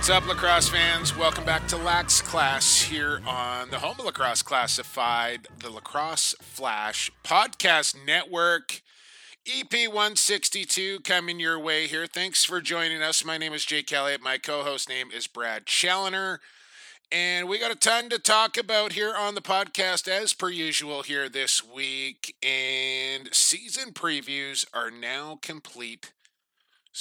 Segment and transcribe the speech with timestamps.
[0.00, 1.14] What's up, lacrosse fans?
[1.14, 7.10] Welcome back to Lax Class here on the home of Lacrosse Classified, the Lacrosse Flash
[7.22, 8.80] Podcast Network.
[9.46, 12.06] EP 162 coming your way here.
[12.06, 13.26] Thanks for joining us.
[13.26, 14.22] My name is Jake Elliott.
[14.22, 16.40] My co host name is Brad Challoner.
[17.12, 21.02] And we got a ton to talk about here on the podcast, as per usual,
[21.02, 22.34] here this week.
[22.42, 26.10] And season previews are now complete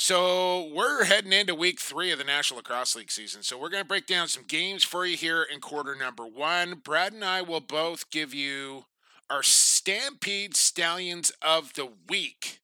[0.01, 3.43] so we're heading into week three of the National Lacrosse League season.
[3.43, 6.75] So we're going to break down some games for you here in quarter number one.
[6.75, 8.85] Brad and I will both give you
[9.29, 12.61] our Stampede Stallions of the week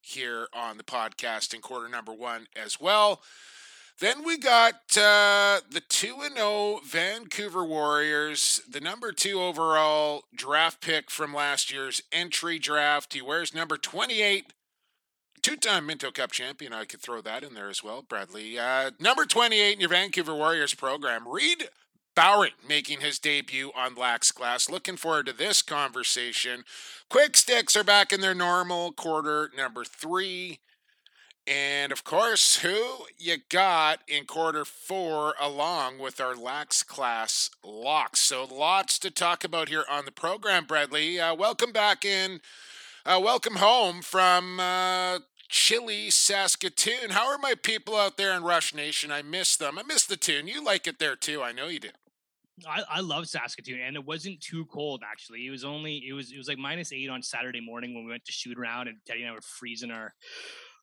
[0.00, 3.22] here on the podcast in quarter number one as well.
[4.00, 11.08] Then we got uh, the 2 0 Vancouver Warriors, the number two overall draft pick
[11.08, 13.12] from last year's entry draft.
[13.12, 14.52] He wears number 28
[15.44, 16.72] two-time Minto Cup champion.
[16.72, 18.58] I could throw that in there as well, Bradley.
[18.58, 21.68] Uh, number 28 in your Vancouver Warriors program, Reid
[22.14, 24.70] Bowering making his debut on Lax Class.
[24.70, 26.64] Looking forward to this conversation.
[27.10, 30.60] Quick sticks are back in their normal quarter number three.
[31.46, 38.20] And of course, who you got in quarter four along with our Lax Class locks.
[38.20, 41.20] So lots to talk about here on the program, Bradley.
[41.20, 42.40] Uh, welcome back in.
[43.04, 47.10] Uh, welcome home from uh, chilly Saskatoon.
[47.10, 49.10] How are my people out there in Rush Nation?
[49.10, 49.78] I miss them.
[49.78, 50.48] I miss the tune.
[50.48, 51.42] You like it there too.
[51.42, 51.90] I know you do.
[52.68, 55.46] I, I love Saskatoon, and it wasn't too cold actually.
[55.46, 58.10] It was only it was it was like minus eight on Saturday morning when we
[58.10, 60.14] went to shoot around, and Teddy and I were freezing our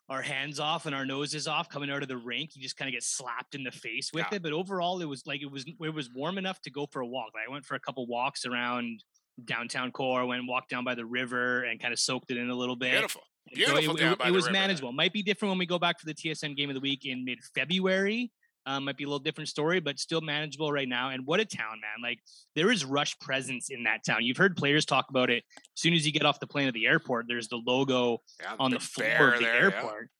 [0.09, 2.51] our hands off and our noses off coming out of the rink.
[2.55, 4.37] You just kind of get slapped in the face with yeah.
[4.37, 4.43] it.
[4.43, 7.07] But overall, it was like it was it was warm enough to go for a
[7.07, 7.29] walk.
[7.33, 9.03] Like I went for a couple walks around
[9.45, 12.49] downtown core, went and walked down by the river and kind of soaked it in
[12.49, 12.91] a little bit.
[12.91, 13.21] Beautiful.
[13.53, 13.97] Beautiful.
[13.97, 14.91] So it, it, it was manageable.
[14.91, 17.25] Might be different when we go back for the TSN game of the week in
[17.25, 18.31] mid February.
[18.67, 21.09] Um, might be a little different story, but still manageable right now.
[21.09, 22.03] And what a town, man!
[22.03, 22.19] Like
[22.55, 24.23] there is rush presence in that town.
[24.23, 25.43] You've heard players talk about it.
[25.57, 28.53] As soon as you get off the plane at the airport, there's the logo yeah,
[28.59, 30.01] on the, the floor of the there, airport.
[30.01, 30.17] Yeah.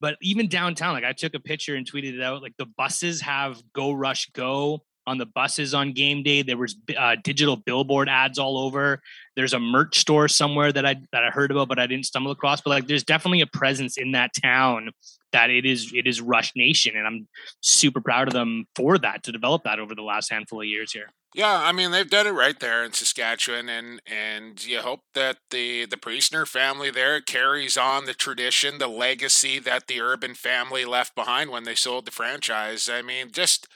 [0.00, 2.40] But even downtown, like I took a picture and tweeted it out.
[2.40, 6.42] Like the buses have "Go Rush Go" on the buses on game day.
[6.42, 9.00] There was uh, digital billboard ads all over.
[9.36, 12.30] There's a merch store somewhere that I that I heard about, but I didn't stumble
[12.30, 12.60] across.
[12.60, 14.90] But like, there's definitely a presence in that town
[15.32, 17.28] that it is it is Rush Nation, and I'm
[17.60, 20.92] super proud of them for that to develop that over the last handful of years
[20.92, 21.08] here.
[21.34, 25.38] Yeah, I mean they've done it right there in Saskatchewan, and and you hope that
[25.50, 30.84] the the Priestner family there carries on the tradition, the legacy that the Urban family
[30.84, 32.88] left behind when they sold the franchise.
[32.88, 33.66] I mean, just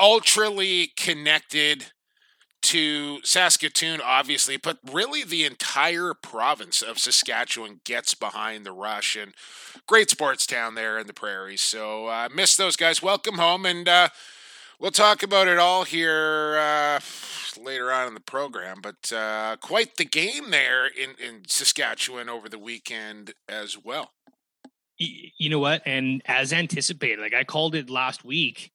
[0.00, 1.86] ultrally connected
[2.62, 9.34] to Saskatoon, obviously, but really the entire province of Saskatchewan gets behind the rush and
[9.86, 11.62] great sports town there in the prairies.
[11.62, 13.00] So uh, miss those guys.
[13.00, 14.08] Welcome home, and uh,
[14.80, 17.00] we'll talk about it all here uh,
[17.62, 18.80] later on in the program.
[18.82, 24.10] But uh, quite the game there in, in Saskatchewan over the weekend as well.
[24.98, 25.82] You know what?
[25.84, 28.72] And as anticipated, like I called it last week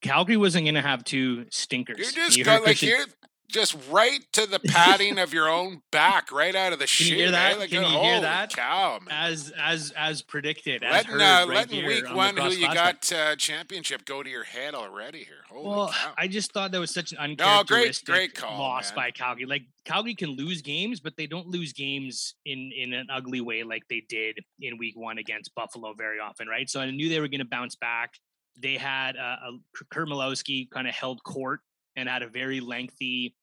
[0.00, 1.98] Calgary wasn't going to have two stinkers.
[1.98, 3.06] You just you got like you're
[3.48, 7.08] just right to the padding of your own back, right out of the shit.
[7.08, 7.58] Can You hear that?
[7.58, 8.54] Like, Can you hear that?
[8.54, 9.08] Cow, man.
[9.10, 10.84] As as as predicted.
[10.84, 14.44] As letting uh, right letting week one who you got uh, championship go to your
[14.44, 15.44] head already here.
[15.48, 16.12] Holy well, cow.
[16.16, 18.96] I just thought that was such an uncharacteristic no, great, great call, loss man.
[18.96, 19.46] by Calgary.
[19.46, 23.62] Like Calgary can lose games, but they don't lose games in in an ugly way
[23.62, 26.68] like they did in week one against Buffalo very often, right?
[26.68, 28.12] So I knew they were going to bounce back
[28.60, 31.60] they had uh, a Curt Malawsky kind of held court
[31.96, 33.34] and had a very lengthy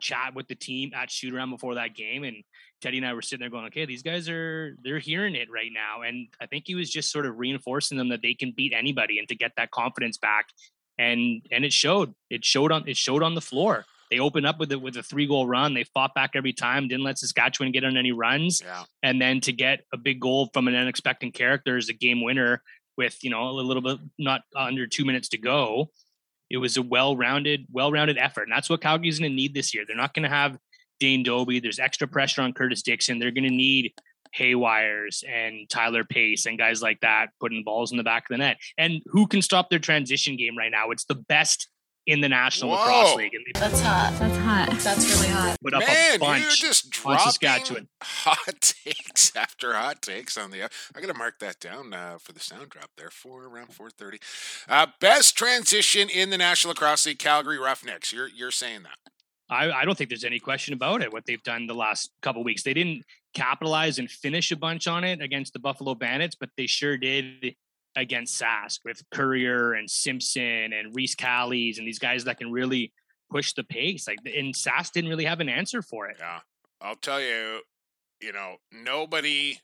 [0.00, 2.24] chat with the team at shoot around before that game.
[2.24, 2.36] And
[2.80, 5.70] Teddy and I were sitting there going, okay, these guys are, they're hearing it right
[5.72, 6.02] now.
[6.02, 9.18] And I think he was just sort of reinforcing them that they can beat anybody
[9.18, 10.46] and to get that confidence back.
[10.98, 13.84] And, and it showed, it showed on, it showed on the floor.
[14.10, 15.74] They opened up with it with a three goal run.
[15.74, 18.60] They fought back every time, didn't let Saskatchewan get on any runs.
[18.62, 18.84] Yeah.
[19.02, 22.62] And then to get a big goal from an unexpected character as a game winner
[22.96, 25.90] with you know a little bit not under two minutes to go.
[26.50, 29.84] It was a well-rounded, well-rounded effort, and that's what Calgary's going to need this year.
[29.86, 30.58] They're not going to have
[31.00, 31.60] Dane Dobbie.
[31.60, 33.18] There's extra pressure on Curtis Dickson.
[33.18, 33.92] They're going to need
[34.38, 38.38] Herreweyers and Tyler Pace and guys like that putting balls in the back of the
[38.38, 38.58] net.
[38.76, 40.90] And who can stop their transition game right now?
[40.90, 41.68] It's the best
[42.06, 43.34] in the National Lacrosse League.
[43.34, 44.14] And they That's hot.
[44.18, 44.78] That's hot.
[44.80, 45.56] That's really hot.
[45.62, 46.40] put up Man, a bunch.
[46.42, 47.88] you're just on dropping Saskatchewan.
[48.02, 50.64] hot takes after hot takes on the.
[50.64, 54.18] I gotta mark that down uh, for the sound drop there for around 4:30.
[54.68, 58.12] Uh, best transition in the National Lacrosse League, Calgary Roughnecks.
[58.12, 58.98] You're you're saying that?
[59.50, 61.12] I, I don't think there's any question about it.
[61.12, 63.04] What they've done the last couple weeks, they didn't
[63.34, 67.54] capitalize and finish a bunch on it against the Buffalo Bandits, but they sure did
[67.96, 72.92] against Sask with Currier and Simpson and Reece Callies and these guys that can really
[73.30, 74.06] push the pace.
[74.06, 76.16] Like, and Sask didn't really have an answer for it.
[76.18, 76.40] Yeah,
[76.80, 77.60] I'll tell you.
[78.20, 79.58] You know, nobody,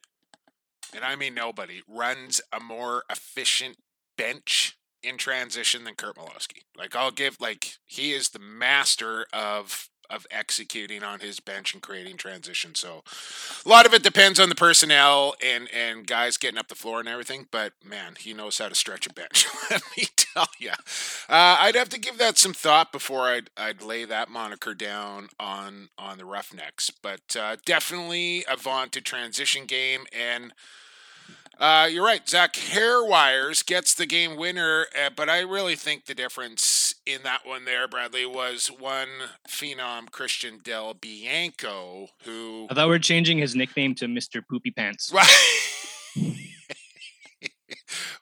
[0.95, 3.77] and I mean nobody, runs a more efficient
[4.19, 6.63] bench in transition than Curt Malawsky.
[6.77, 11.83] Like I'll give like he is the master of of executing on his bench and
[11.83, 12.75] creating transition.
[12.75, 13.03] So
[13.65, 17.01] a lot of it depends on the personnel and and guys getting up the floor
[17.01, 17.47] and everything.
[17.51, 19.47] But man, he knows how to stretch a bench.
[19.71, 23.83] Let me tell you, uh, I'd have to give that some thought before I'd I'd
[23.83, 26.91] lay that moniker down on on the Roughnecks.
[26.91, 30.53] But uh, definitely a vaunted transition game and.
[31.59, 32.27] Uh, you're right.
[32.27, 37.47] Zach Herreweyers gets the game winner, uh, but I really think the difference in that
[37.47, 39.09] one there, Bradley, was one
[39.49, 44.43] phenom Christian Del Bianco, who I thought we are changing his nickname to Mr.
[44.49, 45.13] Poopy Pants.
[45.21, 45.27] Right.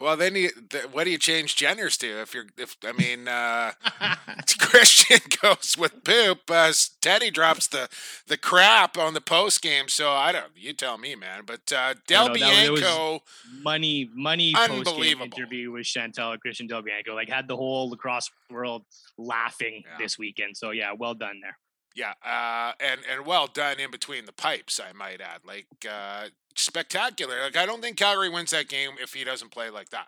[0.01, 2.21] Well, then you, th- what do you change genders to?
[2.21, 3.73] If you're, if I mean, uh,
[4.59, 7.89] Christian goes with poop, uh, Teddy drops the
[8.27, 9.89] the crap on the post game.
[9.89, 10.47] So I don't.
[10.57, 11.43] You tell me, man.
[11.47, 13.23] But uh, Del know, that was- it Bianco,
[13.63, 15.27] money, money Unbelievable.
[15.27, 17.15] interview with Chantel Christian Del Bianco.
[17.15, 18.85] Like had the whole lacrosse world
[19.17, 19.97] laughing Yeah.
[19.99, 20.57] this weekend.
[20.57, 21.57] So yeah, well done there.
[21.99, 24.79] Yeah, uh, and and well done in between the pipes.
[24.81, 27.41] I might add, like uh, spectacular.
[27.43, 30.07] Like I don't think Calgary wins that game if he doesn't play like that.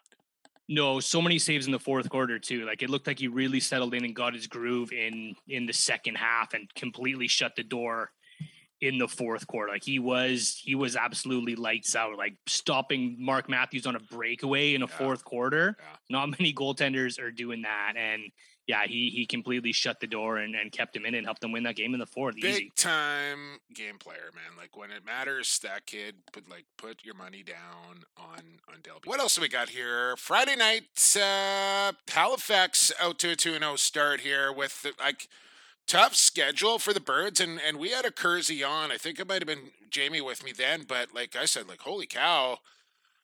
[0.69, 2.65] No, so many saves in the fourth quarter too.
[2.65, 5.73] Like it looked like he really settled in and got his groove in in the
[5.73, 8.13] second half and completely shut the door
[8.81, 9.73] in the fourth quarter.
[9.73, 12.17] Like he was he was absolutely lights out.
[12.17, 14.97] Like stopping Mark Matthews on a breakaway in a Yeah.
[14.97, 15.77] fourth quarter.
[15.79, 15.97] Yeah.
[16.09, 17.95] Not many goaltenders are doing that.
[17.97, 18.23] And
[18.71, 21.51] yeah, he he completely shut the door and, and kept him in and helped them
[21.51, 22.37] win that game in the fourth.
[22.37, 22.73] big Easy.
[22.77, 24.57] time game player, man.
[24.57, 29.07] Like when it matters, that kid put like put your money down on on Delby.
[29.07, 30.15] What else we got here?
[30.17, 35.27] Friday night, uh, Halifax out to a two and zero start here with the, like
[35.89, 38.93] tough schedule for the birds, and and we had a Kersey on.
[38.93, 41.81] I think it might have been Jamie with me then, but like I said, like
[41.81, 42.59] holy cow.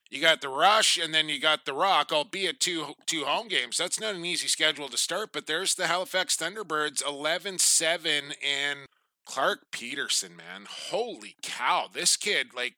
[0.09, 3.77] You got the rush, and then you got the rock, albeit two two home games.
[3.77, 8.79] That's not an easy schedule to start, but there's the Halifax Thunderbirds, 11-7, and
[9.25, 11.87] Clark Peterson, man, holy cow!
[11.91, 12.75] This kid, like,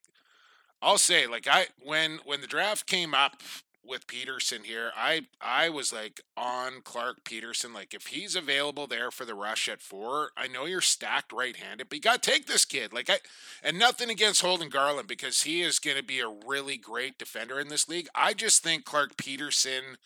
[0.81, 3.43] I'll say, like, I when when the draft came up
[3.83, 7.73] with Peterson here, I I was like on Clark Peterson.
[7.73, 11.89] Like, if he's available there for the rush at four, I know you're stacked right-handed,
[11.89, 12.93] but you got to take this kid.
[12.93, 13.19] Like, I
[13.63, 17.59] and nothing against Holden Garland because he is going to be a really great defender
[17.59, 18.07] in this league.
[18.13, 19.97] I just think Clark Peterson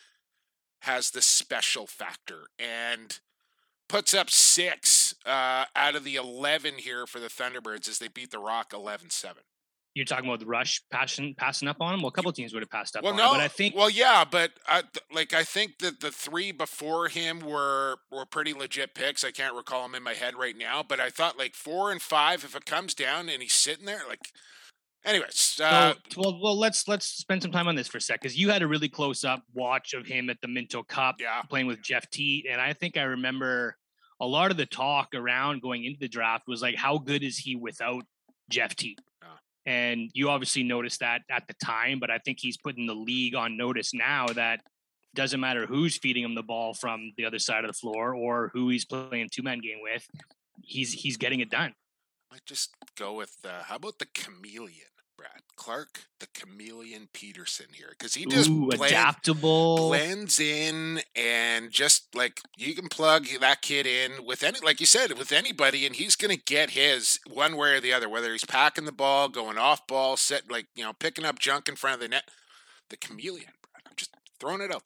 [0.81, 3.20] has the special factor and
[3.88, 8.31] puts up six uh, out of the 11 here for the Thunderbirds as they beat
[8.31, 9.44] the Rock 11 7.
[9.95, 12.01] You're talking about the rush passing passing up on him.
[12.01, 13.75] Well, a couple teams would have passed up Well, on no, him, but I think
[13.75, 18.25] well, yeah, but I, th- like I think that the three before him were were
[18.25, 19.24] pretty legit picks.
[19.24, 22.01] I can't recall them in my head right now, but I thought like four and
[22.01, 24.29] five, if it comes down and he's sitting there, like,
[25.06, 28.20] anyways, uh, So, well, well, let's let's spend some time on this for a sec
[28.20, 31.41] because you had a really close up watch of him at the Minto Cup yeah,
[31.44, 33.77] playing with Jeff Teat, and I think I remember
[34.20, 37.38] a lot of the talk around going into the draft was like, how good is
[37.38, 38.06] he without
[38.50, 39.00] Jeff Teat?
[39.65, 43.36] And you obviously noticed that at the time, but I think he's putting the league
[43.36, 44.62] on notice now that
[45.15, 48.50] doesn't matter who's feeding him the ball from the other side of the floor or
[48.53, 50.08] who he's playing two man game with,
[50.62, 51.74] he's he's getting it done.
[52.32, 57.89] might just go with uh, how about the chameleon, Brad Clark, the chameleon Peterson here,
[57.91, 59.89] because he just Ooh, blend- adaptable.
[59.89, 64.86] blends in and just like you can plug that kid in with any like you
[64.86, 68.32] said with anybody and he's going to get his one way or the other whether
[68.32, 71.75] he's packing the ball going off ball set like you know picking up junk in
[71.75, 72.24] front of the net
[72.89, 73.84] the chameleon Brad.
[73.88, 74.84] i'm just throwing it out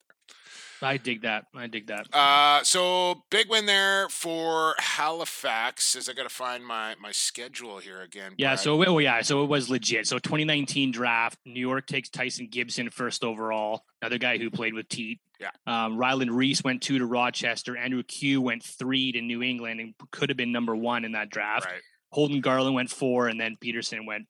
[0.81, 1.45] I dig that.
[1.55, 2.07] I dig that.
[2.13, 7.77] uh so big win there for halifax as i got to find my my schedule
[7.79, 8.59] here again Yeah, Brad.
[8.59, 10.07] so well, yeah, so it was legit.
[10.07, 14.87] So 2019 draft, New York takes Tyson Gibson first overall, another guy who played with
[14.89, 15.19] Teat.
[15.39, 15.51] Yeah.
[15.67, 17.77] Um, Ryland Rees went two to Rochester.
[17.77, 21.29] Andrew Kew went three to New England and could have been number one in that
[21.29, 21.65] draft.
[21.65, 21.81] right
[22.11, 24.27] Holden Garland went four, and then Peterson went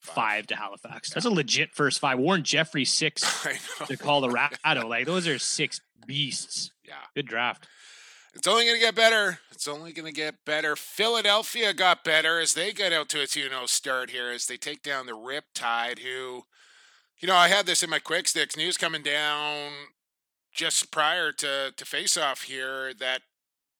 [0.00, 1.10] Five to Halifax.
[1.10, 2.18] That's a legit first five.
[2.18, 3.46] Warren Jeffrey six
[3.86, 4.56] to Colorado.
[4.88, 6.72] like those are six beasts.
[6.86, 7.66] yeah Good draft.
[8.34, 9.40] It's only going to get better.
[9.50, 10.74] It's only going to get better.
[10.74, 14.56] Philadelphia got better as they get out to a 2 0 start here as they
[14.56, 16.44] take down the Riptide, who,
[17.20, 19.70] you know, I had this in my quick sticks news coming down
[20.52, 23.22] just prior to, to face off here that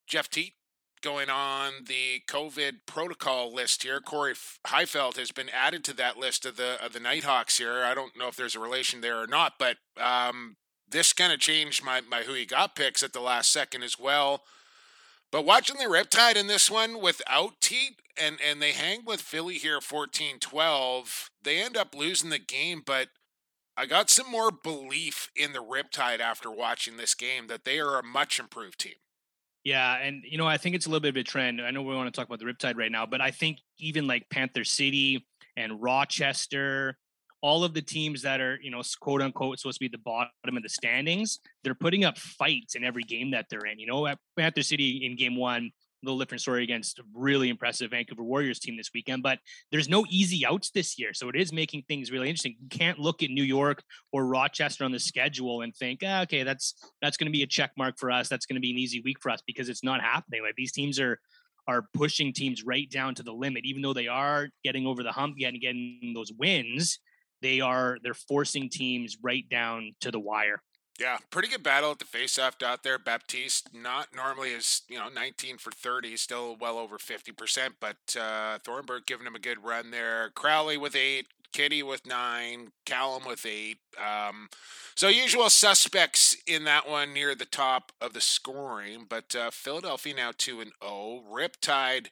[0.07, 0.55] Jeff Teat
[1.02, 4.00] going on the COVID protocol list here.
[4.00, 4.35] Corey
[4.66, 7.82] Heifeld has been added to that list of the of the Nighthawks here.
[7.82, 10.56] I don't know if there's a relation there or not, but um,
[10.88, 13.99] this kind of changed my, my who he got picks at the last second as
[13.99, 14.42] well.
[15.30, 19.54] But watching the Riptide in this one without Teat and, and they hang with Philly
[19.54, 22.82] here 14 12, they end up losing the game.
[22.85, 23.09] But
[23.76, 27.99] I got some more belief in the Riptide after watching this game that they are
[27.99, 28.94] a much improved team.
[29.64, 31.61] Yeah, and you know, I think it's a little bit of a trend.
[31.61, 34.07] I know we want to talk about the Riptide right now, but I think even
[34.07, 35.25] like Panther City
[35.57, 36.97] and Rochester
[37.42, 40.57] all of the teams that are, you know, quote unquote, supposed to be the bottom
[40.57, 43.78] of the standings, they're putting up fights in every game that they're in.
[43.78, 47.90] You know, at Panther City in game one, little different story against a really impressive
[47.90, 49.38] Vancouver Warriors team this weekend, but
[49.71, 51.14] there's no easy outs this year.
[51.14, 52.56] So it is making things really interesting.
[52.61, 53.82] You can't look at New York
[54.12, 57.47] or Rochester on the schedule and think, ah, okay, that's that's going to be a
[57.47, 58.28] check mark for us.
[58.28, 60.42] That's going to be an easy week for us because it's not happening.
[60.42, 61.21] Like these teams are
[61.68, 65.12] are pushing teams right down to the limit, even though they are getting over the
[65.12, 66.99] hump, getting getting those wins
[67.42, 70.62] they are they're forcing teams right down to the wire.
[71.02, 72.97] Yeah, pretty good battle at the faceoff out there.
[72.97, 77.97] Baptiste not normally is you know 19 for 30, still well over 50 percent, but
[78.16, 80.30] uh, Thornburg giving him a good run there.
[80.37, 83.78] Crowley with eight, Kitty with nine, Callum with eight.
[83.99, 84.49] Um,
[84.94, 90.14] so usual suspects in that one near the top of the scoring, but uh, Philadelphia
[90.14, 90.92] now two and zero.
[90.92, 91.25] Oh.
[91.28, 92.11] Riptide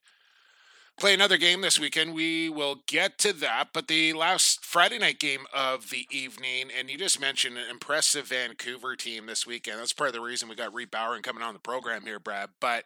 [1.00, 2.14] play another game this weekend.
[2.14, 3.69] We will get to that.
[3.73, 8.28] But the last Friday night game of the evening, and you just mentioned an impressive
[8.28, 9.80] Vancouver team this weekend.
[9.80, 12.50] That's part of the reason we got Reid Bowering coming on the program here, Brad.
[12.61, 12.85] But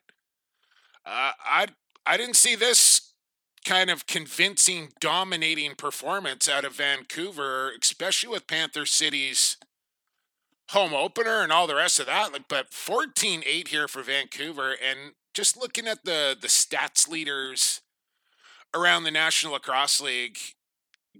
[1.04, 1.66] uh, I
[2.06, 3.12] I didn't see this
[3.66, 9.56] kind of convincing, dominating performance out of Vancouver, especially with Panther City's
[10.70, 12.30] home opener and all the rest of that.
[12.48, 17.80] But 14-8 here for Vancouver, and just looking at the the stats leaders
[18.74, 20.38] around the National Lacrosse League,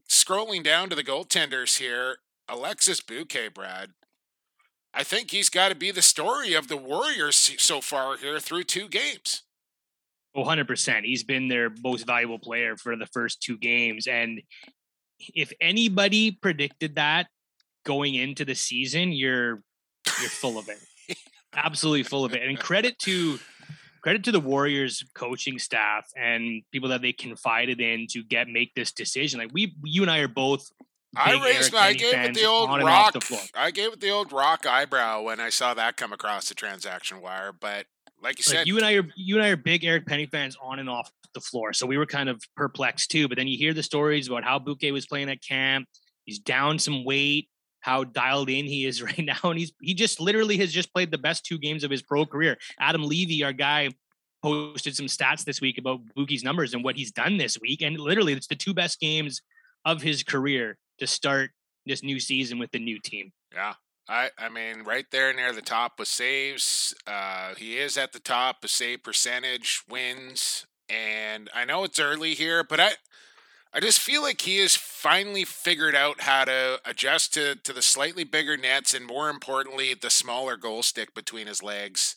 [0.09, 2.17] scrolling down to the goaltenders here,
[2.49, 3.91] Alexis Buque, Brad.
[4.93, 8.65] I think he's got to be the story of the Warriors so far here through
[8.65, 9.43] two games.
[10.37, 11.05] 100%.
[11.05, 14.07] He's been their most valuable player for the first two games.
[14.07, 14.43] And
[15.35, 17.29] if anybody predicted that
[17.85, 19.63] going into the season, you're
[20.21, 20.79] you're full of it.
[21.55, 22.43] Absolutely full of it.
[22.43, 23.39] And credit to
[24.05, 28.75] credit to the Warriors coaching staff and people that they confided in to get make
[28.75, 29.41] this decision.
[29.41, 30.71] Like we, you and I are both.
[31.17, 33.15] I raised my, I gave it the old rock.
[33.15, 36.55] The I gave it the old rock eyebrow when I saw that come across the
[36.55, 37.53] transaction wire.
[37.59, 37.87] But
[38.23, 40.27] like you like said, you and I are you and I are big Eric Penney
[40.27, 43.27] fans on and off the floor, so we were kind of perplexed too.
[43.27, 45.89] But then you hear the stories about how Buque was playing at camp.
[46.25, 47.49] He's down some weight
[47.85, 49.37] how dialed in he is right now.
[49.45, 52.25] And he's he just literally has just played the best two games of his pro
[52.25, 52.57] career.
[52.81, 53.91] Adam Levy, our guy,
[54.43, 57.83] posted some stats this week about Bookie's numbers and what he's done this week.
[57.83, 59.43] And literally it's the two best games
[59.85, 61.51] of his career to start
[61.85, 63.33] this new season with the new team.
[63.53, 63.75] Yeah.
[64.09, 66.95] I, I mean, right there near the top with saves.
[67.07, 72.35] Uh, he is at the top of save percentage, wins, and I know it's early
[72.35, 72.91] here, but I,
[73.77, 77.83] I just feel like he has finally figured out how to adjust to, to the
[77.83, 82.15] slightly bigger nets and more importantly, the smaller goal stick between his legs.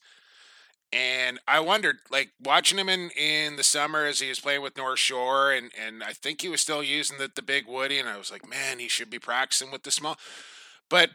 [0.94, 4.78] And I wondered, like watching him in, in the summer as he was playing with
[4.78, 8.08] North Shore, and, and I think he was still using the, the big woody, and
[8.08, 10.18] I was like, man, he should be practicing with the small.
[10.90, 11.10] But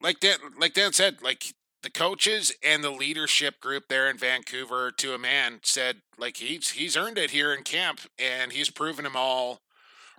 [0.00, 4.92] like Dan, like Dan said, like the coaches and the leadership group there in Vancouver,
[4.92, 9.02] to a man, said like he's he's earned it here in camp, and he's proven
[9.02, 9.62] them all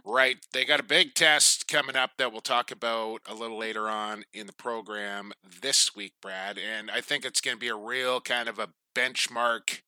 [0.08, 0.38] right.
[0.54, 4.24] They got a big test coming up that we'll talk about a little later on
[4.34, 6.58] in the program this week, Brad.
[6.58, 9.82] And I think it's going to be a real kind of a benchmark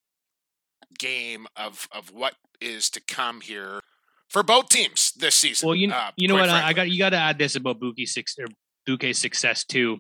[0.98, 3.82] game of of what is to come here
[4.28, 5.68] for both teams this season.
[5.68, 6.70] Well, you, uh, you know what frankly.
[6.70, 8.48] I got you got to add this about Buki six or
[8.88, 10.00] Buque's success too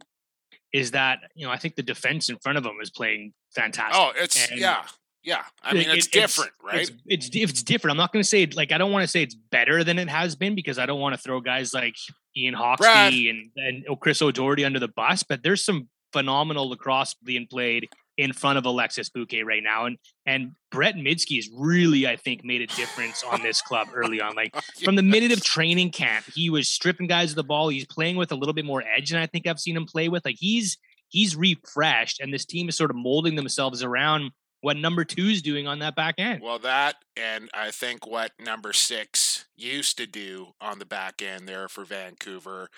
[0.73, 3.95] is that you know I think the defense in front of him is playing fantastic.
[3.99, 4.83] Oh, it's and yeah.
[5.23, 6.91] Yeah, I mean it's it, different, it's, right?
[7.05, 7.91] It's, it's, it's different.
[7.91, 10.09] I'm not going to say like I don't want to say it's better than it
[10.09, 11.95] has been because I don't want to throw guys like
[12.37, 15.23] Ian Hawksbee and and Chris O'Doherty under the bus.
[15.23, 19.85] But there's some phenomenal lacrosse being played in front of Alexis Buque right now.
[19.85, 24.35] And and Brett has really, I think, made a difference on this club early on.
[24.35, 24.63] Like yes.
[24.81, 27.69] Oh, from the minute of training camp, he was stripping guys of the ball.
[27.69, 30.09] He's playing with a little bit more edge and I think I've seen him play
[30.09, 30.25] with.
[30.25, 30.77] Like he's
[31.09, 35.41] he's refreshed, and this team is sort of molding themselves around what number two is
[35.41, 36.41] doing on that back end.
[36.41, 41.47] Well, that and I think what number six used to do on the back end
[41.47, 42.69] there for Vancouver,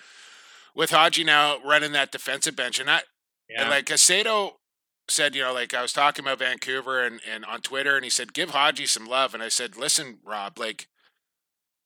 [0.74, 3.02] with Haji now running that defensive bench, and I
[3.48, 3.62] Yeah.
[3.62, 4.54] and like Casado
[5.08, 8.10] said, you know, like I was talking about Vancouver and and on Twitter, and he
[8.10, 10.86] said give Haji some love, and I said, listen, Rob, like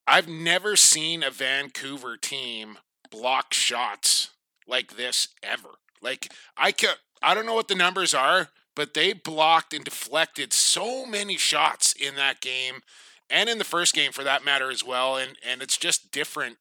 [0.07, 2.79] I've never seen a Vancouver team
[3.11, 4.31] block shots
[4.67, 5.71] like this ever.
[6.03, 10.53] Like I can I don't know what the numbers are, but they blocked and deflected
[10.53, 12.83] so many shots in that game
[13.29, 16.59] and in the first game for that matter as well and and it's just different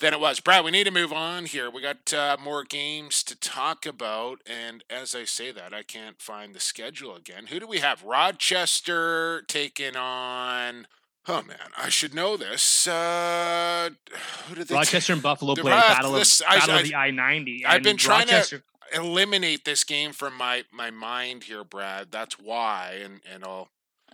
[0.00, 0.40] than it was.
[0.40, 1.70] Brad, we need to move on here.
[1.70, 6.20] We got uh, more games to talk about and as I say that, I can't
[6.20, 7.46] find the schedule again.
[7.46, 8.02] Who do we have?
[8.02, 10.86] Rochester taking on
[11.28, 12.88] Oh man, I should know this.
[12.88, 13.90] Uh,
[14.48, 16.80] who did they Rochester and Buffalo The played Rock- battle, this- of, I- battle I-
[16.80, 17.64] of the I ninety.
[17.64, 18.62] I've been trying to- Rochester,
[18.94, 22.10] eliminate this game from my my mind here, Brad.
[22.10, 23.68] That's why, and and I'll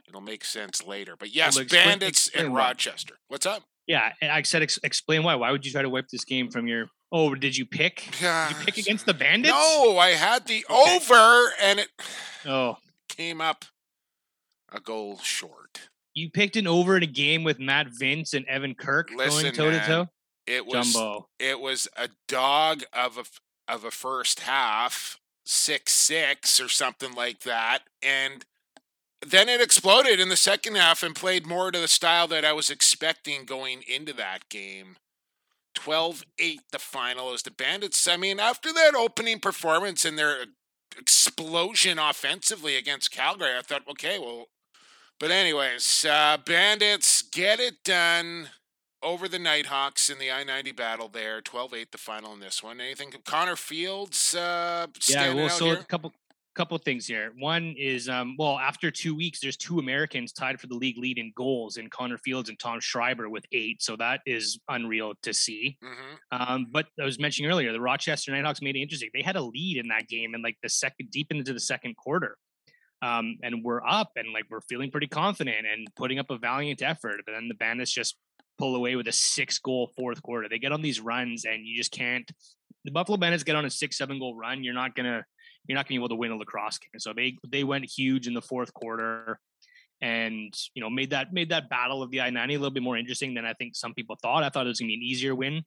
[0.08, 1.16] it'll make sense later.
[1.18, 2.61] But yes, Well, explain- Bandits explain and why.
[2.61, 3.14] Rochester.
[3.28, 3.64] What's up?
[3.87, 5.35] Yeah, and I said ex- explain why.
[5.35, 6.88] Why would you try to wipe this game from your?
[7.11, 8.06] Oh, did you pick?
[8.20, 9.52] Did you pick against the Bandits?
[9.54, 10.97] No, I had the Okay.
[10.97, 11.88] over, and it
[12.44, 12.76] Oh,
[13.08, 13.64] came up
[14.70, 15.88] a goal short.
[16.14, 19.54] you picked an over in a game with Matt Vinc and Evan Kirk Listen, going
[19.54, 20.08] toe to toe.
[20.47, 21.28] It was Jumbo.
[21.38, 23.25] it was a dog of a
[23.68, 28.44] of a first half, six six or something like that, and
[29.26, 32.52] then it exploded in the second half and played more to the style that I
[32.52, 34.96] was expecting going into that game.
[35.76, 38.08] 12-8 the final as the Bandits.
[38.08, 40.46] I mean, after that opening performance and their
[40.96, 44.46] explosion offensively against Calgary, I thought, okay, well,
[45.20, 48.50] but anyways, uh, Bandits get it done
[49.02, 51.40] over the Nighthawks in the I 90 battle there.
[51.40, 52.81] 12 8 the final in this one.
[52.81, 53.12] Anything?
[53.25, 55.75] Connor Fields uh, Yeah, well, so here?
[55.75, 56.12] a couple
[56.55, 57.33] couple things here.
[57.38, 61.16] One is, um, well, after two weeks, there's two Americans tied for the league lead
[61.16, 63.81] in goals in Connor Fields and Tom Schreiber with eight.
[63.81, 65.79] So that is unreal to see.
[65.81, 69.11] hmm Um, but I was mentioning earlier, the Rochester Nighthawks made it interesting.
[69.14, 71.96] They had a lead in that game and like the second, deep into the second
[71.96, 72.37] quarter.
[73.03, 76.83] Um, and we're up and like we're feeling pretty confident and putting up a valiant
[76.83, 77.20] effort.
[77.25, 78.16] But then the Bandits just
[78.59, 80.49] pull away with a six goal fourth quarter.
[80.49, 82.31] They get on these runs and you just can't.
[82.85, 84.64] The Buffalo Bandits get on a six, seven goal run.
[84.64, 85.25] You're not gonna,
[85.66, 86.99] you're not gonna be able to win a lacrosse game.
[86.99, 89.38] So they they went huge in the fourth quarter
[90.01, 92.83] and you know made that made that battle of the I ninety a little bit
[92.83, 94.42] more interesting than I think some people thought.
[94.42, 95.62] I thought it was gonna be an easier win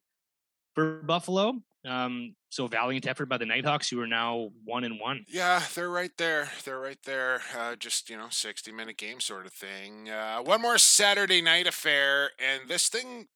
[0.74, 1.62] for Buffalo.
[1.84, 5.24] Um, so valiant effort by the Nighthawks, who are now one and one.
[5.28, 6.50] Yeah, they're right there.
[6.64, 7.40] They're right there.
[7.58, 10.08] Uh, just, you know, 60 minute game sort of thing.
[10.08, 13.26] Uh, one more Saturday night affair, and this thing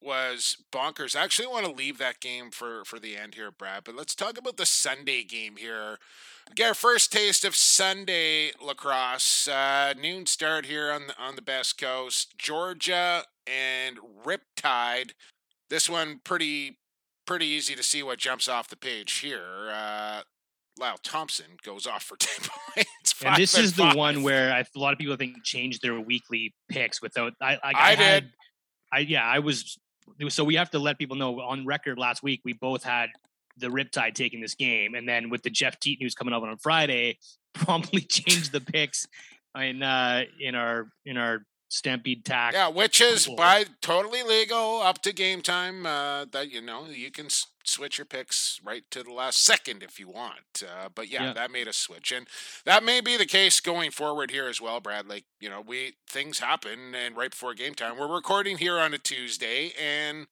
[0.00, 1.16] was bonkers.
[1.16, 4.14] I actually want to leave that game for, for the end here, Brad, but let's
[4.14, 5.98] talk about the Sunday game here.
[6.54, 9.48] Get our first taste of Sunday lacrosse.
[9.48, 12.38] Uh, noon start here on the, on the Best Coast.
[12.38, 15.12] Georgia and Riptide.
[15.70, 16.78] This one pretty
[17.26, 19.68] pretty easy to see what jumps off the page here.
[19.70, 20.22] Uh,
[20.78, 23.14] Lyle Thompson goes off for ten points.
[23.24, 23.96] And this five is the five.
[23.96, 27.32] one where I, a lot of people think changed their weekly picks without.
[27.42, 28.32] I I, I had- did.
[28.92, 29.78] I yeah, I was.
[30.30, 31.98] So we have to let people know on record.
[31.98, 33.10] Last week we both had
[33.58, 36.56] the Riptide taking this game, and then with the Jeff Teat news coming up on
[36.56, 37.18] Friday,
[37.54, 39.06] promptly changed the picks
[39.54, 42.54] in uh in our in our Stampede tack.
[42.54, 43.36] Yeah, which is Cool.
[43.36, 45.84] by totally legal up to game time.
[45.84, 49.82] Uh, that you know you can s- switch your picks right to the last second
[49.82, 50.62] if you want.
[50.66, 51.32] Uh, but yeah, Yeah.
[51.34, 52.26] that made a switch, and
[52.64, 55.06] that may be the case going forward here as well, Brad.
[55.08, 58.94] Like you know, we things happen, and right before game time, we're recording here on
[58.94, 60.26] a Tuesday, and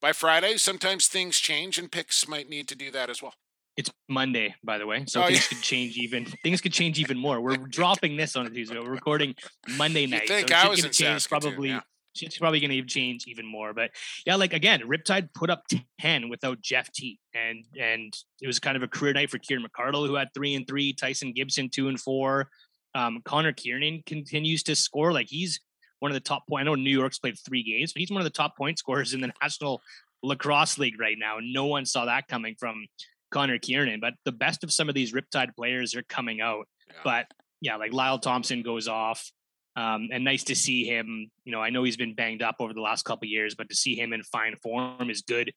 [0.00, 3.34] by Friday, sometimes things change, and picks might need to do that as well.
[3.76, 5.48] It's Monday, by the way, so Oh, things yeah.
[5.56, 6.26] could change even.
[6.44, 7.40] Things could change even more.
[7.40, 8.78] We're dropping this on a Tuesday.
[8.78, 9.34] We're recording
[9.76, 10.28] Monday You night.
[10.28, 11.70] think so I was in change probably.
[11.70, 11.80] yeah.
[12.14, 13.74] Shit's probably going to change even more.
[13.74, 13.90] But
[14.24, 15.64] yeah, like again, Riptide put up
[16.00, 19.64] ten without Jeff Teat, and and it was kind of a career night for Kieran
[19.66, 20.92] McArdle, who had three and three.
[20.92, 22.48] Tyson Gibson two and four.
[22.94, 25.12] Um, Connor Kearnan continues to score.
[25.12, 25.58] Like he's
[25.98, 26.60] one of the top point.
[26.60, 29.12] I know New York's played three games, but he's one of the top point scorers
[29.14, 29.82] in the National
[30.22, 31.38] Lacrosse League right now.
[31.42, 32.86] No one saw that coming from
[33.34, 34.00] Connor Kearnan.
[34.00, 36.66] But the best of some of these Riptide players are coming out.
[36.88, 37.00] Yeah.
[37.04, 37.26] But
[37.60, 39.30] yeah, like Lyle Thompson goes off.
[39.76, 41.30] Um, and nice to see him.
[41.44, 43.68] You know, I know he's been banged up over the last couple of years, but
[43.68, 45.52] to see him in fine form is good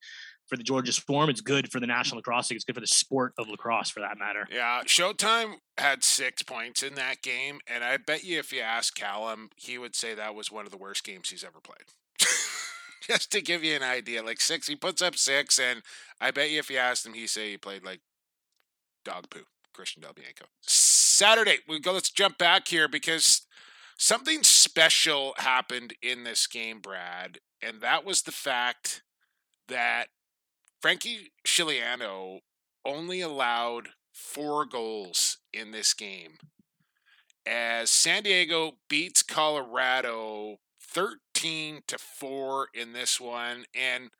[0.48, 1.30] for the Georgia Swarm.
[1.30, 2.56] It's good for the National Lacrosse League.
[2.56, 4.48] It's good for the sport of lacrosse, for that matter.
[4.50, 8.94] Yeah, Showtime had six points in that game, and I bet you if you ask
[8.96, 11.92] Callum, he would say that was one of the worst games he's ever played.
[13.08, 15.82] Just to give you an idea, like six, he puts up six, and
[16.20, 18.00] I bet you if you asked him, he'd say he played like
[19.04, 19.44] dog poo.
[19.72, 20.46] Christian Del Bianco.
[20.62, 21.92] Saturday, we go.
[21.92, 23.46] Let's jump back here because
[23.96, 29.04] something special happened in this game, Brad, and that was the fact
[29.68, 30.08] that
[30.82, 32.40] Frankie Scigliano
[32.84, 36.38] only allowed four goals in this game
[37.46, 44.10] as San Diego beats Colorado 13 to 4 in this one and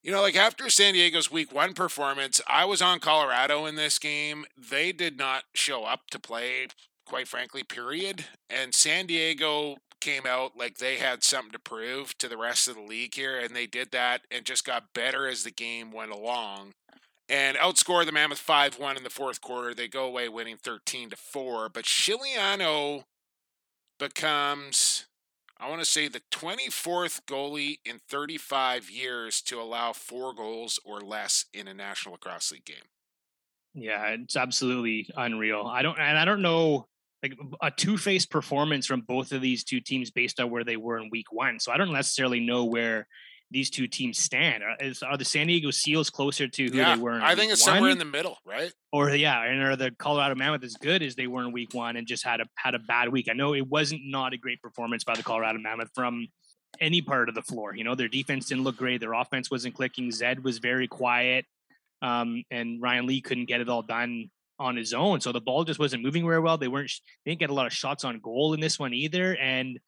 [0.00, 3.98] you know like after San Diego's week 1 performance I was on Colorado in this
[3.98, 6.68] game they did not show up to play
[7.04, 12.28] quite frankly period and San Diego came out like they had something to prove to
[12.28, 15.42] the rest of the league here and they did that and just got better as
[15.42, 16.74] the game went along
[17.28, 19.74] and outscore the Mammoth 5-1 in the fourth quarter.
[19.74, 23.04] They go away winning 13 to 4, but Scigliano
[23.98, 25.07] becomes
[25.60, 31.00] I want to say the 24th goalie in 35 years to allow 4 goals or
[31.00, 32.76] less in a National Lacrosse League game.
[33.74, 35.66] Yeah, it's absolutely unreal.
[35.66, 36.86] I don't and I don't know
[37.22, 40.98] like a two-faced performance from both of these two teams based on where they were
[40.98, 41.58] in week 1.
[41.58, 43.08] So I don't necessarily know where
[43.50, 44.62] these two teams stand?
[44.62, 47.20] Are, is, are the San Diego Seals closer to who yeah, they were?
[47.20, 47.74] I think it's one?
[47.74, 48.72] somewhere in the middle, right?
[48.92, 51.96] Or yeah, and are the Colorado Mammoth as good as they were in Week One
[51.96, 53.28] and just had a had a bad week?
[53.30, 56.28] I know it wasn't not a great performance by the Colorado Mammoth from
[56.80, 57.74] any part of the floor.
[57.74, 60.10] You know, their defense didn't look great, their offense wasn't clicking.
[60.10, 61.46] Zed was very quiet,
[62.02, 65.20] um, and Ryan Lee couldn't get it all done on his own.
[65.20, 66.58] So the ball just wasn't moving very well.
[66.58, 66.92] They weren't
[67.24, 69.78] they didn't get a lot of shots on goal in this one either, and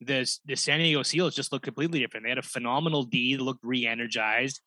[0.00, 2.24] the the San Diego Seals just looked completely different.
[2.24, 4.60] They had a phenomenal D, looked re-energized.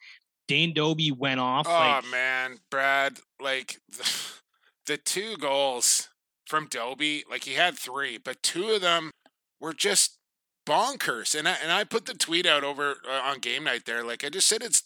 [0.47, 1.67] Dane Dobbie went off.
[1.67, 4.11] Oh like, man, Brad, like the,
[4.87, 6.09] the two goals
[6.47, 9.11] from Dobbie, like he had three, but two of them
[9.59, 10.17] were just
[10.65, 11.37] bonkers.
[11.37, 14.03] And I and I put the tweet out over uh, on game night there.
[14.03, 14.83] Like I just said, it's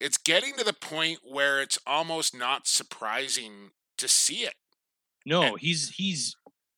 [0.00, 4.54] it's getting to the point where it's almost not surprising to see it.
[5.24, 6.36] No, and, he's he's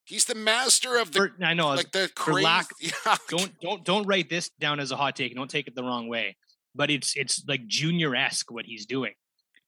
[0.09, 1.19] He's the master of the.
[1.19, 2.43] For, I know, like the crazy.
[2.45, 3.17] Lack, yeah.
[3.29, 5.35] Don't don't don't write this down as a hot take.
[5.35, 6.37] Don't take it the wrong way.
[6.75, 9.13] But it's it's like junior esque what he's doing,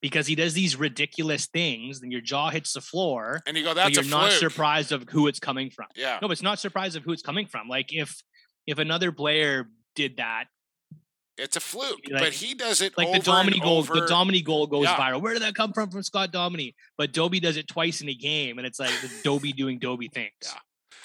[0.00, 2.00] because he does these ridiculous things.
[2.00, 5.26] and your jaw hits the floor, and you go, "That's you're not surprised of who
[5.26, 6.18] it's coming from." Yeah.
[6.22, 7.68] No, but it's not surprised of who it's coming from.
[7.68, 8.22] Like if
[8.66, 10.44] if another player did that,
[11.40, 13.78] it's a fluke, like, but he does it like the Dominey goal.
[13.78, 13.94] Over.
[13.94, 14.96] The Dominey goal goes yeah.
[14.96, 15.20] viral.
[15.20, 15.90] Where did that come from?
[15.90, 16.74] From Scott Dominey.
[16.96, 20.08] But Dobbie does it twice in a game, and it's like the Dobbie doing Dobbie
[20.08, 20.32] things.
[20.42, 20.52] Yeah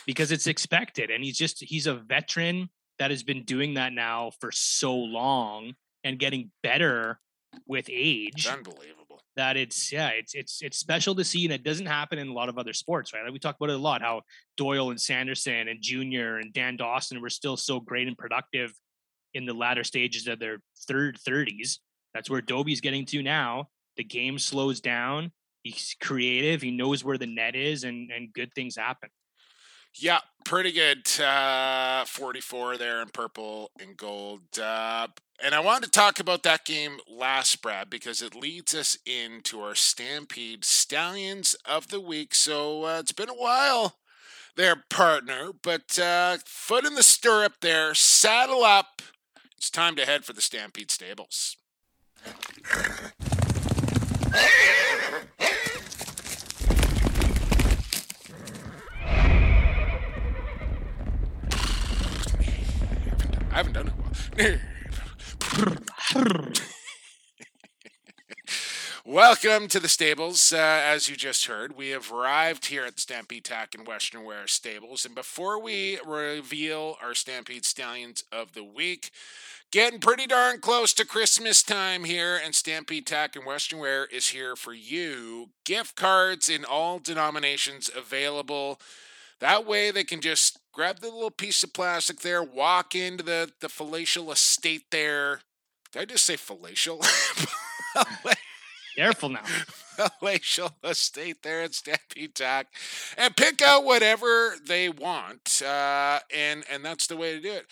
[0.06, 1.10] because it's expected.
[1.10, 2.70] And he's just, he's a veteran
[3.00, 7.20] that has been doing that now for so long and getting better
[7.68, 8.34] with age.
[8.38, 8.94] It's unbelievable.
[9.36, 12.34] That it's yeah, it's it's it's special to see, and it doesn't happen in a
[12.34, 13.22] lot of other sports, right?
[13.22, 14.22] Like we talk about it a lot, how
[14.56, 18.72] Doyle and Sanderson and Junior and Dan Dawson were still so great and productive
[19.36, 21.80] in the latter stages of their third thirties.
[22.14, 23.70] That's where Dobbie's getting to now.
[23.98, 25.32] The game slows down.
[25.62, 26.62] He's creative.
[26.62, 29.10] He knows where the net is, and and good things happen.
[29.98, 31.08] Yeah, pretty good.
[31.22, 34.42] Uh, 44 there in purple and gold.
[34.62, 35.08] Uh,
[35.42, 39.62] and I wanted to talk about that game last, Brad, because it leads us into
[39.62, 42.36] our Stampede Stallions of the Week.
[42.36, 43.96] So uh, it's been a while
[44.58, 49.02] there, partner, but uh, foot in the stirrup there, saddle up.
[49.58, 51.58] It's time to head for the Stampede Stables.
[63.52, 63.94] I haven't done it
[65.58, 65.76] well.
[69.08, 70.52] Welcome to the stables.
[70.52, 74.24] Uh, as you just heard, we have arrived here at the Stampede Tack and Western
[74.24, 75.06] Wear Stables.
[75.06, 79.12] And before we reveal our Stampede Stallions of the week,
[79.72, 84.30] getting pretty darn close to Christmas time here, and Stampede Tack and Western Wear is
[84.30, 85.52] here for you.
[85.66, 88.82] Gift cards in all denominations available.
[89.40, 93.52] That way they can just grab the little piece of plastic there, walk into the,
[93.62, 95.42] the palatial estate there.
[95.92, 97.02] Did I just say palatial?
[98.96, 99.42] Careful now.
[100.20, 102.68] palatial estate there at Stampede Tack
[103.18, 105.62] and pick out whatever they want.
[105.66, 107.66] Uh, and, and that's the way to do it.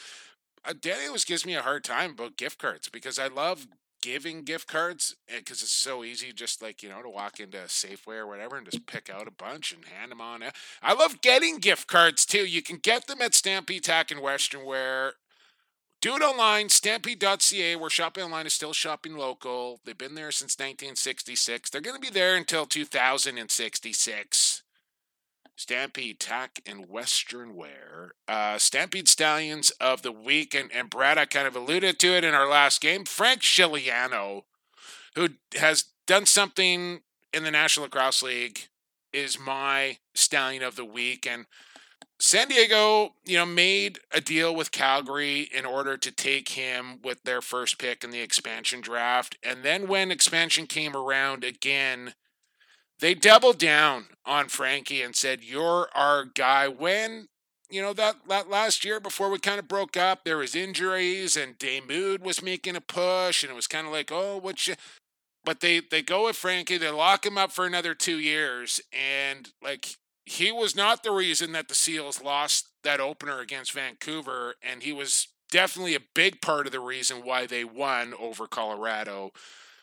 [0.65, 3.67] Uh, Danny always gives me a hard time about gift cards because I love
[4.01, 8.17] giving gift cards because it's so easy just like you know to walk into safeway
[8.17, 10.43] or whatever and just pick out a bunch and hand them on
[10.81, 14.65] i love getting gift cards too you can get them at stampede tack and western
[14.65, 15.13] wear
[16.03, 20.59] do it online stampede.ca where shopping online is still shopping local they've been there since
[20.59, 24.63] 1966 they're going to be there until 2066
[25.55, 28.15] Stampede Tack and Western Wear.
[28.27, 32.23] Uh, Stampede Stallions of the week, and, and Brad, I kind of alluded to it
[32.23, 33.05] in our last game.
[33.05, 34.45] Frank Scigliano,
[35.15, 38.67] who has done something in the National Lacrosse League
[39.13, 41.27] is my stallion of the week.
[41.27, 41.45] And
[42.19, 47.23] San Diego, you know, made a deal with Calgary in order to take him with
[47.23, 49.37] their first pick in the expansion draft.
[49.43, 52.13] And then when expansion came around again,
[52.99, 56.67] they doubled down on Frankie and said, You're our guy.
[56.69, 57.27] When,
[57.69, 61.35] you know, that, that last year before we kind of broke up, there was injuries
[61.35, 64.75] and Damude was making a push and it was kind of like, oh, what you
[65.45, 69.49] but they they go with Frankie, they lock him up for another two years, and
[69.61, 74.83] like he was not the reason that the Seals lost that opener against Vancouver, and
[74.83, 79.31] he was definitely a big part of the reason why they won over Colorado.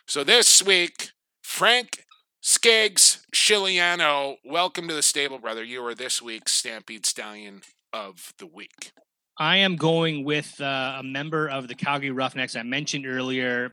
[0.07, 1.11] So this week,
[1.43, 2.05] Frank
[2.43, 5.63] Skeggs Scigliano, welcome to the stable, brother.
[5.63, 8.93] You are this week's Stampede Stallion of the week.
[9.39, 13.73] I am going with uh, a member of the Calgary Roughnecks I mentioned earlier,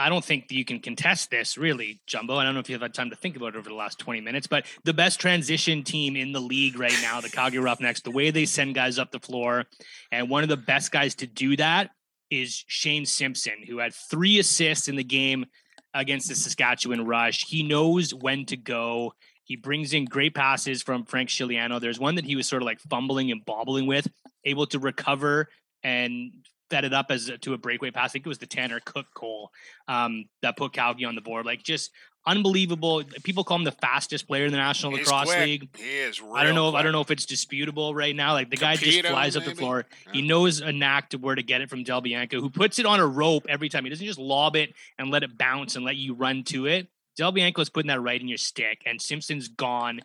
[0.00, 2.36] I don't think you can contest this really, Jumbo.
[2.36, 4.20] I don't know if you've had time to think about it over the last 20
[4.20, 8.10] minutes, but the best transition team in the league right now, the Calgary Roughnecks, the
[8.10, 9.66] way they send guys up the floor,
[10.10, 11.90] and one of the best guys to do that
[12.30, 15.46] is Shane Simpson, who had three assists in the game
[15.92, 17.44] against the Saskatchewan Rush.
[17.46, 19.12] He knows when to go.
[19.44, 21.80] He brings in great passes from Frank Scigliano.
[21.80, 24.06] There's one that he was sort of like fumbling and bobbling with,
[24.44, 25.48] able to recover
[25.82, 26.32] and
[26.70, 28.10] fed it up as a, to a breakaway pass.
[28.10, 29.50] I think it was the Tanner Cook goal
[29.88, 31.44] um, that put Calgary on the board.
[31.44, 31.90] Like just
[32.26, 33.02] unbelievable.
[33.22, 35.46] People call him the fastest player in the National He's Lacrosse quick.
[35.46, 35.76] League.
[35.76, 36.20] He is.
[36.34, 36.68] I don't know.
[36.68, 36.74] If.
[36.74, 38.32] I don't know if it's disputable right now.
[38.32, 39.58] Like the guy just Capito, flies up the maybe?
[39.58, 39.86] floor.
[40.12, 42.86] He knows a knack to where to get it from Del Bianco, who puts it
[42.86, 43.84] on a rope every time.
[43.84, 46.88] He doesn't just lob it and let it bounce and let you run to it.
[47.16, 50.00] Del Bianco is putting that right in your stick, and Simpson's gone.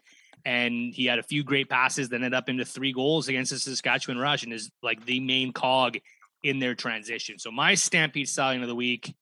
[0.48, 3.58] And he had a few great passes that ended up into three goals against the
[3.58, 5.98] Saskatchewan Rush, and is like the main cog
[6.46, 7.40] in their transition.
[7.40, 9.16] So my Stampede Stallion of the week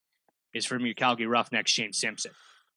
[0.53, 2.31] is from your Calgary Roughnecks, Shane Simpson.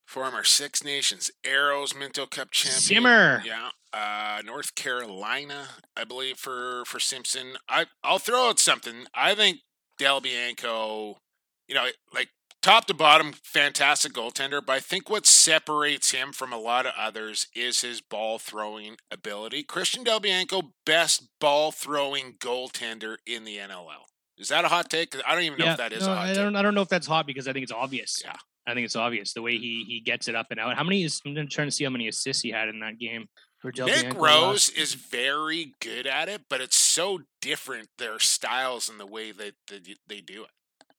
[0.06, 2.80] Former Six Nations Arrows Minto Cup champion.
[2.80, 3.42] Simmer.
[3.44, 3.70] Yeah.
[3.92, 7.56] Uh, North Carolina, I believe, for for Simpson.
[7.68, 9.06] I I'll throw out something.
[9.14, 9.58] I think
[9.98, 11.18] Del Bianco,
[11.66, 12.28] you know, like
[12.62, 14.64] top to bottom, fantastic goaltender.
[14.64, 18.98] But I think what separates him from a lot of others is his ball throwing
[19.10, 19.64] ability.
[19.64, 24.06] Christian Del Bianco, best ball throwing goaltender in the NLL.
[24.38, 25.14] Is that a hot take?
[25.26, 26.56] I don't even know if that is no, a hot I don't.
[26.56, 28.20] I don't know if that's hot because I think it's obvious.
[28.24, 28.34] Yeah.
[28.66, 29.88] I think it's obvious the way he mm-hmm.
[29.88, 30.76] he gets it up and out.
[30.76, 31.20] How many is?
[31.24, 33.28] I'm trying to see how many assists he had in that game.
[33.64, 39.06] Nick Rose is very good at it, but it's so different their styles and the
[39.06, 40.50] way that they, they do it.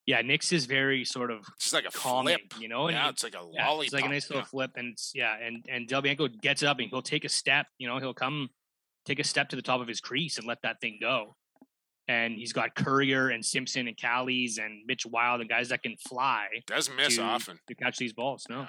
[0.06, 2.62] Yeah, Nick's is very sort of It's like a calming, flip.
[2.62, 2.88] you know.
[2.88, 3.86] And yeah, it's like a yeah, lollipop.
[3.86, 4.48] it's like a nice little yeah.
[4.48, 7.68] flip, and yeah, and and Del Bianco gets up and he'll take a step.
[7.78, 8.50] You know, he'll come
[9.06, 11.36] take a step to the top of his crease and let that thing go.
[12.08, 15.96] And he's got Currier and Simpson and Callies and Mitch Wilde and guys that can
[15.98, 17.60] fly Doesn't miss to, often.
[17.68, 18.46] to catch these balls.
[18.50, 18.62] No.
[18.62, 18.68] Yeah.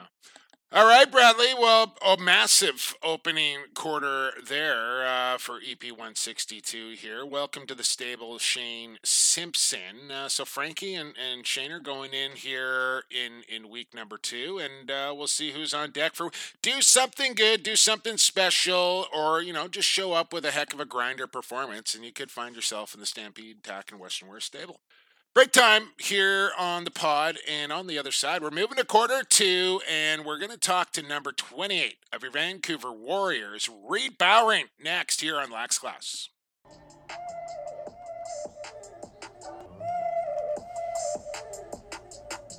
[0.70, 1.54] All right, Bradley.
[1.58, 7.24] Well, a massive opening quarter there uh, for EP 162 here.
[7.24, 10.10] Welcome to the stable, Shane Simpson.
[10.12, 14.60] Uh, so Frankie and, and Shane are going in here in, in week number two,
[14.62, 19.40] and uh, we'll see who's on deck for do something good, do something special, or
[19.40, 22.30] you know just show up with a heck of a grinder performance, and you could
[22.30, 24.80] find yourself in the Stampede Tack and Western Wear stable.
[25.38, 29.22] Break time here on the pod, and on the other side, we're moving to quarter
[29.22, 34.64] two, and we're going to talk to number 28 of your Vancouver Warriors, Reid Bowering,
[34.82, 36.30] next here on Lax Class.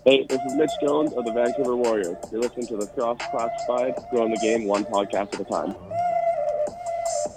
[0.05, 2.15] Hey, this is Mitch Jones of the Vancouver Warriors.
[2.31, 5.75] You're listening to Lacrosse Classified, growing the game one podcast at a time.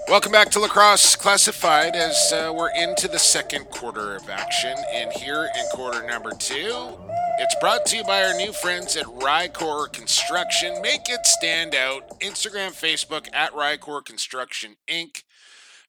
[0.09, 4.77] Welcome back to Lacrosse Classified as uh, we're into the second quarter of action.
[4.93, 6.99] And here in quarter number two,
[7.39, 10.83] it's brought to you by our new friends at Rycor Construction.
[10.83, 12.21] Make it stand out.
[12.21, 15.23] Instagram, Facebook at Rycor Construction Inc.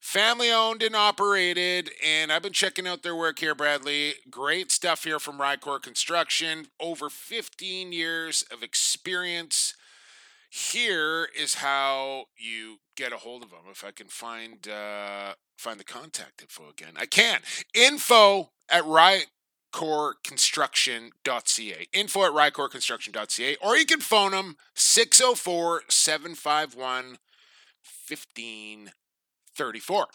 [0.00, 4.14] Family owned and operated, and I've been checking out their work here, Bradley.
[4.30, 6.68] Great stuff here from Rycor Construction.
[6.78, 9.74] Over 15 years of experience
[10.54, 13.60] here is how you get a hold of them.
[13.70, 17.40] If I can find uh, find the contact info again, I can.
[17.74, 19.26] Info at Riot
[19.74, 21.86] rycorconstruction.ca.
[21.92, 27.18] Info at rycorconstruction.ca, or you can phone them 604 751
[28.08, 30.06] 1534.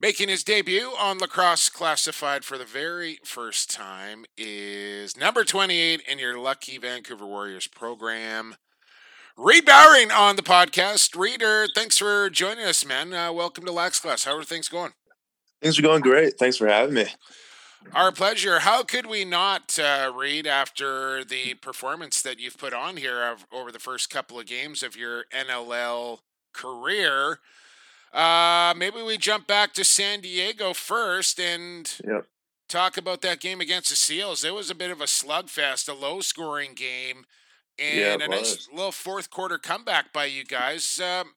[0.00, 6.18] Making his debut on Lacrosse Classified for the very first time is number 28 in
[6.18, 8.56] your lucky Vancouver Warriors program.
[9.36, 11.16] Reid Bowering on the podcast.
[11.16, 13.12] Reader, thanks for joining us, man.
[13.14, 14.24] Uh, welcome to Lax Class.
[14.24, 14.92] How are things going?
[15.60, 16.38] Things are going great.
[16.38, 17.06] Thanks for having me.
[17.94, 18.60] Our pleasure.
[18.60, 23.46] How could we not uh, read after the performance that you've put on here of,
[23.50, 26.18] over the first couple of games of your NLL
[26.52, 27.38] career.
[28.12, 32.26] Uh, maybe we jump back to San Diego first and Yep.
[32.68, 34.44] talk about that game against the Seals.
[34.44, 37.24] It was a bit of a slugfest, a low scoring game,
[37.78, 41.00] and Yeah, a nice little fourth quarter comeback by you guys.
[41.00, 41.34] Um,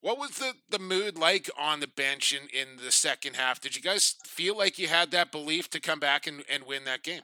[0.00, 3.60] what was the, the mood like on the bench in, in the second half?
[3.60, 6.84] Did you guys feel like you had that belief to come back and, and win
[6.84, 7.22] that game?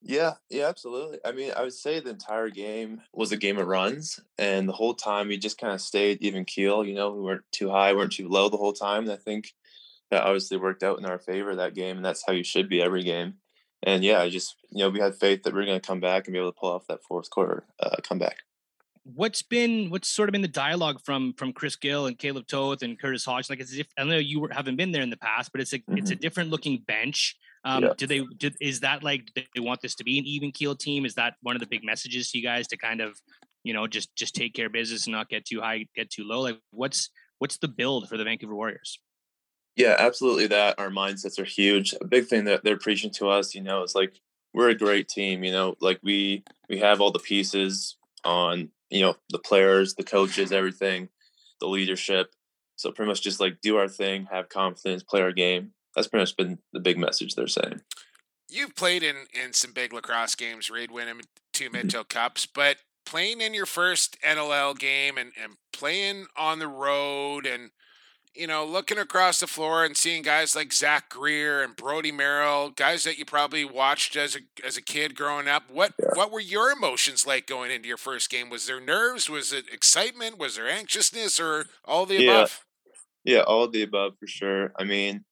[0.00, 1.18] Yeah, yeah, absolutely.
[1.24, 4.72] I mean, I would say the entire game was a game of runs, and the
[4.72, 6.84] whole time we just kind of stayed even keel.
[6.84, 9.04] You know, we weren't too high, weren't too low the whole time.
[9.04, 9.54] And I think
[10.10, 12.80] that obviously worked out in our favor that game, and that's how you should be
[12.80, 13.34] every game.
[13.82, 16.00] And yeah, I just you know we had faith that we are going to come
[16.00, 18.38] back and be able to pull off that fourth quarter uh, comeback.
[19.04, 22.82] What's been what's sort of been the dialogue from from Chris Gill and Caleb Toth
[22.82, 23.48] and Curtis Hodge?
[23.48, 25.72] Like, it's if I know you were, haven't been there in the past, but it's
[25.72, 27.36] a it's a different looking bench.
[27.64, 27.92] Um, Yeah.
[27.96, 28.20] Do they?
[28.36, 31.06] Do, is that like they want this to be an even keel team?
[31.06, 33.18] Is that one of the big messages to you guys to kind of,
[33.64, 36.24] you know, just just take care of business and not get too high, get too
[36.24, 36.40] low?
[36.40, 38.98] Like, what's what's the build for the Vancouver Warriors?
[39.78, 40.48] Yeah, absolutely.
[40.48, 41.94] That our mindsets are huge.
[42.00, 44.20] A big thing that they're preaching to us, you know, is like
[44.52, 45.44] we're a great team.
[45.44, 50.02] You know, like we we have all the pieces on, you know, the players, the
[50.02, 51.08] coaches, everything,
[51.60, 52.32] the leadership.
[52.74, 55.70] So pretty much just like do our thing, have confidence, play our game.
[55.94, 57.80] That's pretty much been the big message they're saying.
[58.50, 61.20] You've played in, in some big lacrosse games, Reid winning
[61.52, 61.86] two mm-hmm.
[61.86, 67.46] Mitchell Cups, but playing in your first NLL game and, and playing on the road
[67.46, 67.70] and
[68.34, 72.70] you know, looking across the floor and seeing guys like Zach Greer and Brody Merrill,
[72.70, 75.70] guys that you probably watched as a as a kid growing up.
[75.70, 76.10] What Yeah.
[76.14, 78.50] what were your emotions like going into your first game?
[78.50, 79.28] Was there nerves?
[79.28, 80.38] Was it excitement?
[80.38, 82.30] Was there anxiousness, or all the Yeah.
[82.30, 82.64] above?
[83.24, 84.72] Yeah, all of the above for sure.
[84.78, 85.24] I mean,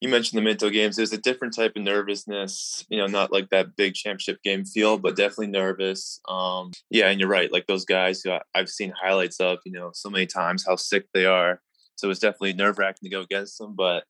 [0.00, 0.96] you mentioned the mental games.
[0.96, 4.96] There's a different type of nervousness, you know, not like that big championship game feel,
[4.96, 6.20] but definitely nervous.
[6.28, 7.50] Um, yeah, and you're right.
[7.52, 10.76] Like those guys who I- I've seen highlights of, you know, so many times how
[10.76, 11.60] sick they are.
[11.98, 14.04] So it was definitely nerve wracking to go against them, but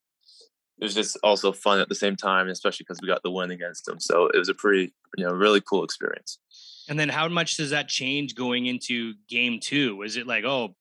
[0.79, 3.51] it was just also fun at the same time, especially because we got the win
[3.51, 3.99] against them.
[3.99, 6.39] So it was a pretty, you know, really cool experience.
[6.91, 10.03] And then how much does that change going into game two?
[10.03, 10.77] Is it like, oh,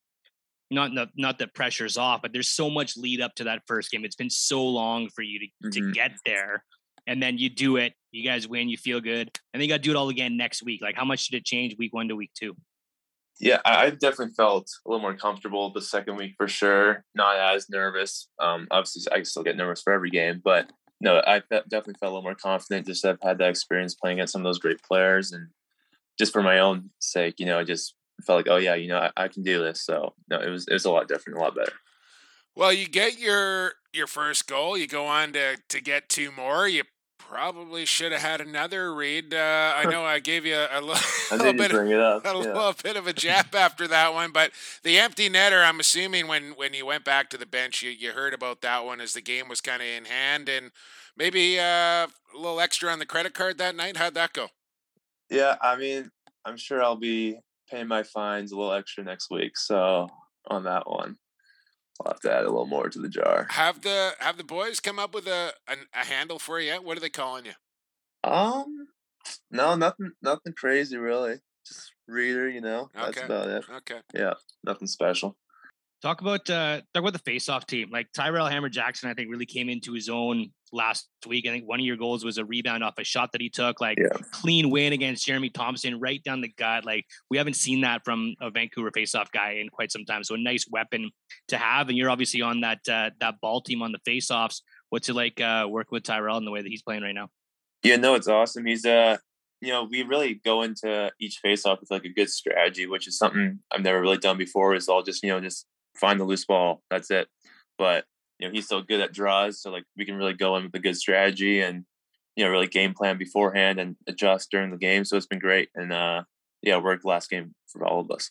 [0.69, 3.89] not not, not that pressure's off, but there's so much lead up to that first
[3.89, 4.03] game.
[4.03, 5.93] It's been so long for you to, to Mhm.
[5.93, 6.65] get there.
[7.07, 9.77] And then you do it, you guys win, you feel good, and then you got
[9.77, 10.81] to do it all again next week.
[10.81, 12.57] Like, how much did it change week one to week two?
[13.39, 17.05] Yeah, I, definitely felt a little more comfortable the second week for sure.
[17.13, 18.27] Not as nervous.
[18.39, 22.15] Um, obviously, I still get nervous for every game, but no, I definitely felt a
[22.15, 22.87] little more confident.
[22.87, 25.49] Just I've had that experience playing against some of those great players, and
[26.17, 27.93] just for my own sake, you know, I just
[28.25, 29.83] felt like, oh yeah, you know, I, I can do this.
[29.83, 31.73] So no, it was it was a lot different, a lot better.
[32.55, 34.75] Well, you get your your first goal.
[34.75, 36.67] You go on to to get two more.
[36.67, 36.83] You
[37.27, 39.33] probably should have had another Reid.
[39.33, 40.81] Uh, I know I gave you a,
[41.31, 41.71] little bit.
[41.71, 42.25] bring it up.
[42.25, 42.33] A yeah.
[42.33, 44.51] little bit of a jab after that one, but
[44.83, 45.67] the empty netter.
[45.67, 48.85] I'm assuming when when you went back to the bench, you, you heard about that
[48.85, 50.71] one as the game was kind of in hand, and
[51.15, 53.97] maybe uh, a little extra on the credit card that night.
[53.97, 54.47] How'd that go?
[55.29, 56.09] Yeah, I mean,
[56.45, 57.37] I'm sure I'll be
[57.69, 59.57] paying my fines a little extra next week.
[59.57, 60.07] So
[60.47, 61.17] on that one,
[62.05, 63.47] I'll have to add a little more to the jar.
[63.49, 66.83] Have the have the boys come up with a a, a handle for you yet?
[66.83, 67.53] What are they calling you?
[68.23, 68.87] Um,
[69.51, 71.39] no, nothing, nothing crazy really.
[71.65, 72.89] Just reader, you know.
[72.93, 73.25] That's Okay.
[73.25, 73.65] about it.
[73.69, 73.99] Okay.
[74.13, 74.33] Yeah,
[74.63, 75.37] nothing special.
[76.01, 77.89] Talk about uh, talk about the face-off team.
[77.91, 81.47] Like Tyrell Hammer Jackson, I think really came into his own last week.
[81.47, 83.81] I think one of your goals was a rebound off a shot that he took.
[83.81, 84.09] Like Yeah.
[84.31, 86.85] clean win against Jeremy Thompson, right down the gut.
[86.85, 90.23] Like we haven't seen that from a Vancouver face-off guy in quite some time.
[90.23, 91.09] So a nice weapon
[91.47, 91.89] to have.
[91.89, 94.61] And you're obviously on that uh, that ball team on the face-offs.
[94.89, 97.29] What's it like uh, working with Tyrell in the way that he's playing right now?
[97.81, 98.67] Yeah, no, it's awesome.
[98.67, 99.17] He's uh,
[99.61, 103.07] you know, we really go into each face off with like a good strategy, which
[103.07, 104.75] is something I've never really done before.
[104.75, 105.65] Is all just you know just
[105.99, 106.81] find the loose ball.
[106.89, 107.27] That's it.
[107.77, 108.05] But
[108.39, 110.75] you know, he's so good at draws, so like we can really go in with
[110.75, 111.85] a good strategy and
[112.35, 115.05] you know really game plan beforehand and adjust during the game.
[115.05, 116.23] So it's been great, and uh,
[116.61, 118.29] yeah, worked last game for all of us.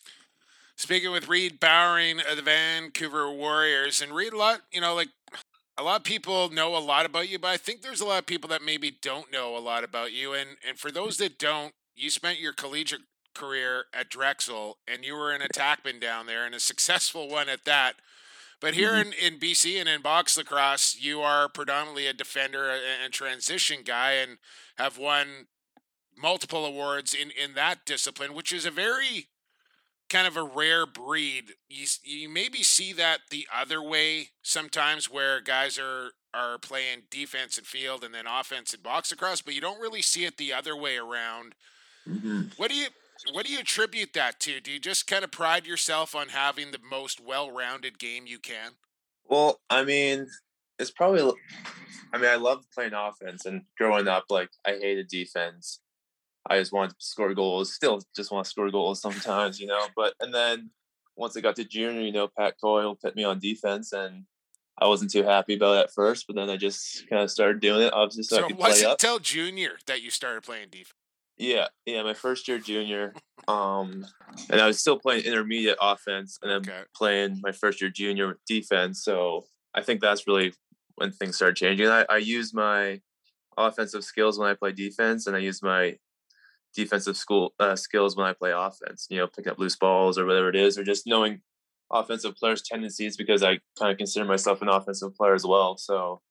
[0.77, 5.09] Speaking with Reid Bowering of the Vancouver Warriors, and Reid, a lot, you know, like
[5.77, 8.19] a lot of people know a lot about you, but I think there's a lot
[8.19, 10.33] of people that maybe don't know a lot about you.
[10.33, 13.01] And and for those that don't, you spent your collegiate
[13.37, 17.65] career at Drexel, and you were an attackman down there, and a successful one at
[17.65, 17.95] that.
[18.59, 22.81] But here in, in BC and in box lacrosse, you are predominantly a defender and
[23.03, 24.37] and transition guy, and
[24.77, 25.47] have won
[26.17, 29.27] multiple awards in in that discipline, which is a very
[30.09, 31.53] kind of a rare breed.
[31.69, 37.57] You you maybe see that the other way sometimes, where guys are are playing defense
[37.57, 40.53] and field and then offense and box across, but you don't really see it the
[40.53, 41.55] other way around.
[42.07, 42.41] Mm-hmm.
[42.57, 42.87] What do you
[43.31, 44.59] what do you attribute that to?
[44.59, 48.71] Do you just kind of pride yourself on having the most well-rounded game you can?
[49.25, 50.27] Well, I mean,
[50.79, 51.33] it's probably.
[52.13, 55.79] I mean, I loved playing offense, and growing up, like I hated defense.
[56.49, 57.73] I just wanted to score goals.
[57.73, 59.87] Still, just want to score goals sometimes, you know.
[59.95, 60.69] But and then
[61.17, 64.23] once I got to junior, you know, Pat Coyle put me on defense, and
[64.79, 66.25] I wasn't too happy about it at first.
[66.27, 68.81] But then I just kind of started doing it, obviously, so, So, I could was
[68.81, 68.97] it up.
[68.99, 70.93] till junior that you started playing defense?
[71.37, 73.13] Yeah, yeah, my first year junior,
[73.47, 74.05] um,
[74.49, 76.83] and I was still playing intermediate offense, and then Okay.
[76.95, 79.03] playing my first year junior with defense.
[79.03, 80.53] So I think that's really
[80.95, 81.87] when things started changing.
[81.87, 83.01] I, I use my
[83.55, 85.97] offensive skills when I play defense, and I use my
[86.75, 89.07] defensive school uh, skills when I play offense.
[89.09, 91.41] You know, picking up loose balls or whatever it is, or just knowing
[91.91, 95.77] offensive players' tendencies because I kind of consider myself an offensive player as well.
[95.77, 96.21] So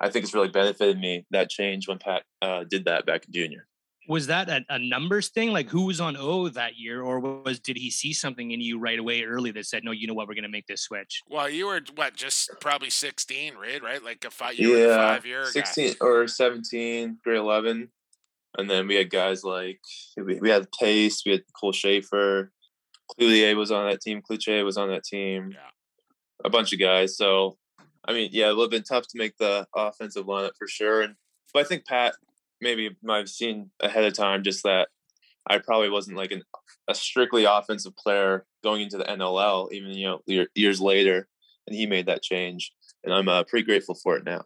[0.00, 3.32] I think it's really benefited me that change when Pat uh, did that back in
[3.32, 3.66] junior.
[4.08, 5.50] Was that a, a numbers thing?
[5.52, 8.78] Like who was on O that year, or was did he see something in you
[8.78, 11.22] right away early that said, "No, you know what, we're going to make this switch"?
[11.28, 13.82] Well, you were what, just probably sixteen, right?
[13.82, 15.50] Right, like a five, you yeah, five-year guy.
[15.50, 17.88] 16 or 17, grade 11.
[18.56, 19.80] And then we had guys like,
[20.16, 22.52] we, we had pace we had Cole Shafer,
[23.18, 25.58] Cloutier was on that team, Cloutier was on that team, Yeah.
[26.44, 27.16] a bunch of guys.
[27.16, 27.56] So,
[28.06, 31.02] I mean, yeah, it would have been tough to make the offensive lineup for sure.
[31.02, 31.14] And
[31.52, 32.14] But I think Pat
[32.64, 34.88] maybe I've seen ahead of time just that
[35.48, 36.42] I probably wasn't like an,
[36.88, 41.28] a strictly offensive player going into the NLL, even, you know, years later.
[41.66, 42.72] And he made that change.
[43.04, 44.44] And I'm uh, pretty grateful for it now.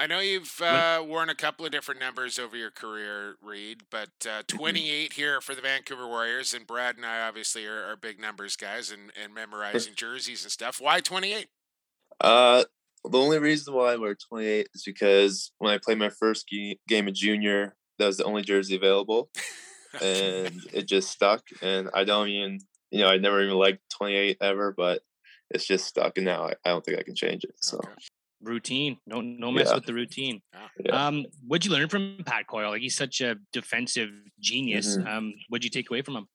[0.00, 4.10] I know you've uh, worn a couple of different numbers over your career, Reid, but
[4.24, 4.56] uh, Mm-hmm.
[4.56, 8.54] 28 here for the Vancouver Warriors, and Brad and I obviously are, are big numbers
[8.54, 10.80] guys and, and memorizing jerseys and stuff.
[10.80, 11.48] Why 28?
[12.20, 12.64] Uh,
[13.10, 16.76] the only reason why I wear 28 is because when I played my first ge-
[16.88, 19.30] game of junior, that was the only jersey available,
[20.02, 21.42] and it just stuck.
[21.62, 22.58] And I don't even,
[22.90, 25.02] you know, I never even liked 28 ever, but
[25.50, 27.54] it's just stuck, and now I, I don't think I can change it.
[27.60, 27.92] So Okay.
[28.40, 28.98] Routine.
[29.04, 29.74] No, no mess Yeah.
[29.74, 30.40] with the routine.
[30.84, 31.06] Yeah.
[31.08, 32.70] Um, what'd you learn from Pat Coyle?
[32.70, 34.96] Like he's such a defensive genius.
[34.96, 35.08] Mhm.
[35.08, 36.28] Um, what'd you take away from him?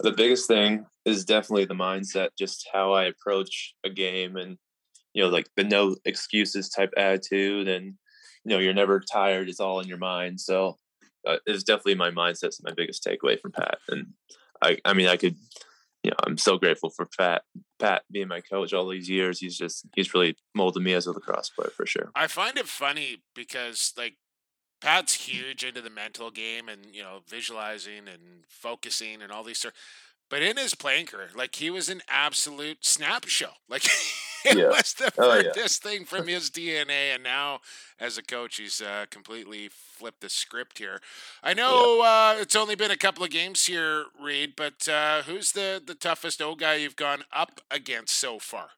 [0.00, 4.56] the biggest thing is definitely the mindset, just how I approach a game, and
[5.14, 7.94] you know, like the no excuses type attitude, and
[8.44, 9.48] you know, you're never tired.
[9.48, 10.40] It's all in your mind.
[10.40, 10.78] So
[11.26, 13.78] uh, it's definitely my mindset's my biggest takeaway from Pat.
[13.88, 14.14] And
[14.62, 15.36] I, I mean, I could,
[16.02, 17.42] you know, I'm so grateful for Pat,
[17.78, 19.38] Pat being my coach all these years.
[19.38, 22.10] He's just, he's really molded me as a lacrosse player for sure.
[22.14, 24.14] I find it funny because like
[24.80, 29.58] Pat's huge into the mental game and you know visualizing and focusing and all these
[29.58, 29.74] sort.
[30.30, 33.52] But in his playing career, like he was an absolute snap show.
[33.68, 33.82] Like
[34.44, 34.68] it Yeah.
[34.68, 35.66] was the Oh, yeah.
[35.68, 37.14] thing from his DNA.
[37.14, 37.60] And now,
[37.98, 41.00] as a coach, he's uh, completely flipped the script here.
[41.42, 44.54] I know uh, it's only been a couple of games here, Reid.
[44.56, 48.70] But uh, who's the the toughest old guy you've gone up against so far?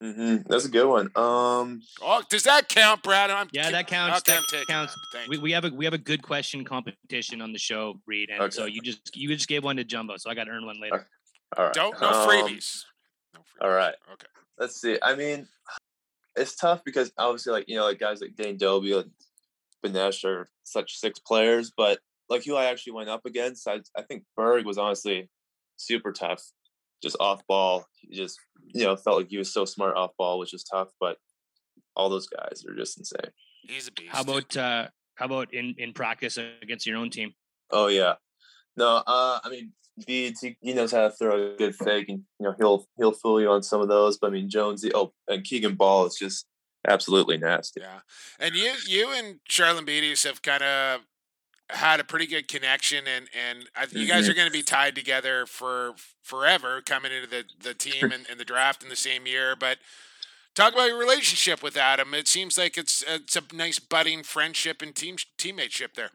[0.00, 1.10] hmm That's a good one.
[1.16, 3.30] Um, Oh, does that count, Brad?
[3.30, 4.18] I'm Yeah, ki- that counts.
[4.28, 4.94] Okay, That counts.
[5.14, 5.28] that.
[5.28, 8.52] We, we have a we have a good question competition on the show, Reid, and
[8.52, 10.80] so you just you just gave one to Jumbo, so I got to earn one
[10.80, 11.08] later.
[11.56, 11.72] all right.
[11.74, 12.12] Don't no Um.
[12.12, 12.84] No freebies.
[13.62, 13.94] all right.
[14.12, 14.26] Okay.
[14.58, 14.98] Let's see.
[15.02, 15.48] I mean,
[16.36, 19.06] it's tough because obviously, like you know, like guys like Dane Dobbie, like
[19.84, 21.98] Benesh are such six players, but
[22.28, 25.30] like who I actually went up against, I I think Berg was honestly
[25.76, 26.42] super tough,
[27.02, 27.86] just off ball.
[28.00, 28.38] He just
[28.74, 30.88] you know felt like he was so smart off ball, which is tough.
[31.00, 31.18] But
[31.94, 33.32] all those guys are just insane.
[33.62, 34.12] He's a beast.
[34.12, 37.34] How about uh how about in in practice against your own team?
[37.70, 38.14] Oh yeah,
[38.76, 39.72] no, uh, I mean.
[40.06, 43.12] Beads, he, he knows how to throw a good fake, and you know he'll he'll
[43.12, 44.18] fool you on some of those.
[44.18, 46.44] But I mean Jonesy, oh, and Keegan Bal is just
[46.86, 47.80] absolutely nasty.
[47.80, 48.00] Yeah,
[48.38, 51.00] and you you and Charalambides have kind of
[51.70, 54.32] had a pretty good connection, and and I, you guys Mhm.
[54.32, 58.38] are going to be tied together for forever, coming into the the team and, and
[58.38, 59.56] the draft in the same year.
[59.56, 59.78] But
[60.54, 62.12] talk about your relationship with Adam.
[62.12, 66.10] It seems like it's it's a nice budding friendship and team teammateship there.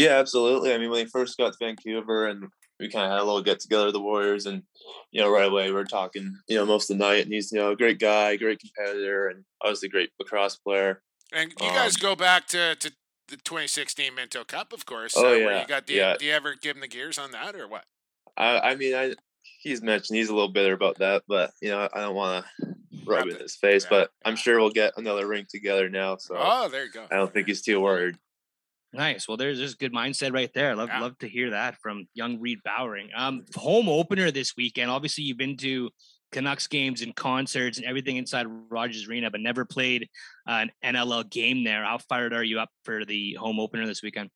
[0.00, 0.72] Yeah, absolutely.
[0.72, 2.48] I mean, when he first got to Vancouver and
[2.78, 4.62] we kind of had a little get together the Warriors, and
[5.12, 7.24] you know, right away we're talking, you know, most of the night.
[7.24, 11.02] And he's, you know, a great guy, great competitor, and obviously a great lacrosse player.
[11.32, 12.90] And you guys Um, go back to, to
[13.28, 15.14] the 2016 Minto Cup, of course.
[15.16, 16.16] Oh, uh, where yeah, you got do, you, yeah.
[16.18, 17.84] do you ever give him the gears on that or what?
[18.36, 19.14] I, I mean, I
[19.60, 22.66] he's mentioned he's a little bitter about that, but you know, I don't want to
[23.06, 23.84] rub Rub it in his face.
[23.84, 27.06] Yeah, But I'm sure we'll get another ring together now, so Oh, there you go.
[27.10, 28.16] I don't think he's too worried.
[28.92, 29.28] Nice.
[29.28, 30.74] Well, there's just good mindset right there.
[30.74, 31.00] Love Yeah.
[31.00, 33.10] love to hear that from young Reid Bowering.
[33.14, 34.90] Um, home opener this weekend.
[34.90, 35.90] Obviously, you've been to
[36.32, 40.08] Canucks games and concerts and everything inside Rogers Arena, but never played
[40.48, 41.84] uh, an NLL game there.
[41.84, 44.30] How fired are you up for the home opener this weekend?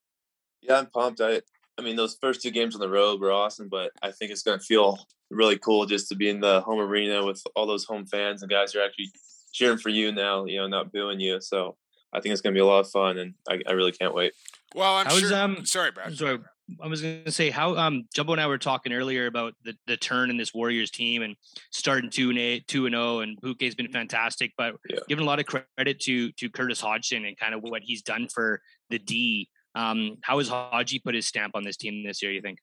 [0.60, 1.20] Yeah, I'm pumped.
[1.20, 1.42] I
[1.76, 4.42] I mean, those first two games on the road were awesome, but I think it's
[4.42, 4.98] going to feel
[5.30, 8.50] really cool just to be in the home arena with all those home fans and
[8.50, 9.10] guys who are actually
[9.52, 11.40] cheering for you now, you know, not booing you.
[11.40, 11.76] So
[12.14, 14.14] I think it's going to be a lot of fun, and I, I really can't
[14.14, 14.32] wait.
[14.74, 15.34] Well, I'm How's, sure.
[15.34, 16.16] um, sorry, Brad.
[16.16, 16.38] Sorry,
[16.82, 19.74] I was going to say how um Jumbo and I were talking earlier about the,
[19.86, 21.36] the turn in this Warriors team and
[21.70, 24.52] starting two and eight, two and zero, and Buque's been fantastic.
[24.56, 25.00] But Yeah.
[25.08, 28.28] giving a lot of credit to to Curtis Hodgson and kind of what he's done
[28.28, 28.60] for
[28.90, 29.48] the D.
[29.74, 32.32] Um, how has Hodgie put his stamp on this team this year?
[32.32, 32.58] You think?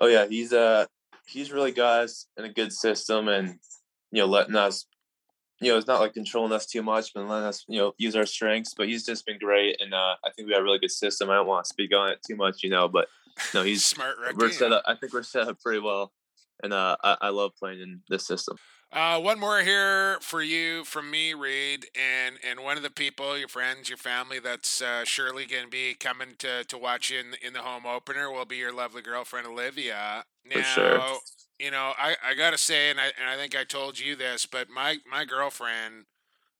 [0.00, 0.86] Oh yeah, he's uh
[1.26, 3.58] he's really got us in a good system, and
[4.12, 4.86] you know, letting us,
[5.60, 8.16] you know, it's not like controlling us too much, but letting us, you know, use
[8.16, 8.74] our strengths.
[8.74, 11.30] But he's just been great, and uh, I think we have a really good system.
[11.30, 13.08] I don't want to speak on it too much, you know, but
[13.52, 14.16] no, he's smart.
[14.18, 14.36] Ricky.
[14.38, 14.82] we're set up.
[14.86, 16.12] I think we're set up pretty well,
[16.62, 18.56] and uh, I, I love playing in this system.
[18.92, 23.38] Uh, one more here for you from me, Reid, and and one of the people,
[23.38, 27.20] your friends, your family, that's uh, surely going to be coming to to watch you
[27.20, 30.24] in in the home opener will be your lovely girlfriend Olivia.
[30.44, 31.18] Now, For sure.
[31.60, 34.46] You know, I I gotta say, and I and I think I told you this,
[34.46, 36.06] but my my girlfriend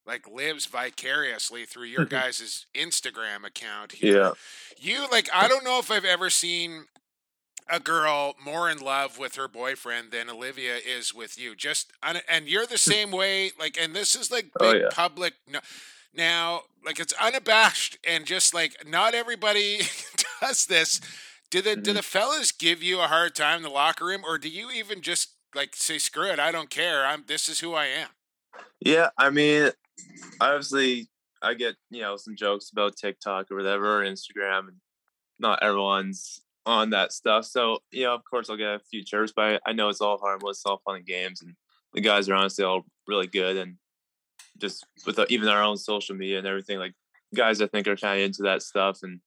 [0.06, 2.16] like lives vicariously through your mm-hmm.
[2.16, 4.16] guys' Instagram account here.
[4.16, 4.32] Yeah,
[4.78, 6.86] You like I don't know if I've ever seen
[7.68, 11.54] a girl more in love with her boyfriend than Olivia is with you.
[11.54, 12.78] Just and you're the mm.
[12.78, 14.88] same way like and this is like Oh, big yeah.
[14.92, 15.60] public no,
[16.14, 19.80] now like it's unabashed and just like not everybody
[20.40, 21.00] does this.
[21.50, 21.96] Do the do Mhm.
[21.96, 25.02] the fellas give you a hard time in the locker room or do you even
[25.02, 27.04] just like say screw it, I don't care.
[27.04, 28.08] I'm this is who I am.
[28.80, 29.10] yeah.
[29.18, 29.70] I mean,
[30.40, 31.08] obviously,
[31.42, 34.80] I get you know some jokes about TikTok or whatever, or Instagram, and
[35.38, 37.46] not everyone's on that stuff.
[37.46, 40.00] So you know, of course, I'll get a few chirps, but I, I know it's
[40.00, 41.56] all harmless, it's all fun and games, and
[41.94, 43.76] the guys are honestly all really good, and
[44.58, 46.94] just with the, even our own social media and everything, like
[47.34, 49.20] guys, I think are kind of into that stuff, and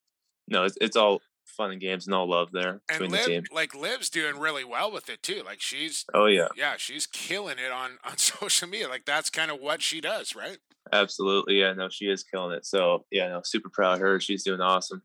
[0.48, 3.42] no, it's it's all fun and games and all love there And between the team.
[3.42, 5.44] Liv, like Liv's doing really well with it too.
[5.46, 8.88] Like she's Oh yeah, yeah, she's killing it on on social media.
[8.88, 10.58] Like that's kind of what she does, right?
[10.92, 11.60] absolutely.
[11.60, 12.66] Yeah, no, she is killing it.
[12.66, 14.20] So yeah, no, super proud of her.
[14.20, 15.02] She's doing awesome.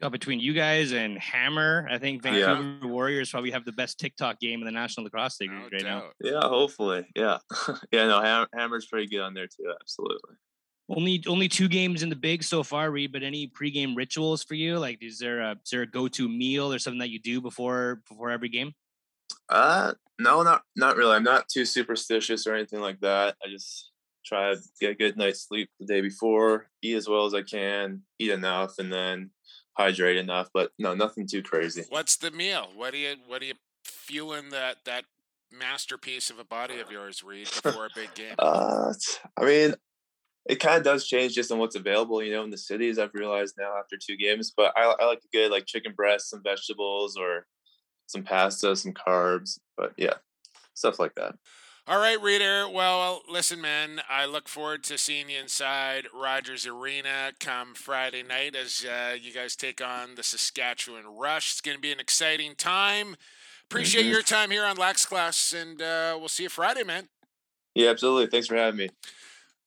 [0.00, 2.54] Uh, between you guys and Hammer, I think Yeah.
[2.54, 5.82] Vancouver Warriors probably have the best TikTok game in the National Lacrosse League No right
[5.82, 6.10] now.
[6.20, 7.06] Yeah, hopefully.
[7.14, 7.38] Yeah.
[7.92, 9.72] yeah, no, Hammer's pretty good on there too.
[9.80, 10.34] Absolutely.
[10.88, 13.12] Only only two games in the big so far, Reid.
[13.12, 14.78] But any pregame rituals for you?
[14.78, 17.40] Like, is there a is there a go to meal or something that you do
[17.40, 18.72] before before every game?
[19.48, 21.14] Uh no, not not really.
[21.14, 23.36] I'm not too superstitious or anything like that.
[23.44, 23.90] I just
[24.24, 27.42] try to get a good night's sleep the day before, eat as well as I
[27.42, 29.30] can, eat enough, and then
[29.76, 30.48] hydrate enough.
[30.52, 31.84] But no, nothing too crazy.
[31.88, 32.68] What's the meal?
[32.74, 33.54] What do you what do you
[33.84, 35.04] fueling that that
[35.50, 38.34] masterpiece of a body of yours, Reid, before a big game?
[38.38, 39.74] Uh, t- I mean,
[40.46, 42.98] it kind of does change just on what's available, you know, in the cities.
[42.98, 46.30] I've realized now after two games, but I, I like a good like chicken breast,
[46.30, 47.46] some vegetables, or
[48.06, 49.58] some pasta, some carbs.
[49.76, 50.14] But yeah,
[50.74, 51.34] stuff like that.
[51.88, 52.68] All right, reader.
[52.68, 54.02] Well, listen, man.
[54.08, 59.32] I look forward to seeing you inside Rogers Arena come Friday night as uh, you
[59.32, 61.52] guys take on the Saskatchewan Rush.
[61.52, 63.16] It's going to be an exciting time.
[63.64, 64.12] Appreciate Mhm.
[64.12, 67.08] your time here on Lax Class, and uh, we'll see you Friday, man.
[67.74, 68.26] Yeah, absolutely.
[68.26, 68.90] Thanks for having me.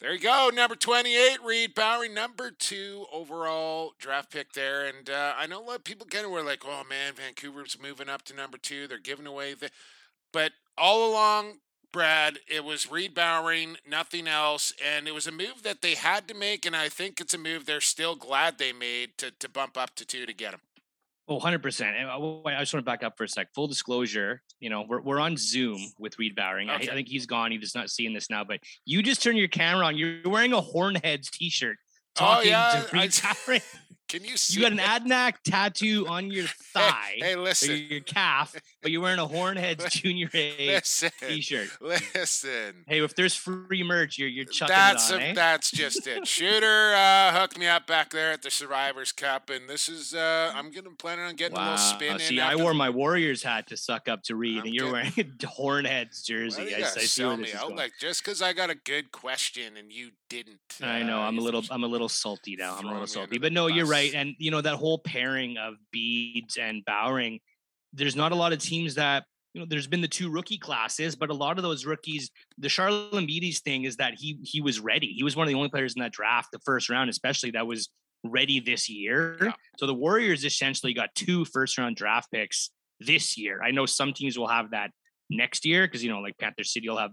[0.02, 4.86] There you go, number 28, Reid Bowering, number two overall draft pick there.
[4.86, 7.78] And uh, I know a lot of people kind of were like, oh man, Vancouver's
[7.82, 8.88] moving up to number two.
[8.88, 9.70] They're giving away the.
[10.34, 11.60] But all along,
[11.94, 14.74] Brad, it was Reid Bowering, nothing else.
[14.86, 16.66] And it was a move that they had to make.
[16.66, 19.96] And I think it's a move they're still glad they made to, to bump up
[19.96, 20.60] to two to get him.
[21.28, 21.82] Oh, 100%.
[21.82, 23.48] And uh, I I just want to back up for a sec.
[23.56, 26.70] Full disclosure, you know, we're, we're on Zoom with Reid Bowering.
[26.70, 27.52] I, I think he's gone.
[27.52, 29.98] He's just not seeing this now, but you just turn your camera on.
[29.98, 31.78] You're wearing a Hornheads t shirt.
[32.18, 33.62] Oh, Talking yeah, to Reid I- Bowering.
[34.08, 34.60] Can you see?
[34.62, 37.76] You got an Adanac tattoo on your thigh, Hey, hey listen.
[37.90, 41.10] your calf, but you're wearing a Hornheads Junior A Listen.
[41.20, 41.70] t-shirt.
[41.82, 42.84] Listen.
[42.88, 45.34] Hey, if there's free merch, you're you're chucking That's it on, a- eh?
[45.34, 46.28] that's just it.
[46.28, 50.52] Shooter uh, hooked me up back there at the Survivors Cup, and this is uh,
[50.56, 52.20] I'm gonna plan on getting a little spin in.
[52.20, 54.92] See, I wore the- my Warriors hat to suck up to Reid, I'm and you're
[54.92, 56.66] wearing a Hornheads jersey.
[56.66, 57.76] Do you I, I see me this is out going.
[57.78, 60.60] like just because I got a good question and you didn't?
[60.82, 61.20] I know.
[61.20, 61.64] uh, I'm a little.
[61.70, 62.76] I'm a little salty now.
[62.78, 63.38] I'm a little salty.
[63.38, 64.14] But no, you're right.
[64.14, 67.40] And you know that whole pairing of Beads and Bowering.
[67.94, 69.24] There's not a lot of teams that
[69.54, 69.68] you know.
[69.70, 72.30] There's been the two rookie classes, but a lot of those rookies.
[72.58, 75.14] The Charalambides thing is that he he was ready.
[75.14, 77.68] He was one of the only players in that draft, the first round, especially that
[77.68, 77.90] was
[78.24, 79.38] ready this year.
[79.42, 79.52] Yeah.
[79.78, 83.62] So the Warriors essentially got two first round draft picks this year.
[83.64, 84.92] I know some teams will have that
[85.30, 87.12] next year because you know like Panther City will have.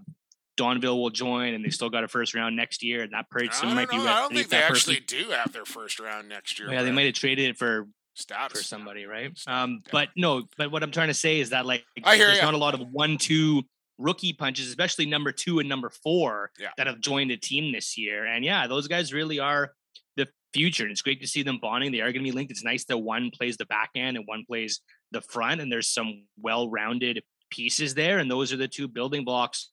[0.57, 3.69] Donville will join, and they still got a first round next year, and that person
[3.69, 4.03] I might don't be know.
[4.05, 4.15] ready.
[4.15, 6.71] I don't think they that person- actually do have their first round next year.
[6.71, 9.31] yeah, they might have traded it for status for somebody, right?
[9.47, 12.37] Um, but no, but what I'm trying to say is that like I hear there's
[12.39, 12.45] ya.
[12.45, 13.63] not a lot of one-two
[13.97, 16.69] rookie punches, especially number two and number four Yeah.
[16.77, 18.25] that have joined the team this year.
[18.25, 19.73] And yeah, those guys really are
[20.15, 20.83] the future.
[20.83, 21.91] And it's great to see them bonding.
[21.91, 22.51] They are going to be linked.
[22.51, 24.81] It's nice that one plays the back end and one plays
[25.11, 28.17] the front, and there's some well-rounded pieces there.
[28.19, 29.69] And those are the two building blocks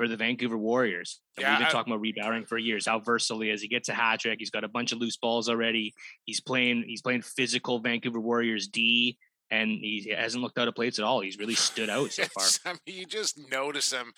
[0.00, 1.20] for the Vancouver Warriors.
[1.38, 2.86] Yeah, We've been talking about Reid Bowering for years.
[2.86, 3.60] How versatile he is.
[3.60, 4.38] He gets a hat trick.
[4.38, 5.92] He's got a bunch of loose balls already.
[6.24, 6.84] He's playing.
[6.86, 9.18] He's playing physical Vancouver Warriors D,
[9.50, 11.20] and he hasn't looked out of place at all.
[11.20, 12.46] He's really stood out so far.
[12.64, 14.14] I mean, you just notice him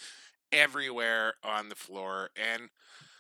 [0.53, 2.31] everywhere on the floor.
[2.37, 2.69] And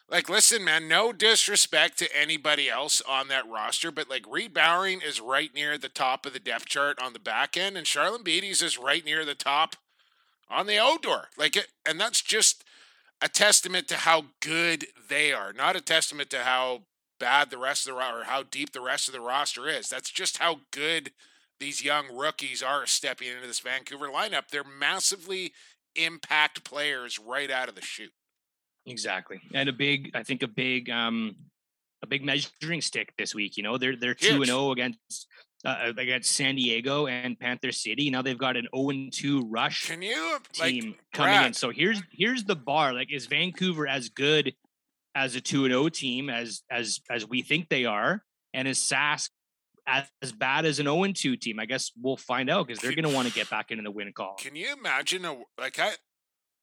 [0.08, 5.00] like, listen, man, no disrespect to anybody else on that roster, but like Reid Bowering
[5.04, 8.62] is right near the top of the depth chart on the back end, and Charalambides
[8.62, 9.74] is right near the top
[10.50, 11.28] on the outdoor.
[11.36, 12.64] Like, it, and that's just
[13.20, 16.82] a testament to how good they are, not a testament to how
[17.20, 19.88] bad the rest of the or how deep the rest of the roster is.
[19.88, 21.12] That's just how good
[21.60, 24.48] these young rookies are stepping into this Vancouver lineup.
[24.48, 25.52] They're massively
[25.94, 28.12] impact players right out of the chute.
[28.86, 31.36] Exactly, and a big, I think a big, um,
[32.02, 33.56] a big measuring stick this week.
[33.56, 35.28] You know, they're they're two and zero against
[35.64, 38.10] uh, against San Diego and Panther City.
[38.10, 41.54] Now they've got an zero and two rush Can you like team coming in.
[41.54, 42.92] So here's here's the bar.
[42.92, 44.54] Like, is Vancouver as good
[45.14, 48.78] as a two and zero team as as as we think they are, and is
[48.78, 49.30] Sask
[49.86, 51.60] as, as bad as an zero and two team?
[51.60, 53.90] I guess we'll find out because they're going to want to get back into the
[53.90, 54.36] win call.
[54.38, 55.92] Can you imagine a like I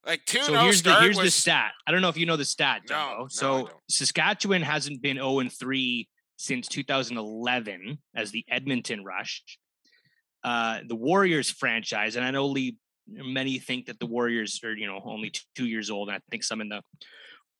[0.06, 1.72] like two So here's the here's the stat.
[1.86, 3.70] I don't know if you know the stat, No, no, so.
[3.88, 6.08] Saskatchewan hasn't been 0 and 3
[6.40, 9.42] since 2011 as the Edmonton Rush.
[10.42, 14.86] Uh, the Warriors franchise, and I know Lee, many think that the Warriors are you
[14.86, 16.80] know only two years old, and I think some in the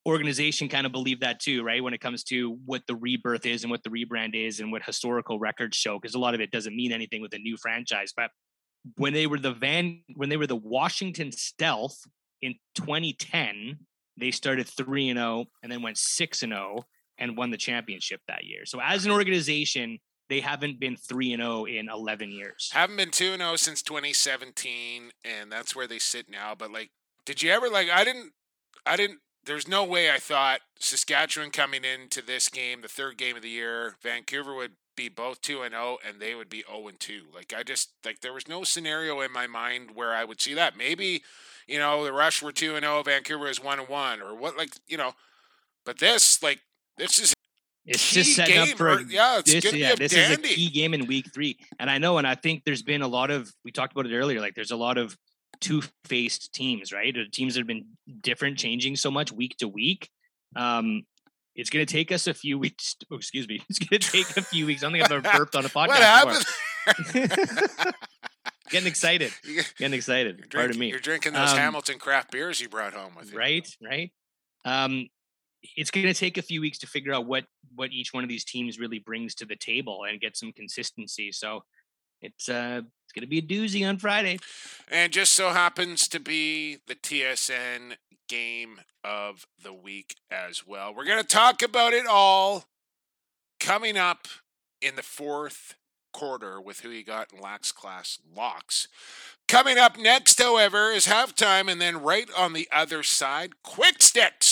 [0.07, 1.83] organization kind of believe that too, right?
[1.83, 4.81] When it comes to what the rebirth is and what the rebrand is and what
[4.83, 8.13] historical records show, because a lot of it doesn't mean anything with a new franchise.
[8.17, 8.31] But
[8.97, 11.99] when they were the Van, when they were the Washington Stealth
[12.41, 13.77] in 2010,
[14.17, 16.83] they started 3 and 0 and then went 6 and 0
[17.21, 18.65] and won the championship that year.
[18.65, 22.69] So as an organization, they haven't been 3 and 0 in 11 years.
[22.73, 26.89] haven't been 2 and 0 since 2017 and that's where they sit now but like
[27.25, 28.31] did you ever like I didn't
[28.85, 33.35] I didn't there's no way I thought Saskatchewan coming into this game the third game
[33.35, 36.87] of the year Vancouver would be both 2 and 0 and they would be 0
[36.87, 40.23] and 2 like I just like there was no scenario in my mind where I
[40.23, 41.23] would see that maybe
[41.67, 44.55] you know the Rush were 2 and 0 Vancouver is 1 and 1 or what
[44.55, 45.11] like you know
[45.83, 46.61] but this like
[46.97, 47.33] this is
[47.85, 50.49] It's just setting up for or- a yeah it's this, yeah, this is a dandy.
[50.49, 51.57] key game in week three.
[51.79, 54.15] And I know, and I think there's been a lot of, we talked about it
[54.15, 55.17] earlier, like there's a lot of
[55.59, 57.15] two faced teams, right?
[57.17, 57.85] Or teams that have been
[58.21, 60.09] different, changing so much week to week.
[60.55, 61.03] Um,
[61.55, 62.95] it's going to take us a few weeks.
[63.11, 63.61] Oh, excuse me.
[63.69, 64.83] It's going to take a few weeks.
[64.83, 66.25] I don't think I've ever burped on a podcast.
[66.85, 67.91] what before.
[68.69, 69.33] Getting excited.
[69.77, 70.37] Getting excited.
[70.39, 70.89] You're Pardon me.
[70.89, 73.37] You're drinking those Um, Hamilton craft beers you brought home with you.
[73.37, 74.11] right right
[74.63, 75.07] um
[75.75, 77.45] it's going to take a few weeks to figure out what
[77.75, 81.31] what each one of these teams really brings to the table and get some consistency
[81.31, 81.63] so
[82.21, 84.37] it's uh it's going to be a doozy on friday
[84.89, 87.95] And just so happens to be the TSN
[88.27, 90.93] game of the week as well.
[90.93, 92.65] We're going to talk about it all
[93.59, 94.27] coming up
[94.81, 95.75] in the fourth
[96.13, 98.87] quarter with who you got in Lax Class Locks.
[99.47, 104.50] Coming up next, however, is halftime, and then right on the other side, Quick Sticks.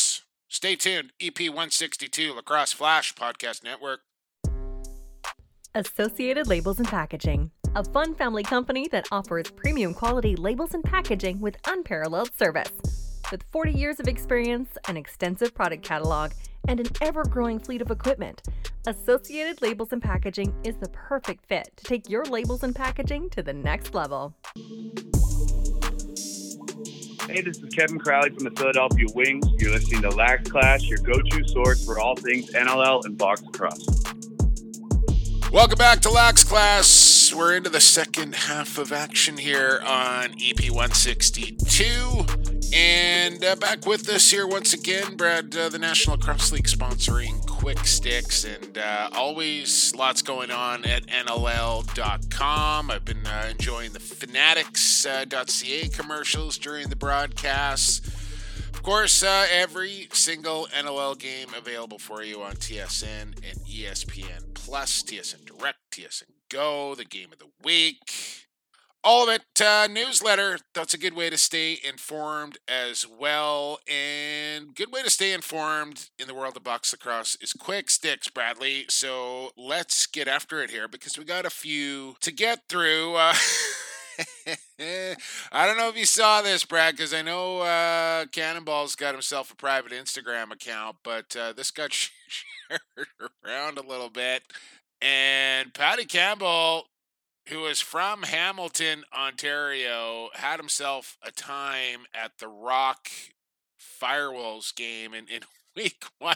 [0.52, 1.12] Stay tuned.
[1.22, 4.00] EP 162 Lacrosse Flash Podcast Network.
[5.76, 11.40] Associated Labels and Packaging, a fun family company that offers premium quality labels and packaging
[11.40, 12.72] with unparalleled service.
[13.32, 16.32] With 40 years of experience, an extensive product catalog,
[16.68, 18.42] and an ever growing fleet of equipment,
[18.88, 23.44] Associated Labels and Packaging is the perfect fit to take your labels and packaging to
[23.44, 24.34] the next level.
[27.30, 29.46] Hey, this is Kevin Crowley from the Philadelphia Wings.
[29.60, 33.86] You're listening to Lax Class, your go-to source for all things NLL and box lacrosse.
[35.52, 36.44] Welcome back to Lax
[37.36, 42.26] We're into the second half of action here on EP 162.
[42.74, 47.46] And uh, back with us here once again, Brad, uh, the National Cross League sponsoring
[47.46, 48.46] Quick Sticks.
[48.46, 52.92] And uh, always lots going on at NLL.com.
[52.92, 58.00] I've been uh, enjoying the Fanatics.ca commercials during the broadcasts.
[58.74, 65.04] Of course, uh, every single NLL game available for you on TSN and ESPN Plus,
[65.04, 68.48] TSN Direct, TSN Go, the game of the week.
[69.04, 74.76] all of it uh, newsletter that's a good way to stay informed as well and
[74.76, 78.86] good way to stay informed in the world of box lacrosse is quick sticks bradley
[78.90, 83.34] so let's get after it here because we got a few to get through uh,
[84.80, 89.52] I don't know if you saw this, Brad, because I know uh, Cannonball's got himself
[89.52, 92.82] a private Instagram account, but uh, this got shared
[93.46, 94.44] around a little bit.
[95.02, 96.86] And Patty Campbell
[97.50, 103.10] who is from Hamilton, Ontario, had himself a time at the Rock
[103.80, 105.42] Firewolves game in, in
[105.76, 106.36] week one.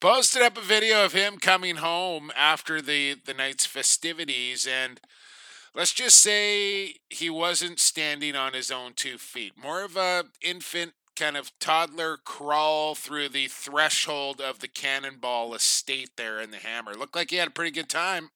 [0.00, 4.66] Posted up a video of him coming home after the, the night's festivities.
[4.66, 5.00] And
[5.74, 9.52] let's just say he wasn't standing on his own two feet.
[9.56, 16.10] More of a infant kind of toddler crawl through the threshold of the cannonball estate
[16.16, 16.94] there in the hammer.
[16.94, 18.30] Looked like he had a pretty good time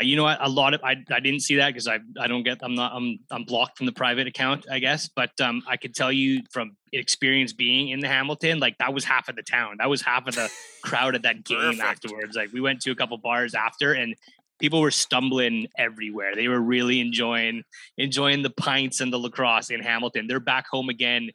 [0.00, 0.38] you know what?
[0.40, 2.92] A lot of I, I didn't see that because I I don't get I'm not
[2.94, 5.08] I'm I'm blocked from the private account I guess.
[5.08, 9.04] But um, I could tell you from experience being in the Hamilton, like that was
[9.04, 9.76] half of the town.
[9.78, 10.50] That was half of the
[10.84, 11.82] crowd at that game Perfect.
[11.82, 12.36] afterwards.
[12.36, 14.14] Like we went to a couple bars after, and
[14.60, 16.34] people were stumbling everywhere.
[16.34, 17.62] They were really enjoying
[17.96, 20.26] enjoying the pints and the lacrosse in Hamilton.
[20.28, 21.30] They're back home again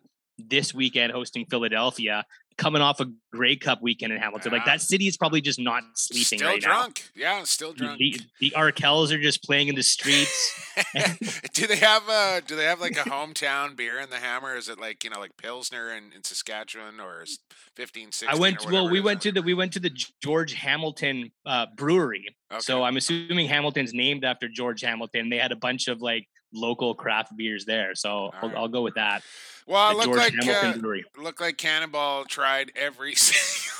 [0.48, 2.26] this weekend hosting Philadelphia
[2.58, 4.52] coming off a Grey Cup weekend in Hamilton.
[4.52, 4.60] Yeah.
[4.60, 7.12] Like that city is probably just not sleeping still right drunk.
[7.16, 7.22] now.
[7.22, 7.98] Yeah, still drunk.
[7.98, 10.72] The, the Arkells are just playing in the streets.
[11.54, 14.56] do they have a do they have like a hometown beer in the Hammer?
[14.56, 17.40] Is it like, you know, like Pilsner in, in Saskatchewan or is
[17.76, 19.92] 15 16 I went well we went to the we went to the
[20.22, 22.36] George Hamilton uh, brewery.
[22.52, 22.62] Okay.
[22.62, 25.30] So I'm assuming Hamilton's named after George Hamilton.
[25.30, 27.96] They had a bunch of like local craft beers there.
[27.96, 28.58] So I'll, right.
[28.58, 29.24] I'll, go with that.
[29.68, 30.74] Well, it looked like uh,
[31.18, 33.74] looked like Cannonball tried every single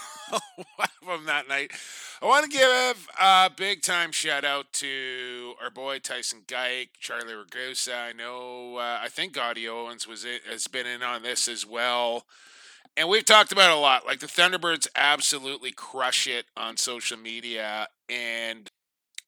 [0.76, 1.72] one of them that night.
[2.22, 7.34] I want to give a big time shout out to our boy Tyson Geik, Charlie
[7.34, 7.94] Ragusa.
[7.94, 11.66] I know, uh, I think Gaudy Owens was it, has been in on this as
[11.66, 12.26] well.
[12.96, 14.06] And we've talked about it a lot.
[14.06, 17.88] Like the Thunderbirds absolutely crush it on social media.
[18.08, 18.72] And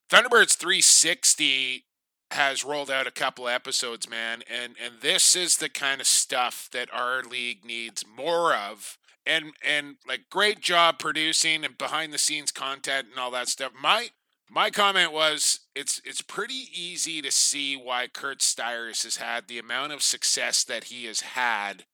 [0.10, 1.85] Thunderbirds 360
[2.32, 6.70] has rolled out a couple episodes, man, and and this is the kind of stuff
[6.72, 8.98] that our league needs more of.
[9.26, 13.72] And and like great job producing and behind the scenes content and all that stuff.
[13.80, 14.10] My
[14.50, 19.60] my comment was it's it's pretty easy to see why Curt Styres has had the
[19.60, 21.86] amount of success that he has had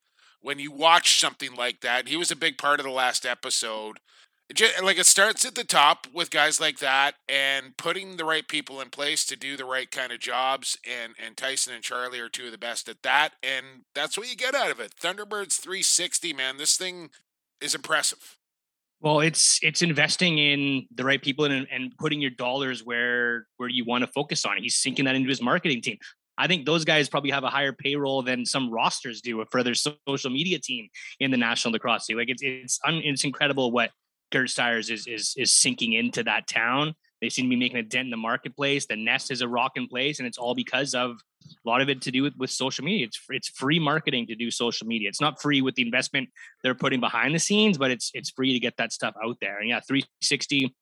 [0.42, 2.08] when you watch something like that.
[2.08, 4.00] He was a big part of the last episode
[4.54, 8.48] just, like it starts at the top with guys like that and putting the right
[8.48, 12.20] people in place to do the right kind of jobs and and Tyson and Charlie
[12.20, 14.94] are two of the best at that and that's what you get out of it.
[14.96, 17.10] Thunderbirds 360 man, this thing
[17.62, 18.38] is impressive.
[19.02, 23.70] Well, it's it's investing in the right people and, and putting your dollars where where
[23.70, 24.58] you want to focus on.
[24.58, 25.98] He's sinking that into his marketing team.
[26.38, 29.74] I think those guys probably have a higher payroll than some rosters do for their
[29.74, 30.88] social media team
[31.20, 32.18] in the National Lacrosse League.
[32.18, 33.92] Like it's it's un, it's incredible what
[34.32, 36.96] Curt Styres is is is sinking into that town.
[37.22, 38.88] They seem to be making a dent in the marketplace.
[38.88, 41.18] The nest is a rocking place, and it's all because of
[41.66, 43.06] a lot of it to do with, with social media.
[43.06, 45.10] It's it's free marketing to do social media.
[45.10, 46.30] It's not free with the investment
[46.64, 49.60] they're putting behind the scenes, but it's it's free to get that stuff out there.
[49.60, 50.76] And yeah, 360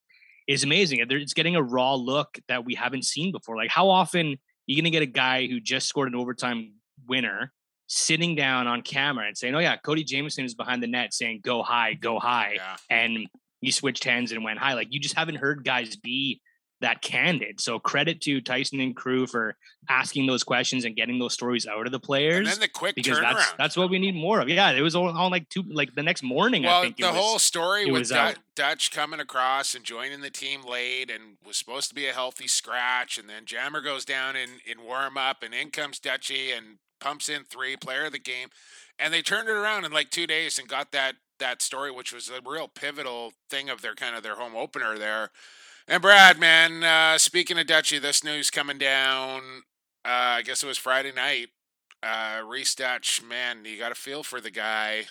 [0.48, 1.06] is amazing.
[1.10, 3.56] It's getting a raw look that we haven't seen before.
[3.58, 4.38] Like how often you're
[4.68, 6.74] you going to get a guy who just scored an overtime
[7.08, 7.52] winner
[7.90, 11.42] sitting down on camera and saying, "Oh yeah, Cody Jamieson is behind the net saying
[11.44, 12.28] go high, go mm-hmm.
[12.28, 12.78] high," yeah.
[12.90, 13.28] and
[13.60, 14.76] he switched hands and went high.
[14.76, 16.40] Like you just haven't heard guys be
[16.82, 17.60] that candid.
[17.60, 19.58] So credit to Tyson and crew for
[19.90, 22.38] asking those questions and getting those stories out of the players.
[22.38, 23.36] And then the quick because turnaround.
[23.36, 24.48] that's that's what we need more of.
[24.48, 26.64] Yeah, it was all, all like two like the next morning.
[26.64, 30.30] Well, I think the was, whole story with uh, Duch coming across and joining the
[30.30, 34.36] team late and was supposed to be a healthy scratch, and then Jammer goes down
[34.36, 38.20] in in warm up, and in comes Duchy and pumps in three, player of the
[38.20, 38.50] game,
[38.98, 42.14] and they turned it around in like two days and got that that story, which
[42.14, 45.32] was a real pivotal thing of their kind of their home opener there.
[45.88, 49.64] And Brad, man, uh, speaking of Duchy, this news coming down.
[50.06, 51.48] Uh, I guess it was Friday night.
[52.04, 55.06] Uh, Rhys Duch, man, you got a feel for the guy.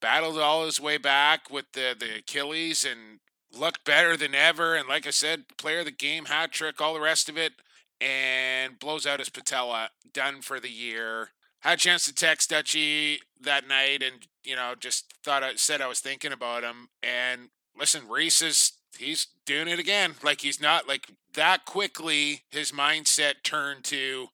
[0.00, 3.20] Battled all his way back with the the Achilles and
[3.52, 4.74] looked better than ever.
[4.74, 7.52] And like I said, player of the game, hat trick, all the rest of it
[8.00, 11.30] and blows out his patella, done for the year.
[11.60, 15.80] Had a chance to text Duchy that night and, you know, just thought I said
[15.80, 16.88] I was thinking about him.
[17.02, 20.14] And listen, Rhys is he's doing it again.
[20.22, 24.28] Like he's not like that quickly his mindset turned to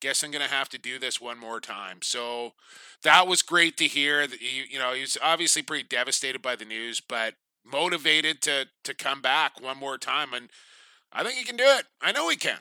[0.00, 1.98] guess I'm gonna have to do this one more time.
[2.02, 2.54] So
[3.02, 4.26] that was great to hear.
[4.26, 8.94] He, you know, he was obviously pretty devastated by the news, but motivated to to
[8.94, 10.32] come back one more time.
[10.32, 10.48] And
[11.12, 11.84] I think he can do it.
[12.00, 12.58] I know he can.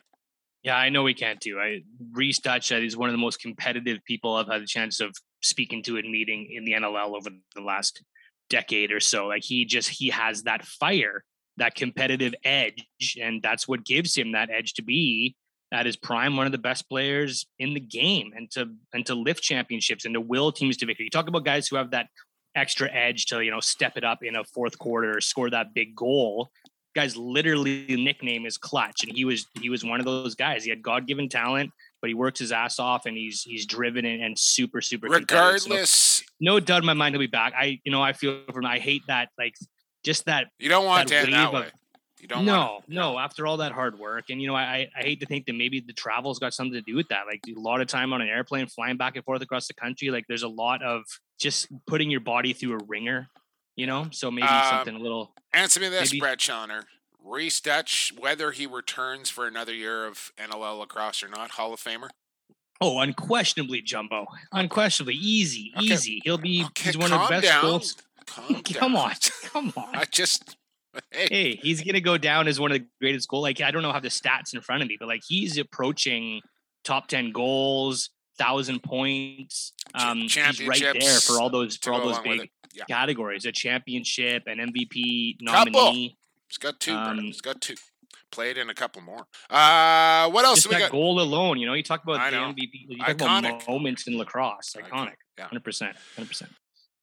[0.63, 1.59] Yeah, I know we can't do.
[1.59, 1.81] I
[2.11, 5.81] Rhys Duch is one of the most competitive people I've had the chance of speaking
[5.83, 8.03] to and meeting in the NLL over the last
[8.49, 9.27] decade or so.
[9.27, 11.23] Like he just he has that fire,
[11.57, 12.85] that competitive edge,
[13.21, 15.35] and that's what gives him that edge to be
[15.71, 19.15] at his prime one of the best players in the game and to and to
[19.15, 21.05] lift championships and to will teams to victory.
[21.05, 22.07] You talk about guys who have that
[22.55, 25.73] extra edge to you know step it up in a fourth quarter or score that
[25.73, 26.49] big goal
[26.95, 30.63] guy's literally nickname is clutch and he was he was one of those guys.
[30.63, 31.71] He had god-given talent
[32.01, 35.89] but he works his ass off and he's he's driven and, and super super regardless
[35.89, 37.53] so, no doubt in my mind he'll be back.
[37.55, 39.55] I you know i feel from i hate that like
[40.03, 41.67] just that you don't want that, that way.
[42.19, 44.25] You don't no no after all that hard work.
[44.29, 46.81] And you know I, I hate to think that maybe the travel's got something to
[46.81, 47.23] do with that.
[47.27, 50.09] Like a lot of time on an airplane flying back and forth across the country
[50.11, 51.03] like there's a lot of
[51.39, 53.29] just putting your body through a ringer
[53.75, 56.85] you know so maybe um, something a little answer me this maybe, brett Challoner.
[57.23, 61.79] Rhys Duch, whether he returns for another year of NLL lacrosse or not, Hall of
[61.79, 62.09] Famer?
[62.81, 64.25] Oh, unquestionably, Jumbo.
[64.51, 65.85] Unquestionably, easy, okay.
[65.85, 66.21] easy.
[66.23, 66.63] He'll be.
[66.67, 67.61] Okay, he's one of the best down.
[67.61, 67.95] goals.
[68.25, 69.13] Calm come on,
[69.43, 69.95] come on.
[69.95, 70.55] I just.
[71.11, 71.27] Hey.
[71.29, 73.41] hey, he's gonna go down as one of the greatest goal.
[73.41, 76.41] Like I don't know how the stats in front of me, but like he's approaching
[76.83, 79.73] top ten goals, thousand points.
[79.93, 82.85] Um, he's right there for all those for all those big yeah.
[82.85, 85.71] categories: a championship, an MVP nominee.
[85.71, 85.93] Couple.
[85.93, 86.93] He's got two.
[86.93, 87.75] Um, He's got two.
[88.31, 89.25] Played in a couple more.
[89.49, 90.59] Uh, what else?
[90.59, 90.91] Just we that got?
[90.91, 91.57] goal alone.
[91.57, 92.37] You know, you talk about the.
[92.37, 92.69] MVP.
[92.87, 93.49] You talk Iconic.
[93.49, 94.75] about moments in lacrosse.
[94.77, 95.15] Iconic.
[95.39, 95.95] Hundred percent.
[96.15, 96.51] Hundred percent.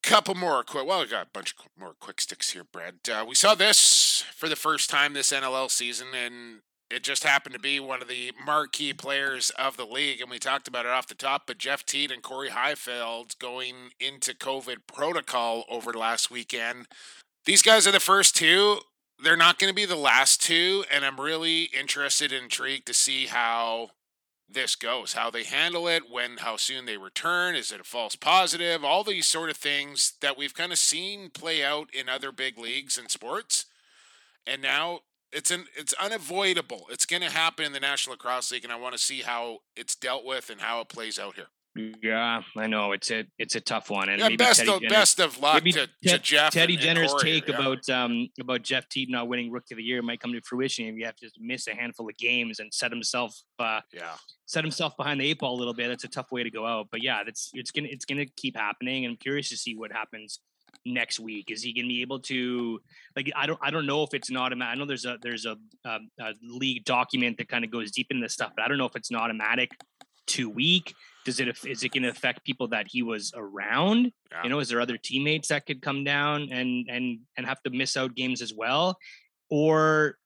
[0.02, 0.86] Couple more quick.
[0.86, 2.94] Well, we got a bunch more quick sticks here, Brad.
[3.10, 6.60] Uh, we saw this for the first time this NLL season, and
[6.90, 10.38] it just happened to be one of the marquee players of the league, and we
[10.38, 11.46] talked about it off the top.
[11.46, 16.86] But Jeff Teat and Corey Highfield going into COVID protocol over last weekend.
[17.44, 18.80] These guys are the first two
[19.22, 22.94] they're not going to be the last two, and I'm really interested and intrigued to
[22.94, 23.90] see how
[24.48, 27.56] this goes, how they handle it, when, how soon they return.
[27.56, 28.84] Is it a false positive?
[28.84, 32.58] All these sort of things that we've kind of seen play out in other big
[32.58, 33.66] leagues and sports,
[34.46, 35.00] and now
[35.32, 36.86] it's an it's unavoidable.
[36.90, 39.58] It's going to happen in the National Lacrosse League, and I want to see how
[39.76, 41.46] it's dealt with and how it plays out here.
[42.02, 44.94] Yeah, I know it's a it's a tough one, and yeah, best Teddy of Jenner,
[44.94, 46.52] best of luck to, to, Jeff.
[46.52, 47.56] Teddy and, Jenner's and take yeah.
[47.56, 50.86] about um about Jeff Teat not winning Rookie of the Year might come to fruition
[50.86, 54.14] if you have to miss a handful of games and set himself uh yeah
[54.46, 55.88] set himself behind the eight ball a little bit.
[55.88, 58.56] That's a tough way to go out, but yeah, that's it's gonna it's gonna keep
[58.56, 60.40] happening, and I'm curious to see what happens
[60.84, 61.50] next week.
[61.50, 62.80] Is he gonna be able to
[63.14, 64.76] like I don't I don't know if it's an automatic.
[64.76, 68.08] I know there's a there's a, a, a league document that kind of goes deep
[68.10, 69.70] into this stuff, but I don't know if it's an automatic
[70.26, 70.94] two week
[71.24, 74.42] does it is it going to affect people that he was around yeah.
[74.42, 77.70] you know is there other teammates that could come down and and and have to
[77.70, 78.96] miss out games as well
[79.50, 80.16] or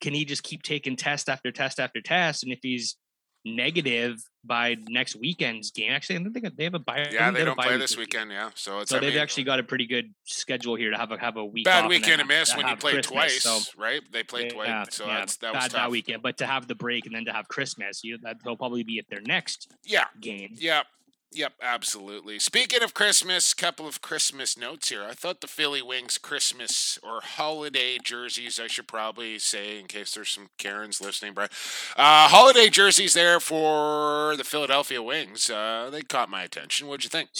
[0.00, 2.96] can he just keep taking test after test after test and if he's
[3.44, 5.92] negative by next weekend's game.
[5.92, 7.06] Actually, I think they have a bye.
[7.10, 8.30] Yeah, they don't play this weekend.
[8.30, 10.96] Yeah, so it's so I they've mean, actually got a pretty good schedule here to
[10.96, 11.64] have a have a week.
[11.64, 14.00] bad weekend to miss when you play Christmas, twice, So right?
[14.12, 15.80] They played twice, yeah, so yeah, that's that was bad tough.
[15.80, 18.56] that weekend, but to have the break and then to have Christmas, you, that they'll
[18.56, 20.50] probably be at their next Yeah, game.
[20.56, 20.86] Yep.
[21.34, 22.38] Yep, absolutely.
[22.38, 25.04] Speaking of Christmas, couple of Christmas notes here.
[25.04, 30.14] I thought the Philly Wings Christmas or holiday jerseys, I should probably say, in case
[30.14, 31.50] there's some Karens listening, Brad.
[31.96, 35.48] Uh, holiday jerseys there for the Philadelphia Wings.
[35.48, 36.86] Uh, they caught my attention.
[36.86, 37.30] What'd you think?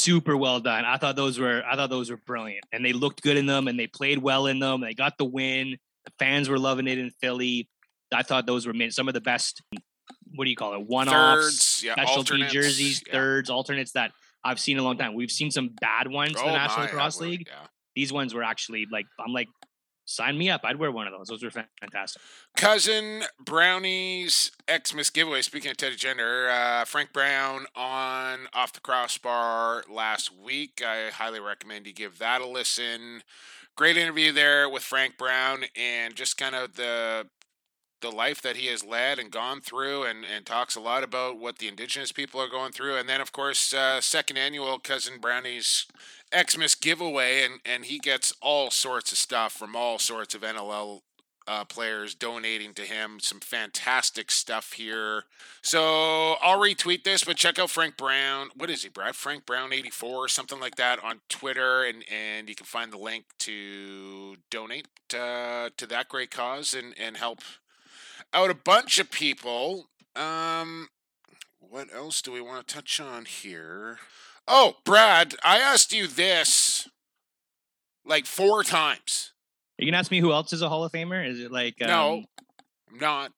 [0.00, 0.84] super well done.
[0.84, 3.68] I thought those were I thought those were brilliant, and they looked good in them,
[3.68, 4.80] and they played well in them.
[4.80, 5.76] They got the win.
[6.06, 7.68] The fans were loving it in Philly.
[8.12, 9.62] I thought those were some of the best.
[10.34, 10.86] What do you call it?
[10.86, 13.12] One offs, yeah, specialty alternates, jerseys, yeah.
[13.12, 14.12] thirds, alternates that
[14.44, 15.14] I've seen a long time.
[15.14, 17.46] We've seen some bad ones in Oh, the National Lacrosse League.
[17.46, 17.66] yeah.
[17.96, 19.48] These ones were actually like I'm like,
[20.04, 20.62] sign me up.
[20.64, 21.28] I'd wear one of those.
[21.28, 22.22] Those were fantastic.
[22.56, 25.42] Cousin Brownie's Xmas giveaway.
[25.42, 30.82] Speaking of Teddy Jenner, uh, Frank Brown on Off the Crossbar last week.
[30.84, 33.22] I highly recommend you give that a listen.
[33.76, 37.26] Great interview there with Frank Brown and just kind of the
[38.00, 41.38] the life that he has led and gone through and, and talks a lot about
[41.38, 42.96] what the indigenous people are going through.
[42.96, 45.86] And then, of course, uh, second annual Cousin Brownie's
[46.34, 47.42] Xmas giveaway.
[47.42, 51.00] And, and he gets all sorts of stuff from all sorts of NLL
[51.46, 53.18] uh, players donating to him.
[53.18, 55.24] Some fantastic stuff here.
[55.62, 58.50] So I'll retweet this, but check out Frank Brown.
[58.54, 59.16] What is he, Brad?
[59.16, 61.82] Frank Brown 84 or something like that on Twitter.
[61.82, 66.94] And, and you can find the link to donate uh, to that great cause and,
[66.98, 67.40] and help
[68.32, 69.88] out a bunch of people.
[70.16, 70.88] Um,
[71.58, 73.98] what else do we want to touch on here?
[74.46, 76.88] Oh, Brad, I asked you this
[78.04, 79.32] like four times.
[79.78, 81.26] You can ask me who else is a Hall of Famer.
[81.26, 82.24] Is it like um, no,
[82.90, 83.32] I'm not.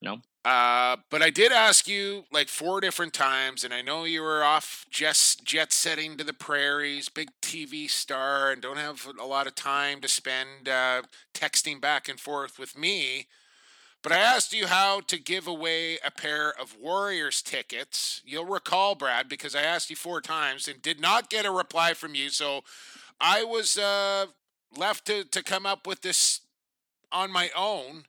[0.00, 0.18] No.
[0.42, 4.42] Uh, but I did ask you like four different times, and I know you were
[4.42, 9.46] off just jet setting to the prairies, big TV star, and don't have a lot
[9.46, 11.02] of time to spend uh,
[11.34, 13.26] texting back and forth with me.
[14.02, 18.22] But I asked you how to give away a pair of Warriors tickets.
[18.24, 21.92] You'll recall, Brad, because I asked you four times and did not get a reply
[21.92, 22.30] from you.
[22.30, 22.62] So
[23.20, 24.26] I was uh,
[24.74, 26.40] left to, to come up with this
[27.12, 28.04] on my own.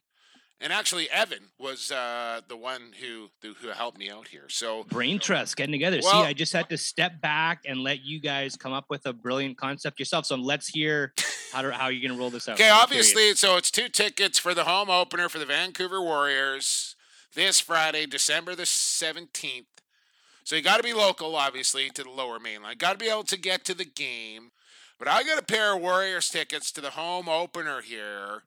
[0.62, 4.44] And actually, Evan was uh, the one who who helped me out here.
[4.48, 5.98] So brain trust getting together.
[6.02, 9.04] Well- See, I just had to step back and let you guys come up with
[9.04, 10.24] a brilliant concept yourself.
[10.24, 11.12] So let's hear
[11.52, 12.54] how to, how you're going to roll this out.
[12.54, 16.94] Okay, obviously, so it's two tickets for the home opener for the Vancouver Warriors
[17.34, 19.64] this Friday, December the 17th.
[20.44, 22.78] So you got to be local, obviously, to the lower mainland.
[22.78, 24.50] Got to be able to get to the game.
[24.98, 28.44] But I got a pair of Warriors tickets to the home opener here.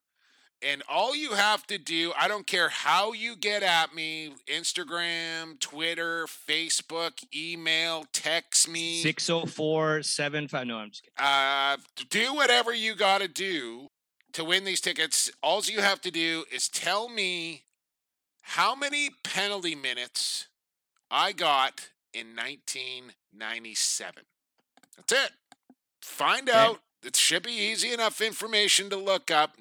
[0.61, 5.59] And all you have to do, I don't care how you get at me Instagram,
[5.59, 9.01] Twitter, Facebook, email, text me.
[9.01, 10.67] 604 75.
[10.67, 11.13] No, I'm just kidding.
[11.17, 11.77] Uh,
[12.09, 13.89] do whatever you got to do
[14.33, 15.31] to win these tickets.
[15.43, 17.63] All you have to do is tell me
[18.41, 20.47] how many penalty minutes
[21.09, 24.23] I got in 1997.
[24.97, 25.31] That's it.
[26.01, 26.79] Find out.
[27.03, 29.57] It should be easy enough information to look up.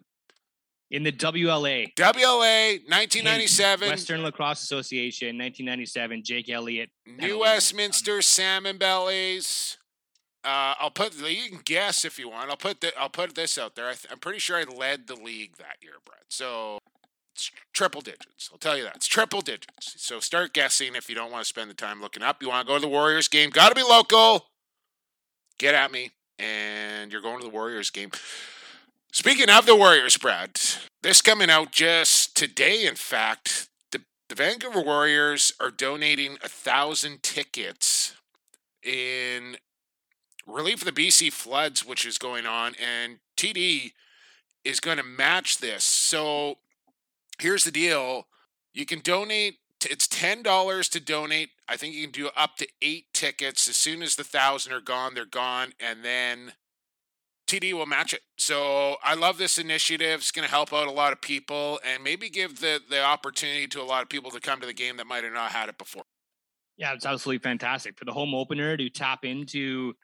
[0.91, 6.91] In the WLA, WLA 1997, Western Lacrosse Association, 1997, Jake Elliott.
[7.07, 9.79] New Westminster Salmon Bellies.
[10.45, 12.51] Uh, I'll put you can guess if you want.
[12.51, 13.87] I'll put the, I'll put this out there.
[13.87, 16.25] I th- I'm pretty sure I led the league that year, Brett.
[16.29, 16.79] So
[17.35, 18.51] it's triple digits.
[18.53, 19.95] I'll tell you that it's triple digits.
[19.97, 22.43] So start guessing if you don't want to spend the time looking up.
[22.43, 23.49] You want to go to the Warriors game?
[23.49, 24.47] Got to be local.
[25.59, 28.11] Get at me, and you're going to the Warriors game.
[29.15, 30.59] Speaking of the Warriors, Brad,
[31.05, 32.85] this coming out just today.
[32.85, 38.17] In fact, the the Vancouver Warriors are donating a thousand tickets
[38.83, 39.57] in
[40.49, 43.93] relief of the BC floods, which is going on, and TD
[44.65, 45.85] is going to match this.
[45.85, 46.57] So
[47.39, 48.27] here's the deal:
[48.73, 49.59] you can donate.
[49.89, 51.51] It's ten dollars to donate.
[51.69, 53.69] I think you can do up to eight tickets.
[53.69, 56.55] As soon as the thousand are gone, they're gone, and then
[57.47, 58.21] TD will match it.
[58.39, 60.21] So I love this initiative.
[60.21, 63.67] It's going to help out a lot of people and maybe give the the opportunity
[63.69, 65.69] to a lot of people to come to the game that might have not had
[65.69, 66.05] it before.
[66.77, 69.95] Yeah, it's absolutely fantastic for the home opener to tap into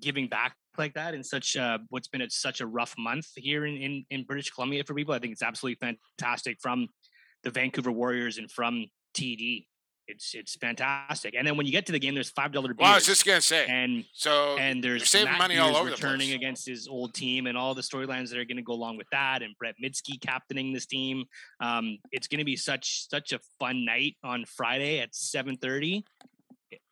[0.00, 1.56] giving back like that in such
[1.88, 5.14] what's been a, such a rough month here in, in in British Columbia for people.
[5.14, 6.88] I think it's absolutely fantastic from
[7.42, 9.66] the Vancouver Warriors and from TD.
[10.12, 11.34] It's it's fantastic.
[11.36, 12.78] And then when you get to the game, there's five dollar beers.
[12.78, 13.66] Well, I was just to say.
[13.68, 16.34] and so and there's saving Matt money all Beers over the returning place.
[16.34, 19.08] against his old team and all the storylines that are going to go along with
[19.10, 21.24] that, and Brett Mydske captaining this team.
[21.60, 26.04] Um, it's going to be such such a fun night on Friday at seven thirty,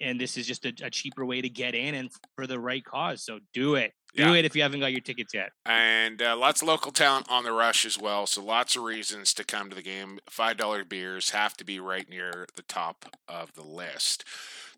[0.01, 2.85] and this is just a, a cheaper way to get in and for the right
[2.85, 3.25] cause.
[3.25, 4.35] So do it, do Yeah.
[4.35, 5.51] it if you haven't got your tickets yet.
[5.67, 8.27] and uh, lots of local talent on the rush as well.
[8.27, 10.19] So lots of reasons to come to the game.
[10.29, 14.25] Five dollar beers have to be right near the top of the list.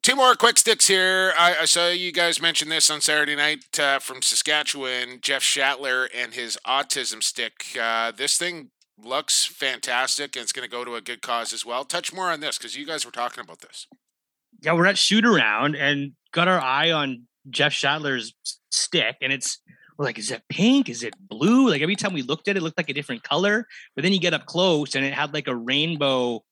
[0.03, 1.33] Two more quick sticks here.
[1.39, 5.19] I, I saw you guys mention this on Saturday night uh, from Saskatchewan.
[5.23, 7.65] Jeff Shatler and his autism stick.
[7.81, 8.71] Uh, this thing
[9.01, 11.85] looks fantastic, and it's going to go to a good cause as well.
[11.85, 13.87] Touch more on this because you guys were talking about this.
[14.61, 18.35] Yeah, we're at shoot around and got our eye on Jeff Shatler's
[18.71, 19.59] stick, and it's
[19.97, 20.89] we're like, is it pink?
[20.89, 21.69] Is it blue?
[21.69, 23.67] Like every time we looked at it, it looked like a different color.
[23.95, 26.43] But then you get up close and it had like a rainbow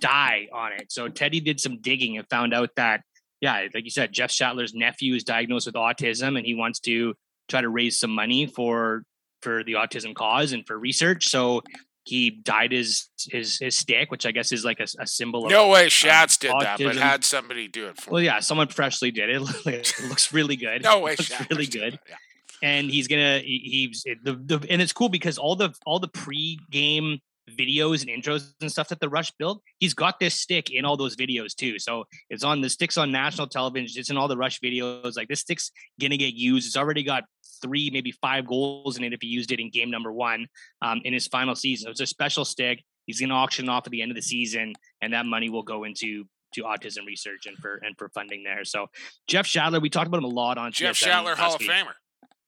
[0.00, 0.90] dye on it.
[0.90, 3.02] So Teddy did some digging and found out that,
[3.40, 7.14] yeah, like you said, Jeff Shatler's nephew is diagnosed with autism and he wants to
[7.48, 9.04] try to raise some money for
[9.42, 11.28] for the autism cause and for research.
[11.28, 11.62] So
[12.04, 15.50] he dyed his his his stick, which I guess is like a, a symbol of
[15.50, 18.12] No way Shats did that, but had somebody do it for him.
[18.14, 19.42] well, yeah, someone freshly did it.
[19.66, 20.82] it looks really good.
[20.82, 21.92] No way It looks Shatner really good.
[21.94, 22.16] that, yeah.
[22.62, 25.98] And he's gonna he, he's it, the, the and it's cool because all the all
[25.98, 27.20] the pre-game
[27.56, 30.96] videos and intros and stuff that the Rush built, he's got this stick in all
[30.96, 31.78] those videos too.
[31.78, 34.00] So it's on the sticks on national television.
[34.00, 35.16] It's in all the Rush videos.
[35.16, 35.70] Like this stick's
[36.00, 36.66] gonna get used.
[36.66, 37.24] It's already got
[37.62, 40.46] three, maybe five goals in it if he used it in game number one
[40.82, 41.90] um, in his final season.
[41.90, 42.82] It's a special stick.
[43.06, 45.84] He's gonna auction off at the end of the season, and that money will go
[45.84, 48.64] into to autism research and for and for funding there.
[48.64, 48.88] So
[49.26, 51.70] Jeff Shatler, we talked about him a lot on Jeff TSN Shatler, Hall of week.
[51.70, 51.92] Famer.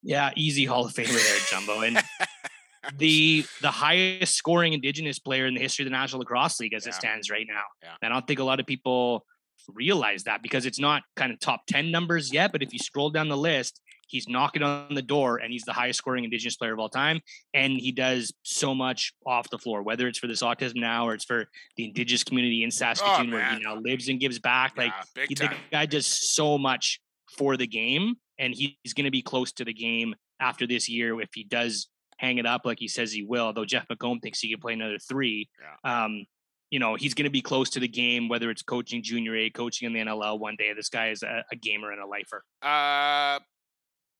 [0.02, 1.80] Yeah, easy Hall of Famer there, Jumbo.
[1.82, 1.96] And
[2.98, 6.84] the the highest scoring Indigenous player in the history of the National Lacrosse League as
[6.84, 6.90] Yeah.
[6.90, 7.62] it stands right now.
[7.82, 7.88] Yeah.
[8.02, 9.24] And I don't think a lot of people
[9.68, 12.52] realize that because it's not kind of top ten numbers yet.
[12.52, 13.80] But if you scroll down the list,
[14.12, 17.20] he's knocking on the door and he's the highest scoring indigenous player of all time
[17.54, 21.14] and he does so much off the floor whether it's for this autism now or
[21.14, 24.74] it's for the indigenous community in saskatoon oh, where he now lives and gives back
[24.76, 27.00] yeah, like he, the guy does so much
[27.36, 31.18] for the game and he's going to be close to the game after this year
[31.20, 31.88] if he does
[32.22, 34.72] hang it up like he says he will though jeff mccomb thinks he can play
[34.72, 35.48] another three
[35.84, 36.04] yeah.
[36.04, 36.24] um,
[36.70, 39.50] you know he's going to be close to the game whether it's coaching junior a
[39.50, 42.42] coaching in the nll one day this guy is a, a gamer and a lifer
[42.62, 43.38] uh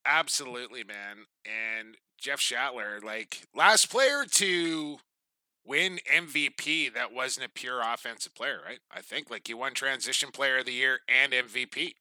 [0.04, 1.26] Absolutely, man.
[1.46, 4.98] And Jeff Shatler, like last player to
[5.64, 8.80] win MVP that wasn't a pure offensive player, right?
[8.90, 11.94] I think like he won transition player of the year and MVP.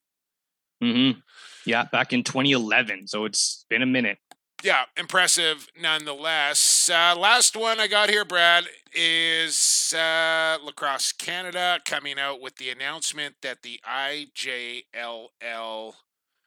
[0.84, 1.20] Mm-hmm.
[1.66, 3.08] Yeah, back in 2011.
[3.08, 4.18] So it's been a minute.
[4.64, 6.90] Yeah, impressive nonetheless.
[6.94, 12.70] Uh, last one I got here, Brad, is uh, Lacrosse Canada coming out with the
[12.70, 15.94] announcement that the IJLL,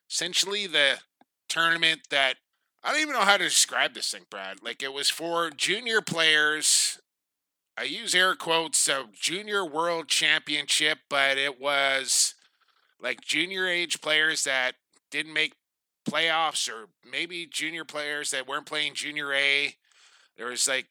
[0.09, 0.99] essentially the
[1.49, 2.37] tournament that
[2.85, 4.62] I don't even know how to describe this thing, Brad.
[4.62, 7.01] Like it was for junior players.
[7.77, 12.35] I use air quotes, a junior world championship, but it was
[13.01, 14.75] like junior age players that
[15.11, 15.55] didn't make
[16.05, 19.75] playoffs or maybe junior players that weren't playing junior A.
[20.37, 20.87] There was like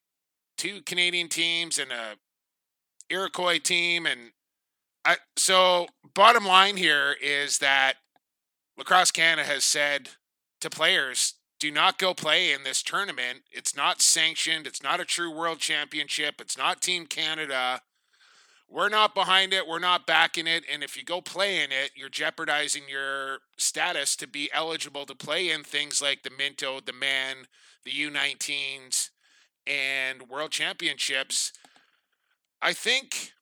[0.58, 2.16] two Canadian teams and a
[3.10, 4.32] Iroquois team and
[5.06, 7.96] I so bottom line here is that
[8.78, 10.10] Lacrosse Canada has said
[10.62, 13.44] to players do not go play in this tournament.
[13.50, 14.68] It's not sanctioned.
[14.68, 16.42] It's not a true world championship.
[16.42, 17.82] It's not Team Canada.
[18.74, 19.68] We're not behind it.
[19.68, 20.64] We're not backing it.
[20.72, 25.14] And if you go play in it, you're jeopardizing your status to be eligible to
[25.14, 27.46] play in things like the Minto, the Man,
[27.86, 29.12] the U19s,
[29.68, 31.54] and World Championships.
[32.64, 33.34] I think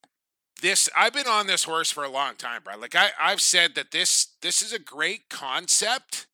[0.60, 2.76] this I've been on this horse for a long time, bro.
[2.76, 6.26] Like I, I've said that this this is a great concept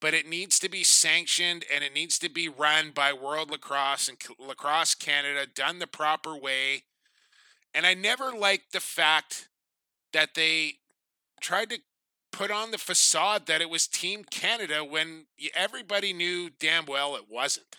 [0.00, 4.08] but it needs to be sanctioned and it needs to be run by World Lacrosse
[4.08, 6.84] and Lacrosse Canada, done the proper way.
[7.74, 9.48] And I never liked the fact
[10.12, 10.74] that they
[11.40, 11.78] tried to
[12.32, 17.24] put on the facade that it was Team Canada when everybody knew damn well it
[17.30, 17.76] wasn't.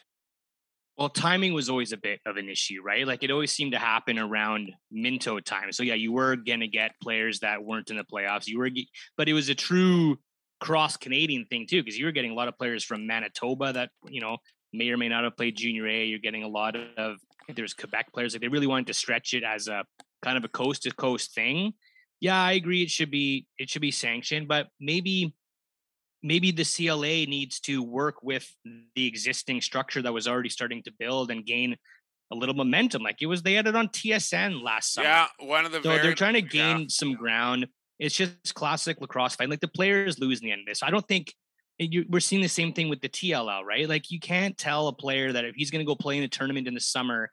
[0.97, 3.07] Well, timing was always a bit of an issue, right?
[3.07, 5.71] Like it always seemed to happen around Minto time.
[5.71, 8.47] So yeah, you were gonna get players that weren't in the playoffs.
[8.47, 8.69] You were,
[9.17, 10.19] but it was a true
[10.59, 13.89] cross Canadian thing too, because you were getting a lot of players from Manitoba that
[14.09, 14.37] you know
[14.73, 16.05] may or may not have played junior A.
[16.05, 17.17] You're getting a lot of
[17.55, 19.85] there's Quebec players like they really wanted to stretch it as a
[20.21, 21.73] kind of a coast to coast thing.
[22.19, 22.83] Yeah, I agree.
[22.83, 25.33] It should be it should be sanctioned, but maybe
[26.23, 28.47] maybe the CLA needs to work with
[28.95, 31.75] the existing structure that was already starting to build and gain
[32.31, 33.01] a little momentum.
[33.01, 35.07] Like it was they had it on TSN last summer.
[35.07, 36.85] Yeah, one of the so very, they're trying to gain yeah.
[36.89, 37.67] some ground.
[37.99, 39.49] It's just classic lacrosse fight.
[39.49, 40.81] Like the players lose in the end of this.
[40.81, 41.33] I don't think
[41.77, 43.87] you, we're seeing the same thing with the TLL, right?
[43.87, 46.27] Like you can't tell a player that if he's going to go play in a
[46.27, 47.31] tournament in the summer,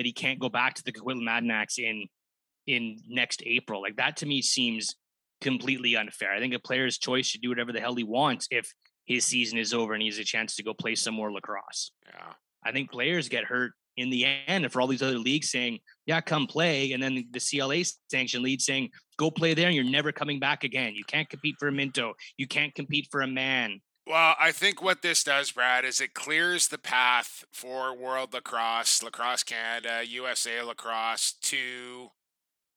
[0.00, 2.06] that he can't go back to the Coquitlam Adanacs in
[2.66, 3.82] in next April.
[3.82, 4.96] Like that to me seems
[5.42, 6.32] completely unfair.
[6.32, 8.72] I think a player's choice should do whatever the hell he wants if
[9.04, 11.92] his season is over and he has a chance to go play some more lacrosse.
[12.06, 12.32] Yeah.
[12.64, 15.78] I think players get hurt in the end and for all these other leagues saying,
[16.06, 16.92] yeah, come play.
[16.92, 20.64] And then the CLA sanction lead saying, go play there and you're never coming back
[20.64, 20.94] again.
[20.94, 22.14] You can't compete for a Minto.
[22.36, 23.80] You can't compete for a man.
[24.10, 29.04] Well, I think what this does, Brad, is it clears the path for World Lacrosse,
[29.04, 32.10] Lacrosse Canada, USA Lacrosse to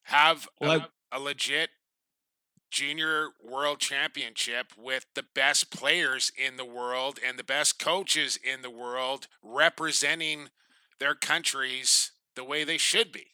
[0.03, 1.71] have well, a, a legit
[2.69, 8.61] junior world championship with the best players in the world and the best coaches in
[8.61, 10.49] the world representing
[10.99, 13.25] their countries the way they should be.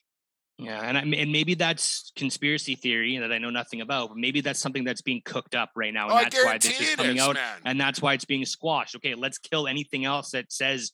[0.60, 4.42] Yeah, and I, and maybe that's conspiracy theory that I know nothing about, but maybe
[4.42, 7.16] that's something that's being cooked up right now, and oh, that's why this is coming
[7.16, 7.58] is, out, man.
[7.64, 8.96] and that's why it's being squashed.
[8.98, 10.92] Okay, let's kill anything else that says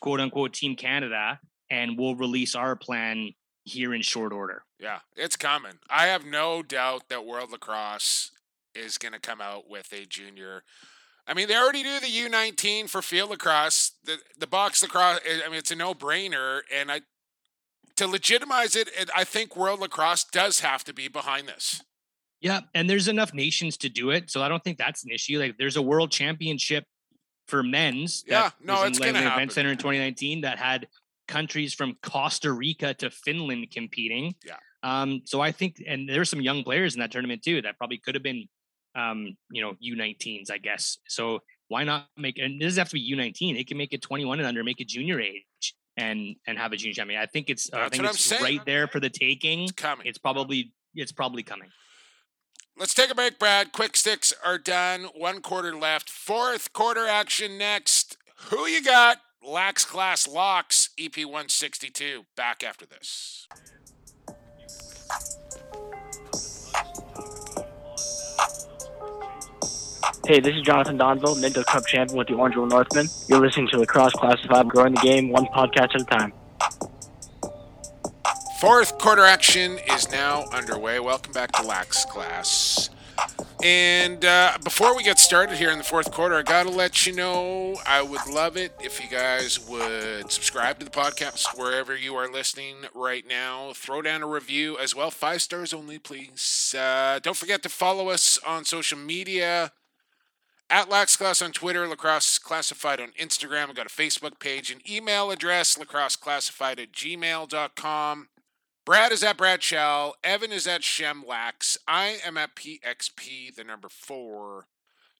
[0.00, 1.40] "quote unquote" Team Canada,
[1.70, 3.32] and we'll release our plan
[3.64, 4.62] here in short order.
[4.78, 5.74] Yeah, it's coming.
[5.90, 8.30] I have no doubt that World Lacrosse
[8.76, 10.62] is going to come out with a junior
[11.26, 13.92] I mean, they already do the U19 for field lacrosse.
[14.04, 15.20] The the box lacrosse.
[15.24, 17.00] I mean, it's a no brainer, and I
[17.96, 21.82] to legitimize it, I think World Lacrosse does have to be behind this.
[22.40, 25.38] Yeah, and there's enough nations to do it, so I don't think that's an issue.
[25.38, 26.84] Like, there's a World Championship
[27.48, 28.24] for men's.
[28.26, 29.38] Yeah, no, it's going to happen.
[29.38, 30.88] Event Center in 2019 that had
[31.26, 34.34] countries from Costa Rica to Finland competing.
[34.44, 34.56] Yeah.
[34.82, 37.78] Um, so I think, and there there's some young players in that tournament too that
[37.78, 38.46] probably could have been
[38.94, 40.98] um, you know, U19s, I guess.
[41.08, 43.58] So why not make and this doesn't have to be U19.
[43.58, 46.76] It can make it 21 and under, make it junior age and and have a
[46.76, 47.20] junior champion.
[47.20, 49.64] I think it's uh, That's I think it's right there for the taking.
[49.64, 50.06] It's coming.
[50.06, 51.68] It's probably it's probably coming.
[52.76, 53.70] Let's take a break, Brad.
[53.72, 55.04] Quick sticks are done.
[55.14, 56.10] One quarter left.
[56.10, 58.16] Fourth quarter action next.
[58.50, 59.18] Who you got?
[59.46, 62.24] Lax Class Locks, EP 162.
[62.36, 63.46] Back after this.
[70.26, 73.08] Hey, this is Jonathan Donville, Minto Cup champion with the Orangeville Northmen.
[73.28, 76.32] You're listening to Lacrosse Classified, growing the game one podcast at a time.
[78.58, 80.98] Fourth quarter action is now underway.
[80.98, 82.88] Welcome back to Lax Class.
[83.62, 87.06] And uh, before we get started here in the fourth quarter, I got to let
[87.06, 91.94] you know I would love it if you guys would subscribe to the podcast wherever
[91.94, 93.72] you are listening right now.
[93.74, 95.10] Throw down a review as well.
[95.10, 96.74] Five stars only, please.
[96.76, 99.72] Uh, don't forget to follow us on social media
[100.70, 103.68] at Lax Class on Twitter, Lacrosse Classified on Instagram.
[103.68, 108.28] I've got a Facebook page, an email address, lacrosseclassified at gmail.com.
[108.84, 110.16] Brad is at Brad Shell.
[110.22, 111.78] Evan is at Shemlax.
[111.88, 114.66] I am at PXP, the number four.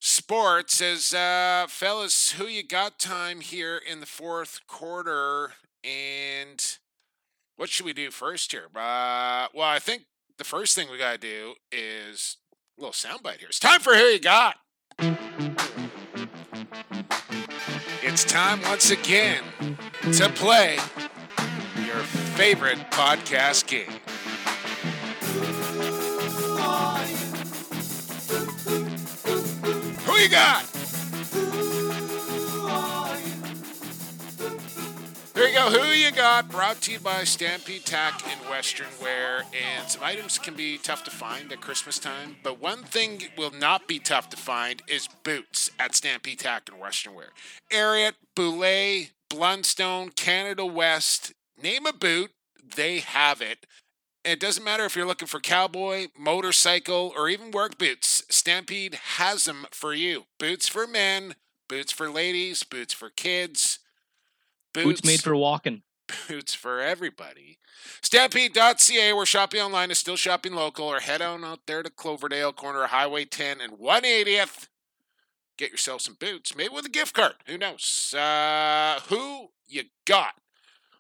[0.01, 5.55] Sports says, uh, fellas, who you got time here in the fourth quarter?
[5.83, 6.63] And
[7.57, 8.67] what should we do first here?
[8.75, 10.03] Uh, well, I think
[10.37, 12.37] the first thing we got to do is
[12.79, 13.49] a little soundbite here.
[13.49, 14.57] It's time for Who You Got.
[18.03, 19.43] It's time once again
[20.13, 20.75] to play
[21.85, 22.03] your
[22.37, 23.91] favorite podcast game.
[30.07, 30.74] Who you got?
[35.55, 35.71] Go.
[35.71, 36.51] Who you got?
[36.51, 39.45] Brought to you by Stampede Tack and Western Wear.
[39.53, 43.53] And some items can be tough to find at Christmas time, but one thing will
[43.53, 47.29] not be tough to find is boots at Stampede Tack and Western Wear.
[47.71, 51.33] Ariat, Boulet, Blundstone, Canada West,
[51.63, 52.33] name a boot,
[52.75, 53.65] they have it.
[54.25, 58.25] It doesn't matter if you're looking for cowboy, motorcycle, or even work boots.
[58.29, 60.25] Stampede has them for you.
[60.41, 61.37] Boots for men,
[61.69, 63.79] boots for ladies, boots for kids.
[64.75, 65.83] Boots made for walking.
[66.29, 67.59] Boots for everybody.
[68.03, 72.53] Stampede.ca, where shopping online is still shopping local, or head on out there to Cloverdale,
[72.53, 74.69] corner Highway 10 and 180th.
[75.57, 77.35] Get yourself some boots, maybe with a gift card.
[77.47, 78.13] Who knows?
[78.17, 80.35] Uh, who you got?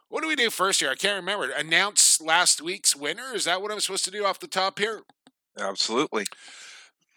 [0.09, 0.91] What do we do first here?
[0.91, 1.51] I can't remember.
[1.51, 3.35] Announce last week's winner?
[3.35, 5.03] Is that what I'm supposed to do off the top here?
[5.59, 6.27] Absolutely.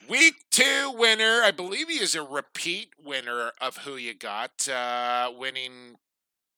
[0.10, 5.32] Week two winner, I believe he is a repeat winner of Who You Got, uh,
[5.38, 5.98] winning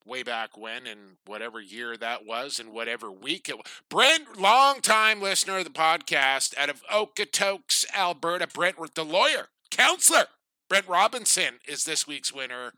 [0.06, 3.66] way back when and whatever year that was and whatever week it was.
[3.90, 8.48] Brent, long-time listener of the podcast out of Okotoks, Alberta.
[8.48, 10.26] Brent, the lawyer, counselor.
[10.70, 12.74] Brent Robinson is this week's winner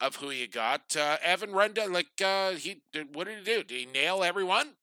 [0.00, 0.96] of Who You Got.
[0.96, 2.82] Uh, Evan Runda, like, uh, he,
[3.12, 3.62] what did he do?
[3.62, 4.74] Did he nail everyone?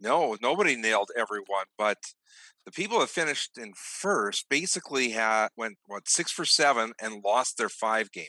[0.00, 1.98] No, nobody nailed everyone, but
[2.64, 7.56] the people that finished in first basically had went what six for seven and lost
[7.56, 8.26] their five game.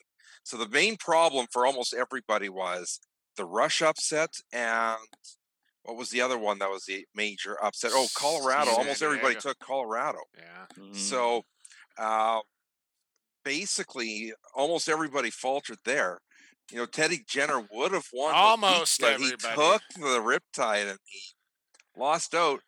[0.50, 3.02] So the main problem for almost everybody was
[3.38, 4.98] the rush upset and
[5.84, 7.92] what was the other one that was the major upset?
[7.94, 8.72] Oh, Colorado.
[8.72, 10.18] Almost everybody took Colorado.
[10.36, 10.84] Yeah.
[10.84, 10.96] Mm.
[10.96, 11.44] So
[12.00, 12.40] uh,
[13.46, 16.18] basically, almost everybody faltered there.
[16.72, 19.36] You know, Teddy Jenner would have won the heat, Almost but everybody.
[19.38, 21.22] he took the riptide and he
[21.96, 22.62] lost out.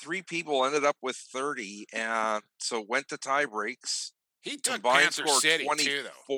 [0.00, 4.12] Three people ended up with 30, and so went to tie breaks.
[4.42, 5.84] He took Combined Panther score City, 24.
[5.84, 6.34] too, though.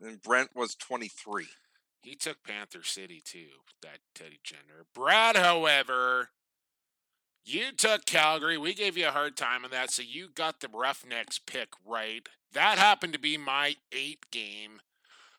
[0.00, 1.46] And Brent was 23.
[2.02, 4.86] He took Panther City too, that Teddy Jenner.
[4.94, 6.30] Brad, however,
[7.44, 8.58] you took Calgary.
[8.58, 12.28] We gave you a hard time on that, so you got the Roughnecks pick right.
[12.52, 14.80] That happened to be my eight game,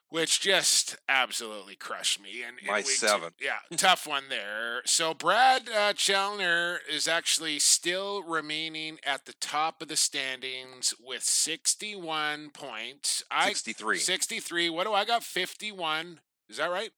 [0.09, 2.43] which just absolutely crushed me.
[2.45, 3.31] And My week two- seven.
[3.41, 4.81] yeah, tough one there.
[4.85, 11.23] So Brad uh, Challoner is actually still remaining at the top of the standings with
[11.23, 13.23] 61 points.
[13.29, 13.97] I 63.
[13.97, 14.69] 63.
[14.69, 15.23] What do I got?
[15.23, 16.19] 51.
[16.49, 16.91] Is that right?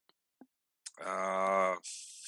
[1.03, 1.75] Uh,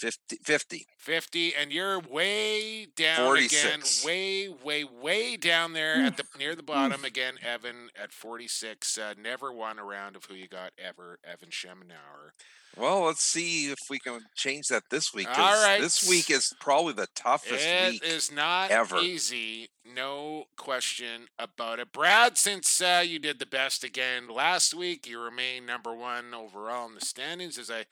[0.01, 0.37] 50.
[0.43, 0.85] 50.
[0.97, 3.63] 50 and you're way down 46.
[4.03, 8.97] again way way way down there at the near the bottom again evan at 46
[8.97, 12.31] uh, never won a round of who you got ever evan schemenauer
[12.77, 15.27] Well, let's see if we can change that this week.
[15.37, 15.81] All right.
[15.81, 18.03] This week is probably the toughest It week.
[18.05, 18.97] is not ever.
[18.99, 25.07] easy no question about it brad since uh, you did the best again last week
[25.07, 27.83] you remain number one overall in the standings as i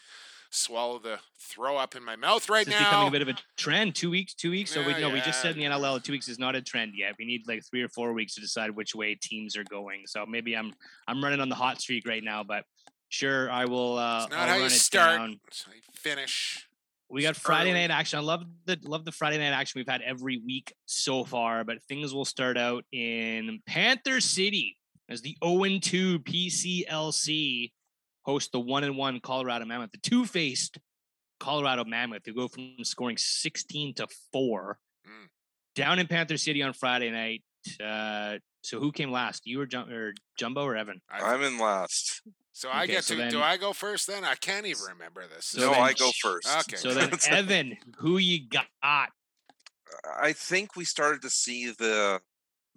[0.52, 3.36] swallow the throw up in my mouth right This is becoming a bit of a
[3.58, 3.96] trend.
[3.96, 4.72] Two weeks, two weeks.
[4.72, 6.62] So we Yeah, no, we just said in the NLL two weeks is not a
[6.62, 7.16] trend yet.
[7.20, 10.04] We need like three or four weeks to decide which way teams are going.
[10.06, 10.74] So maybe I'm
[11.08, 12.64] I'm running on the hot streak right now, but
[13.10, 13.98] sure I will.
[13.98, 15.40] Uh, it's not I'll how run you start down.
[15.48, 16.68] it's how you finish
[17.10, 18.20] We got Friday night action.
[18.20, 21.82] I love the love the Friday night action we've had every week so far, but
[21.84, 24.78] things will start out in Panther City
[25.10, 27.72] as the 0 2 PCLC
[28.30, 30.78] host the 1 and 1 Colorado Mammoth, the two faced
[31.40, 34.78] Colorado Mammoth, who go from scoring 16 to 4
[35.08, 35.30] Mm.
[35.74, 37.44] down in Panther City on Friday night.
[37.84, 39.48] Uh, so who came last?
[39.48, 41.02] You or, Jum- or Jumbo or Evan?
[41.10, 42.22] I'm in last.
[42.52, 43.22] So I Okay, get so to.
[43.22, 44.24] then- do I go first then?
[44.26, 45.46] I can't even remember this.
[45.48, 46.48] So no, then I go first.
[46.48, 46.76] Okay.
[46.76, 48.68] So then, Evan, who you got?
[48.84, 52.22] I think we started to see the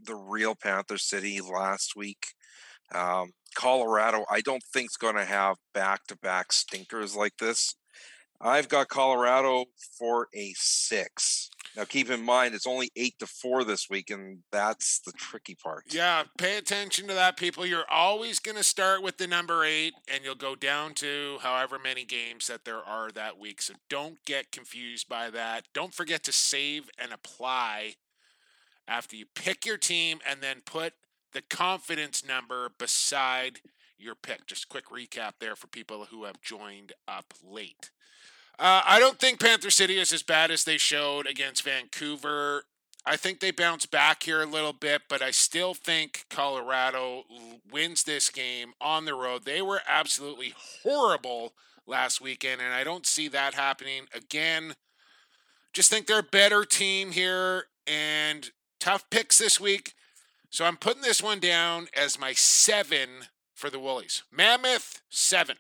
[0.05, 2.25] the real Panther City last week.
[2.95, 7.75] Um, Colorado, I don't think going to have back to back stinkers like this.
[8.45, 9.67] I've got Colorado
[9.97, 11.49] for a six.
[11.77, 15.55] Now, keep in mind it's only eight to four this week, and that's the tricky
[15.55, 15.85] part.
[15.91, 17.65] Yeah, pay attention to that, people.
[17.65, 21.79] You're always going to start with the number eight, and you'll go down to however
[21.79, 23.63] many games that there are that week.
[23.63, 25.69] So don't get confused by that.
[25.73, 27.95] Don't forget to save and apply
[28.89, 30.95] after you pick your team, and then put
[31.33, 33.61] the confidence number beside
[33.99, 34.47] your pick.
[34.47, 37.91] Just quick recap there for people who have joined up late.
[38.59, 42.65] Uh, I don't think Panther City is as bad as they showed against Vancouver.
[43.05, 47.25] I think they bounce back here a little bit, but I still think Colorado
[47.71, 49.45] wins this game on the road.
[49.45, 50.55] They were absolutely
[50.85, 51.55] horrible
[51.87, 54.75] last weekend, and I don't see that happening again.
[55.73, 59.95] Just think they're a better team here and tough picks this week.
[60.53, 63.09] So I'm putting this one down as my seven
[63.55, 64.23] for the Woolies.
[64.31, 65.57] Mammoth, seven.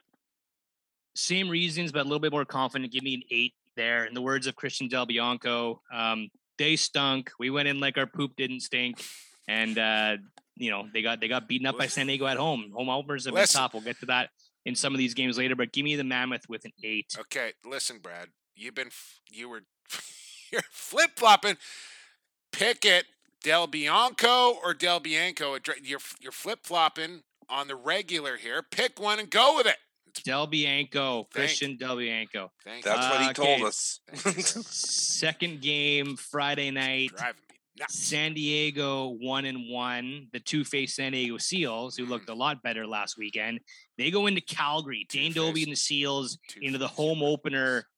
[1.15, 2.93] Same reasons, but a little bit more confident.
[2.93, 4.05] Give me an eight there.
[4.05, 6.29] In the words of Christian Del Bianco, um,
[6.59, 7.31] they stunk.
[7.39, 9.03] We went in like our poop didn't stink,
[9.49, 10.17] and uh,
[10.57, 12.71] you know they got they got beaten up by San Diego at home.
[12.75, 13.63] Home openers have been Listen.
[13.63, 13.73] tough.
[13.73, 14.29] We'll get to that
[14.67, 15.57] in some of these games later.
[15.57, 17.07] But give me the Mammoth with an eight.
[17.19, 18.29] Okay, listen, Brad.
[18.55, 19.63] You've been f- you were
[20.53, 21.57] you're flip flopping.
[22.53, 23.07] Pick it,
[23.43, 25.57] Del Bianco or Del Bianco.
[25.83, 28.63] You're you're flip flopping on the regular here.
[28.63, 29.77] Pick one and go with it.
[30.25, 32.53] Del Bianco, Thank- Christian Del Bianco.
[32.65, 33.63] Thank That's what he Uh, told okay.
[33.65, 34.01] us.
[34.71, 37.11] Second game Friday night.
[37.17, 37.99] Driving me nuts.
[37.99, 40.29] San Diego one and one.
[40.33, 42.11] The two faced San Diego Seals, who Mm.
[42.11, 43.61] looked a lot better last weekend.
[43.97, 45.07] They go into Calgary.
[45.09, 45.67] Dane Dobbie Two-faced.
[45.67, 47.89] and the Seals into the home opener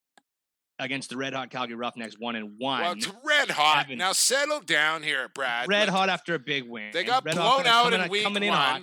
[0.79, 2.81] against the Red Hot Calgary Roughnecks one and one.
[2.83, 3.85] Well, it's red hot.
[3.87, 3.99] Evan.
[3.99, 5.69] Now settle down here, Brad.
[5.69, 6.91] Red Look, hot after a big win.
[6.93, 8.49] They got Red blown out coming, in week coming one.
[8.49, 8.83] in hot.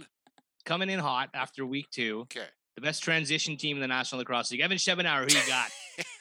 [0.65, 2.21] Coming in hot after week two.
[2.21, 2.45] Okay.
[2.75, 4.61] The best transition team in the National Lacrosse League.
[4.61, 5.69] Evan Schemenauer, who you got?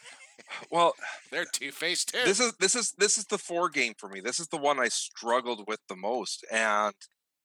[0.70, 0.94] well,
[1.30, 2.20] They're two faced too.
[2.24, 4.20] this is this is this is the four game for me.
[4.20, 6.44] This is the one I struggled with the most.
[6.51, 6.94] And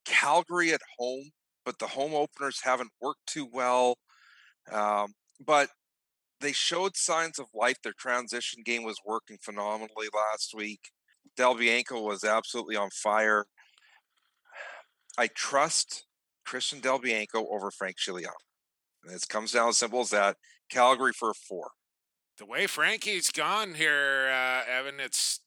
[0.06, 1.30] Calgary at home,
[1.66, 3.98] but the home openers haven't worked too well.
[4.72, 5.14] Um,
[5.46, 5.70] but
[6.46, 7.82] they showed signs of life.
[7.84, 10.92] Their transition game was working phenomenally last week.
[11.36, 13.46] Del Bianco was absolutely on fire.
[15.18, 16.06] I trust
[16.46, 18.30] Christian Del Bianco over Frank Scigliano.
[19.04, 20.38] And it comes down as simple as that.
[20.70, 21.72] Calgary for four.
[22.38, 25.40] the way Frankie's gone here, uh, Evan, it's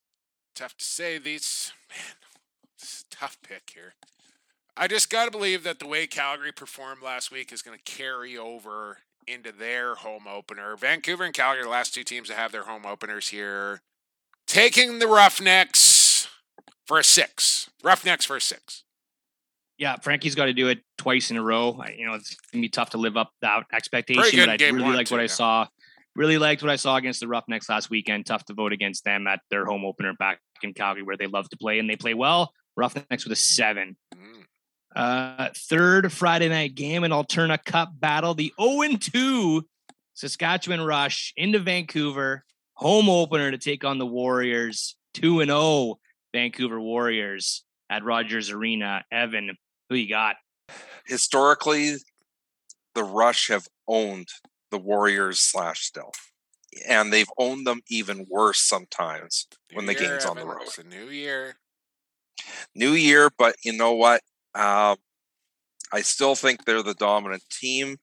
[0.56, 1.18] tough to say.
[1.18, 2.16] These man,
[2.80, 3.94] this is a tough pick here.
[4.76, 7.92] I just got to believe that the way Calgary performed last week is going to
[7.92, 8.98] carry over
[9.28, 10.76] into their home opener.
[10.76, 13.82] Vancouver and Calgary, are the last two teams to have their home openers here,
[14.46, 16.28] taking the Roughnecks
[16.86, 17.70] for a six.
[17.82, 18.84] Roughnecks for a six.
[19.76, 21.78] Yeah, Frankie's got to do it twice in a row.
[21.80, 24.20] I- You know, it's gonna be tough to live up that expectation.
[24.46, 25.66] But I really liked what I saw.
[26.16, 28.26] Really liked what I saw against the Roughnecks last weekend.
[28.26, 31.48] Tough to vote against them at their home opener back in Calgary, where they love
[31.50, 32.52] to play and they play well.
[32.76, 33.96] Roughnecks with a seven.
[34.16, 34.37] Mm.
[34.94, 38.34] Uh, third Friday night game, an Alterna Cup battle.
[38.34, 39.66] The 0 2
[40.14, 42.44] Saskatchewan Rush into Vancouver,
[42.74, 44.96] home opener to take on the Warriors.
[45.14, 45.98] 2 and 0
[46.32, 49.04] Vancouver Warriors at Rogers Arena.
[49.10, 49.56] Evan,
[49.88, 50.36] who you got?
[51.08, 51.96] historically,
[52.94, 54.28] the Rush have owned
[54.70, 56.30] the Warriors slash Stealth,
[56.86, 60.62] and they've owned them even worse sometimes when the year, game's on the road.
[60.62, 61.56] It's a new year.
[62.74, 64.20] New year, but you know what?
[64.54, 64.96] Um,
[65.92, 67.96] I still think they're the dominant team.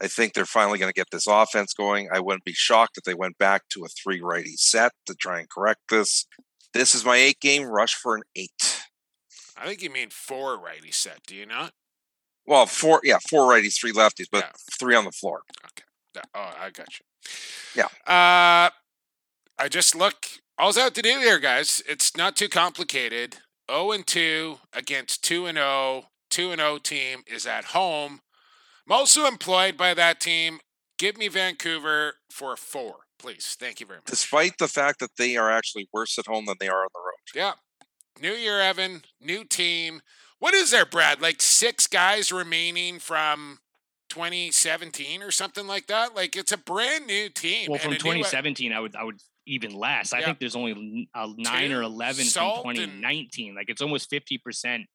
[0.00, 2.08] I think they're finally going to get this offense going.
[2.12, 5.38] I wouldn't be shocked if they went back to a three righty set to try
[5.38, 6.26] and correct this.
[6.74, 8.82] This is my eight game rush for an eight.
[9.56, 11.20] I think you mean four righty set.
[11.26, 11.72] Do you not?
[12.46, 14.52] Well, four, yeah, four righties, three lefties, but Yeah.
[14.78, 15.42] three on the floor.
[16.14, 17.04] No, Oh, I got you.
[17.74, 17.86] Yeah.
[18.06, 18.70] Uh,
[19.58, 20.26] I just look.
[20.58, 21.82] All's out to do here, guys.
[21.88, 23.38] It's not too complicated.
[23.70, 26.04] 0 and 2 against 2 and 0.
[26.30, 28.20] 2 and 0 team is at home.
[28.86, 30.60] I'm also employed by that team.
[30.98, 32.96] Give me Vancouver for a four.
[33.18, 33.56] Please.
[33.58, 34.06] Thank you very much.
[34.06, 37.00] Despite the fact that they are actually worse at home than they are on the
[37.00, 37.34] road.
[37.34, 37.52] Yeah.
[38.20, 39.02] New year, Evan.
[39.20, 40.00] New team.
[40.38, 41.20] What is there, Brad?
[41.20, 43.58] Like six guys remaining from
[44.10, 46.14] 2017 or something like that?
[46.14, 47.70] Like it's a brand new team.
[47.70, 50.12] Well, from a new- 2017, I would I would even less.
[50.12, 50.26] I Yeah.
[50.26, 53.54] think there's only uh, nine or 11 Salt from and- 2019.
[53.54, 54.86] Like it's almost 50 percent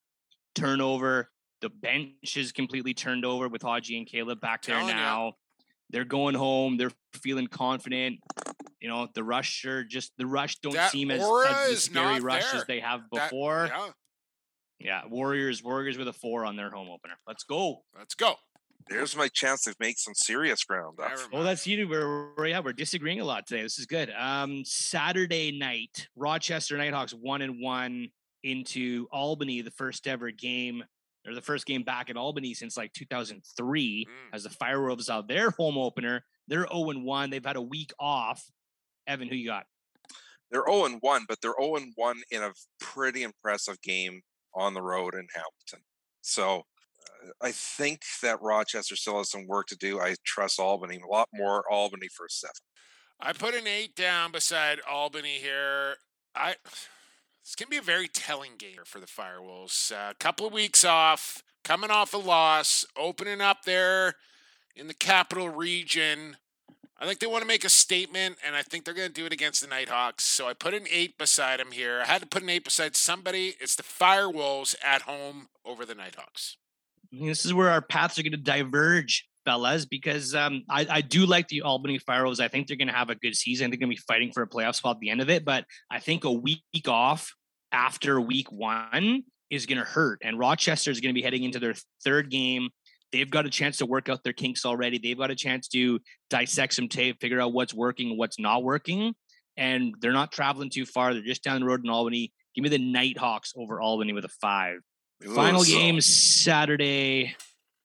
[0.56, 1.30] turnover.
[1.62, 5.34] The bench is completely turned over with Haji and Caleb back there Telling now.
[5.92, 6.78] They're going home.
[6.78, 6.92] They're
[7.22, 8.20] feeling confident.
[8.80, 12.50] You know, the rush are just the rush don't That seem as, as scary rush
[12.52, 12.62] there.
[12.62, 13.70] as they have That- before.
[13.70, 13.90] yeah.
[14.80, 17.16] yeah, Warriors, Warriors with a four on their home opener.
[17.28, 17.84] Let's go.
[17.96, 18.36] Let's go.
[18.90, 21.12] There's my chance to make some serious ground up.
[21.32, 21.88] Well, that's you.
[21.88, 23.62] We're, we're yeah, we're disagreeing a lot today.
[23.64, 24.12] This is good.
[24.18, 28.10] Um, Saturday night, Rochester Nighthawks one and one
[28.44, 30.84] into Albany, the first ever game
[31.28, 34.36] or the first game back in Albany since like 2003 Mm.
[34.36, 36.26] as the Firewolves out their home opener.
[36.48, 37.30] They're 0 and 1.
[37.30, 38.44] They've had a week off.
[39.08, 39.66] Evan, who you got?
[40.50, 44.22] They're 0 and 1, but they're 0 and 1 in a pretty impressive game
[44.56, 45.86] on the road in Hamilton.
[46.22, 46.64] So
[47.42, 50.00] I think that Rochester still has some work to do.
[50.00, 51.64] I trust Albany a lot more.
[51.72, 52.54] Albany for seven.
[53.20, 55.96] I put an eight down beside Albany here.
[56.36, 56.56] I
[57.44, 59.92] it's gonna be a very telling game for the Firewolves.
[59.92, 64.16] A couple of weeks off, coming off a loss, opening up there
[64.76, 66.38] in the capital region.
[67.00, 69.26] I think they want to make a statement, and I think they're going to do
[69.26, 70.24] it against the Nighthawks.
[70.24, 72.00] So I put an eight beside them here.
[72.00, 73.56] I had to put an eight beside somebody.
[73.60, 76.58] It's the Firewolves at home over the Nighthawks.
[77.12, 81.26] This is where our paths are going to diverge, fellas, because um, I, I do
[81.26, 82.40] like the Albany Firewolves.
[82.40, 83.70] I think they're going to have a good season.
[83.70, 85.44] They're going to be fighting for a playoff spot at the end of it.
[85.44, 87.34] But I think a week off
[87.72, 90.20] after week one is going to hurt.
[90.24, 92.70] And Rochester is going to be heading into their third game.
[93.12, 94.98] They've got a chance to work out their kinks already.
[94.98, 99.14] They've got a chance to dissect some tape, figure out what's working what's not working.
[99.58, 101.14] And they're not traveling too far.
[101.14, 102.32] They're just down the road in Albany.
[102.56, 104.78] Give me the Nighthawks over Albany with a five.
[105.36, 107.36] Final Ooh, so- games Saturday.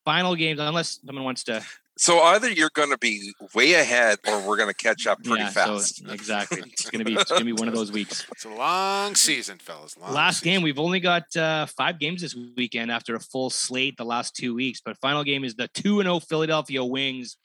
[0.04, 1.64] Final games, unless someone wants to.
[1.98, 5.42] So either you're going to be way ahead, or we're going to catch up pretty
[5.44, 6.04] yeah, fast.
[6.04, 6.60] so exactly.
[6.66, 8.26] It's gonna be it's gonna be one of those weeks.
[8.30, 9.96] It's a long season, fellas.
[9.96, 10.52] Long Last season.
[10.52, 14.36] game, we've only got uh, five games this weekend after a full slate the last
[14.36, 14.82] two weeks.
[14.84, 17.38] But final game is the two and zero Philadelphia Wings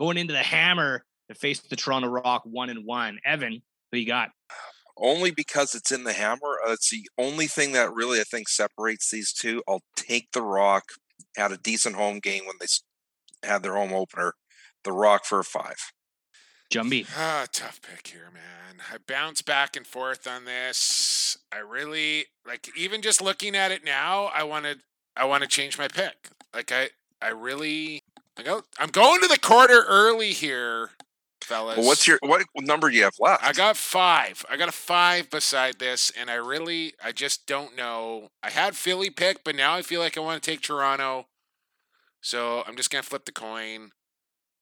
[0.00, 3.20] going into the Hammer to face the Toronto Rock one and one.
[3.24, 3.62] Evan,
[3.92, 4.30] who you got?
[4.96, 6.58] Only because it's in the hammer.
[6.66, 9.62] Uh, it's the only thing that really I think separates these two.
[9.68, 10.84] I'll take the Rock.
[11.36, 12.82] Had a decent home game when they s-
[13.42, 14.34] had their home opener.
[14.84, 15.76] The Rock for a five.
[16.72, 17.06] Jumby.
[17.16, 18.82] Ah, tough pick here, man.
[18.90, 21.36] I bounce back and forth on this.
[21.52, 24.78] I really like even just looking at it now, I want to
[25.16, 26.30] I want to change my pick.
[26.54, 26.88] Like I
[27.20, 28.00] I really
[28.38, 30.90] I go I'm going to the quarter early here,
[31.42, 31.76] fellas.
[31.76, 33.44] Well, what's your what number do you have left?
[33.44, 34.46] I got 5.
[34.50, 38.30] I got a 5 beside this and I really I just don't know.
[38.42, 41.26] I had Philly pick, but now I feel like I want to take Toronto.
[42.24, 43.90] So, I'm just going to flip the coin.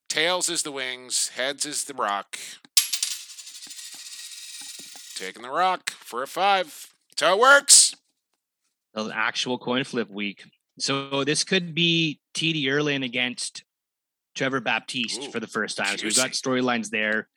[0.09, 2.39] Tails is the wings, heads is the rock.
[5.15, 6.89] Taking the rock for a five.
[7.11, 7.94] That's how it works.
[8.94, 10.44] An actual coin flip week.
[10.78, 13.62] So this could be TD Ierlan against
[14.41, 15.99] Trevor Baptiste Ooh, for the first time.
[15.99, 17.29] So we've got storylines there.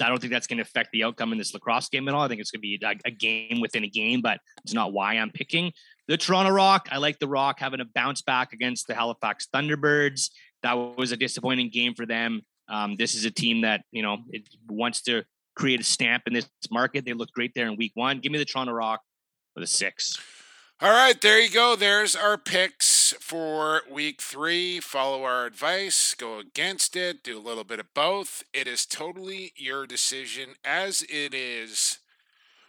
[0.00, 2.22] I don't think that's going to affect the outcome in this lacrosse game at all.
[2.22, 4.94] I think it's going to be a, a game within a game, but it's not
[4.94, 5.70] why I'm picking
[6.08, 6.88] the Toronto Rock.
[6.90, 10.30] I like the Rock having a bounce back against the Halifax Thunderbirds.
[10.62, 12.40] That was a disappointing game for them.
[12.70, 15.24] Um, this is a team that you know it wants to
[15.56, 17.04] create a stamp in this market.
[17.04, 18.20] They looked great there in Week One.
[18.20, 19.02] Give me the Toronto Rock
[19.54, 20.18] with a six.
[20.82, 21.76] All right, there you go.
[21.76, 24.80] There's our picks for week three.
[24.80, 28.44] Follow our advice, go against it, do a little bit of both.
[28.54, 31.98] It is totally your decision, as it is.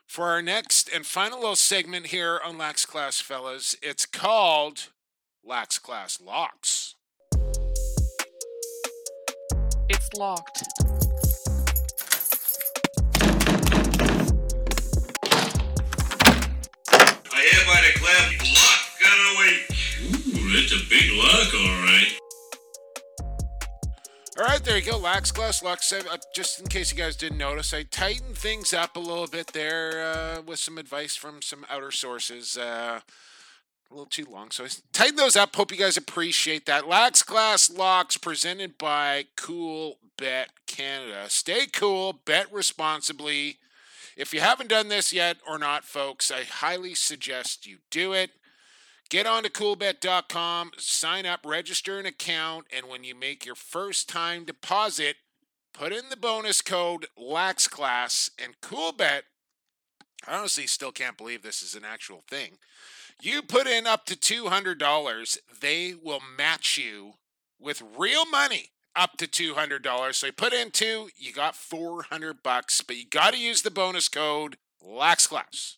[0.07, 4.89] For our next and final little segment here on Lax Class, fellas, it's called
[5.41, 6.95] Lax Class Locks.
[9.87, 10.80] It's locked.
[17.79, 19.53] Declare lock gun away.
[20.27, 22.17] Ooh, that's a big luck, all right.
[24.37, 24.97] All right, there you go.
[24.97, 25.91] Lax Class Locks.
[25.93, 29.47] Uh, just in case you guys didn't notice, I tightened things up a little bit
[29.53, 32.57] there uh, with some advice from some outer sources.
[32.57, 33.01] Uh,
[33.89, 35.55] a little too long, so I tightened those up.
[35.55, 36.87] Hope you guys appreciate that.
[36.87, 41.25] Lax Class Locks presented by Cool Bet Canada.
[41.27, 43.57] Stay cool, bet responsibly.
[44.17, 48.31] If you haven't done this yet or not, folks, I highly suggest you do it.
[49.09, 54.07] Get on to coolbet.com, sign up, register an account, and when you make your first
[54.07, 55.17] time deposit,
[55.73, 59.23] put in the bonus code LAXClass and CoolBet.
[60.27, 62.57] I honestly still can't believe this is an actual thing.
[63.21, 67.13] You put in up to $200, they will match you
[67.59, 70.13] with real money up to $200.
[70.13, 73.71] So you put in two, you got 400 bucks, but you got to use the
[73.71, 75.75] bonus code LAXClass.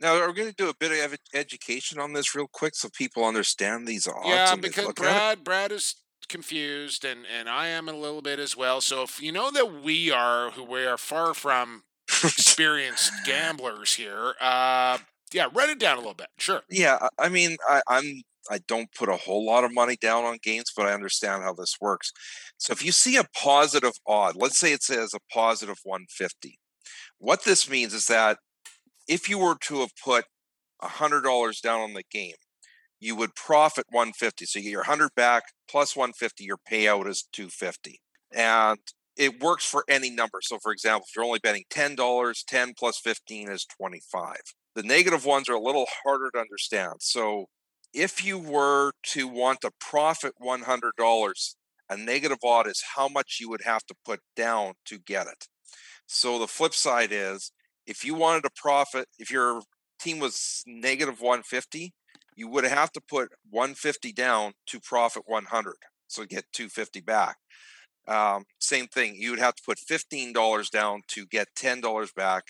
[0.00, 2.88] Now, we're we going to do a bit of education on this real quick so
[2.88, 4.28] people understand these odds?
[4.28, 5.44] Yeah, because look at it?
[5.44, 5.94] Brad Brad is
[6.28, 8.80] confused and and I am a little bit as well.
[8.80, 11.84] So if you know that we are who we are far from
[12.24, 14.98] experienced gamblers here, uh
[15.32, 16.28] yeah, run it down a little bit.
[16.38, 16.62] Sure.
[16.70, 20.24] Yeah, I I mean, I, I'm I don't put a whole lot of money down
[20.24, 22.12] on games, but I understand how this works.
[22.58, 26.58] So if you see a positive odd, let's say it says a positive 150,
[27.18, 28.38] what this means is that
[29.08, 30.24] if you were to have put
[30.82, 32.34] a hundred dollars down on the game,
[33.00, 34.46] you would profit 150.
[34.46, 38.00] So you get your hundred back plus 150, your payout is 250.
[38.32, 38.78] And
[39.16, 40.40] it works for any number.
[40.42, 44.36] So for example, if you're only betting $10, 10 plus 15 is 25.
[44.74, 46.94] The negative ones are a little harder to understand.
[47.00, 47.46] So
[47.94, 51.54] if you were to want to profit $100,
[51.88, 55.46] a negative odd is how much you would have to put down to get it.
[56.06, 57.52] So the flip side is
[57.86, 59.62] if you wanted to profit, if your
[60.00, 61.92] team was negative 150,
[62.36, 65.74] you would have to put 150 down to profit 100.
[66.08, 67.36] So get 250 back.
[68.06, 72.44] Um, same thing, you would have to put $15 down to get $10 back.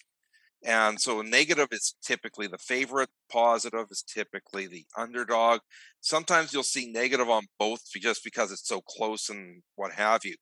[0.65, 5.61] And so negative is typically the favorite, positive is typically the underdog.
[6.01, 10.36] Sometimes you'll see negative on both just because it's so close and what have you.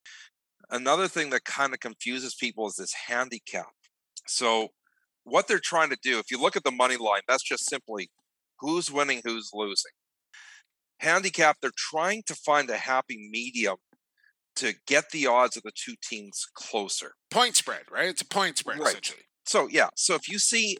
[0.70, 3.66] Another thing that kind of confuses people is this handicap.
[4.28, 4.68] So,
[5.24, 8.10] what they're trying to do, if you look at the money line, that's just simply
[8.60, 9.92] who's winning, who's losing.
[10.98, 13.76] Handicap, they're trying to find a happy medium
[14.56, 17.14] to get the odds of the two teams closer.
[17.30, 18.08] Point spread, right?
[18.08, 18.88] It's a point spread Right.
[18.88, 19.22] essentially.
[19.44, 20.76] So yeah, so if you see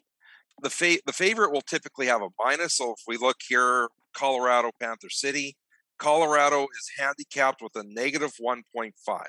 [0.63, 2.77] the fa- the favorite will typically have a minus.
[2.77, 5.57] So if we look here, Colorado Panther City,
[5.99, 9.25] Colorado is handicapped with a negative 1.5.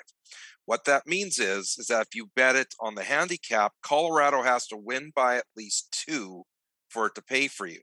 [0.65, 4.67] What that means is is that if you bet it on the handicap, Colorado has
[4.67, 6.43] to win by at least 2
[6.89, 7.81] for it to pay for you.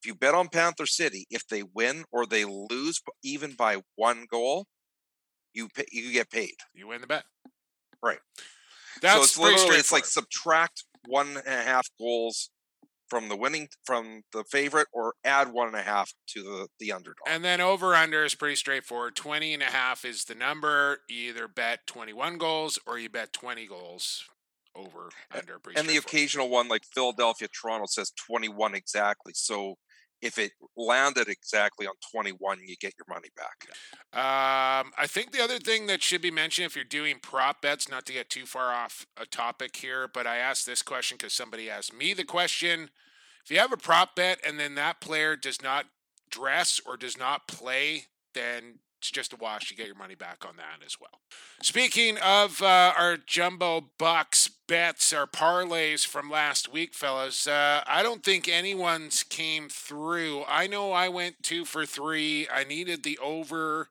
[0.00, 4.26] If you bet on Panther City, if they win or they lose even by one
[4.30, 4.66] goal,
[5.54, 6.54] you pay, you get paid.
[6.74, 7.24] You win the bet.
[8.02, 8.18] Right.
[9.04, 12.50] That's so it's literally it's like subtract one and a half goals
[13.08, 16.90] from the winning from the favorite or add one and a half to the the
[16.90, 17.26] underdog.
[17.28, 19.14] And then over under is pretty straightforward.
[19.14, 20.98] 20 and a half is the number.
[21.08, 24.24] You either bet 21 goals or you bet 20 goals
[24.74, 25.58] over under.
[25.76, 29.32] And the occasional one like Philadelphia Toronto says 21 exactly.
[29.34, 29.76] So
[30.22, 33.68] if it landed exactly on 21, you get your money back.
[34.12, 37.90] Um, I think the other thing that should be mentioned if you're doing prop bets,
[37.90, 41.32] not to get too far off a topic here, but I asked this question because
[41.32, 42.90] somebody asked me the question.
[43.44, 45.86] If you have a prop bet and then that player does not
[46.30, 49.70] dress or does not play, then it's just a wash.
[49.70, 51.20] You get your money back on that as well.
[51.60, 58.02] Speaking of uh, our jumbo bucks bets, our parlays from last week, fellas, uh, I
[58.02, 60.44] don't think anyone's came through.
[60.48, 62.48] I know I went two for three.
[62.48, 63.88] I needed the over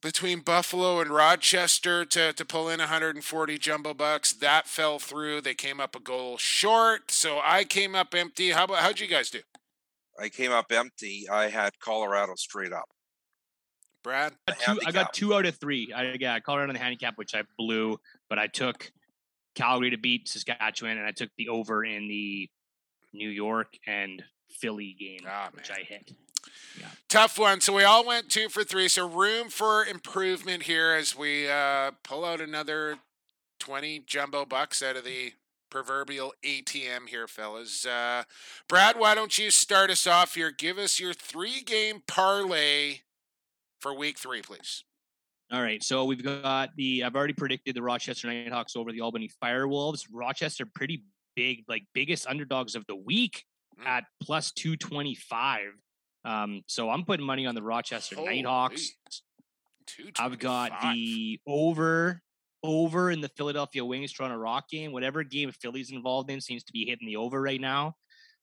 [0.00, 4.32] between Buffalo and Rochester to, to pull in 140 jumbo bucks.
[4.32, 5.42] That fell through.
[5.42, 8.52] They came up a goal short, so I came up empty.
[8.52, 9.40] How about how'd you guys do,
[10.18, 11.26] I came up empty.
[11.30, 12.88] I had Colorado straight up.
[14.02, 14.32] Brad?
[14.48, 15.92] I got two, I got two out of three.
[15.94, 17.98] I yeah, I called it on the handicap, which I blew,
[18.28, 18.90] but I took
[19.54, 22.48] Calgary to beat Saskatchewan, and I took the over in the
[23.12, 26.12] New York and Philly game, which I hit.
[27.08, 27.60] Tough one.
[27.60, 28.88] So we all went two for three.
[28.88, 32.98] So room for improvement here as we uh, pull out another
[33.58, 35.32] 20 jumbo bucks out of the
[35.70, 37.86] proverbial ATM here, fellas.
[37.86, 38.24] Uh,
[38.68, 40.50] Brad, why don't you start us off here?
[40.50, 43.00] Give us your three game parlay
[43.80, 44.84] for week three, please.
[45.52, 47.02] All right, so we've got the.
[47.02, 50.04] I've already predicted the Rochester Nighthawks over the Albany Firewolves.
[50.12, 51.02] Rochester, pretty
[51.34, 53.44] big, like biggest underdogs of the week
[53.84, 55.72] at plus two twenty five.
[56.24, 58.92] Um, so I'm putting money on the Rochester Nighthawks.
[60.18, 62.22] I've got the over
[62.62, 64.92] over in the Philadelphia Wings Toronto Rock game.
[64.92, 67.96] Whatever game Philly's involved in seems to be hitting the over right now.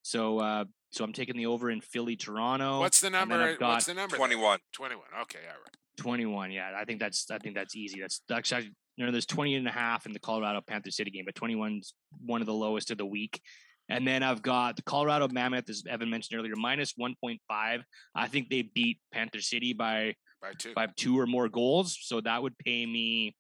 [0.08, 2.80] So uh, so I'm taking the over in Philly Toronto.
[2.80, 3.58] What's the number?
[3.58, 4.12] Got What's the number?
[4.16, 4.26] there?
[4.26, 4.60] 21.
[4.72, 5.04] 21.
[5.24, 5.78] Okay, all right.
[5.98, 6.52] 21.
[6.52, 8.00] Yeah, I think that's I think that's easy.
[8.00, 11.26] That's actually you know there's 20 and a half in the Colorado Panther City game,
[11.26, 11.94] but 21's
[12.26, 13.42] one of the lowest of the week.
[13.90, 17.40] And then I've got the Colorado Mammoth, as Evan mentioned earlier, minus 1.5.
[18.16, 21.98] I think they beat Panther City by by two, by two or more goals.
[22.02, 23.36] So that would pay me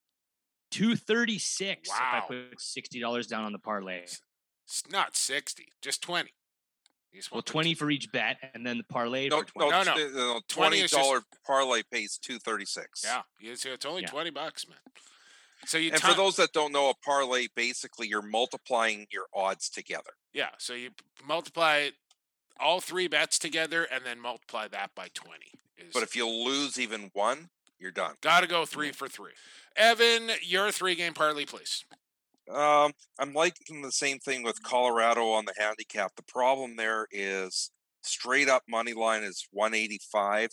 [0.69, 1.87] Two thirty six.
[1.87, 2.25] If I Wow.
[2.27, 4.03] put sixty dollars down on the parlay.
[4.67, 6.29] It's not 60, just 20.
[7.17, 9.45] You just Well, want the twenty for each bet, and then the parlay No, for
[9.45, 9.71] twenty.
[9.71, 10.07] no, No, no.
[10.09, 13.01] no, 20 twenty is just- dollar parlay pays two thirty six.
[13.03, 14.09] Yeah, you it's only Yeah.
[14.09, 14.77] 20 bucks, man.
[15.65, 19.25] So you And ti- for those that don't know, a parlay basically you're multiplying your
[19.33, 20.11] odds together.
[20.31, 20.91] yeah, so you
[21.23, 21.89] multiply
[22.59, 25.53] all three bets together and then multiply that by 20.
[25.75, 27.49] Is But if you lose even one,
[27.79, 28.17] you're done.
[28.21, 29.33] got to go 3 for 3.
[29.75, 31.83] Evan, your three game parlay please.
[32.53, 36.15] Um, I'm liking the same thing with Colorado on the handicap.
[36.15, 37.71] The problem there is
[38.01, 40.49] straight up money line is 185,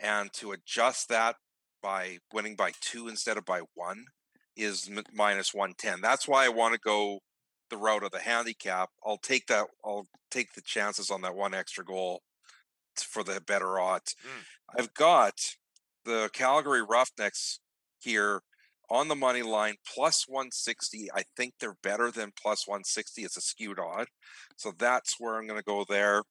[0.00, 1.36] and to adjust that
[1.82, 4.06] by winning by two instead of by one
[4.56, 6.00] is m- minus 110.
[6.00, 7.20] That's why I want to go
[7.70, 8.90] the route of the handicap.
[9.04, 9.66] I'll take that.
[9.84, 12.22] I'll take the chances on that one extra goal
[12.96, 14.14] for the better odds.
[14.78, 15.34] I've got
[16.04, 17.60] the Calgary Roughnecks
[18.00, 18.42] here
[18.94, 23.40] on the money line plus 160 i think they're better than plus 160 it's a
[23.40, 24.06] skewed odd
[24.56, 26.22] so that's where i'm going to go there.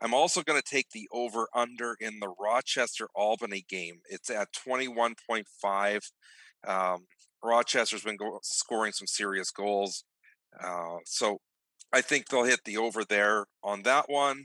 [0.00, 4.52] I'm also going to take the over under in the rochester albany game it's at
[4.52, 6.00] 21.5
[6.66, 7.06] um,
[7.42, 10.04] rochester's been go- scoring some serious goals
[10.62, 11.40] uh, so
[11.92, 14.44] i think they'll hit the over there on that one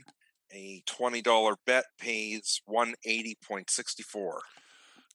[0.52, 4.38] a $20 bet pays 180.64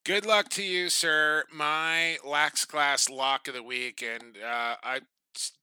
[0.06, 1.44] Good luck to you, sir.
[1.54, 5.02] My lax class lock of the week, and uh, I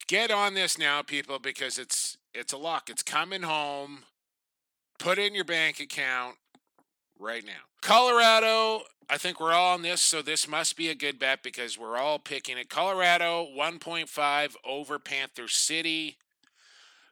[0.06, 2.90] get on this now, people, because it's it's a lock.
[2.90, 4.04] It's coming home.
[4.98, 6.36] Put in your bank account
[7.18, 7.64] right now.
[7.82, 8.82] Colorado.
[9.08, 11.96] I think we're all on this, so this must be a good bet because we're
[11.96, 12.68] all picking it.
[12.68, 16.16] Colorado 1.5 over Panther City.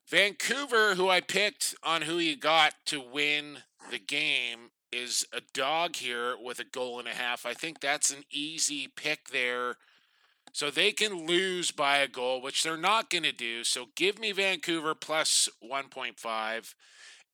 [0.09, 3.59] Vancouver, who I picked on who you got to win
[3.93, 7.45] the game, is a dog here with a goal and a half.
[7.45, 9.77] I think that's an easy pick there.
[10.53, 13.65] So they can lose by a goal, which they're not going to do.
[13.65, 16.75] So give me Vancouver plus 1.5.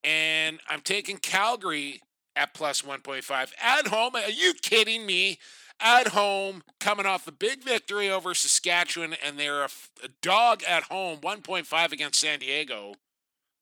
[0.03, 2.01] And I'm taking Calgary
[2.35, 4.16] at plus 1.5 at home.
[4.16, 5.39] Are you kidding me?
[5.82, 9.70] At home, coming off a big victory over Saskatchewan, and they're a
[10.20, 12.97] dog at home, 1.5 against San Diego.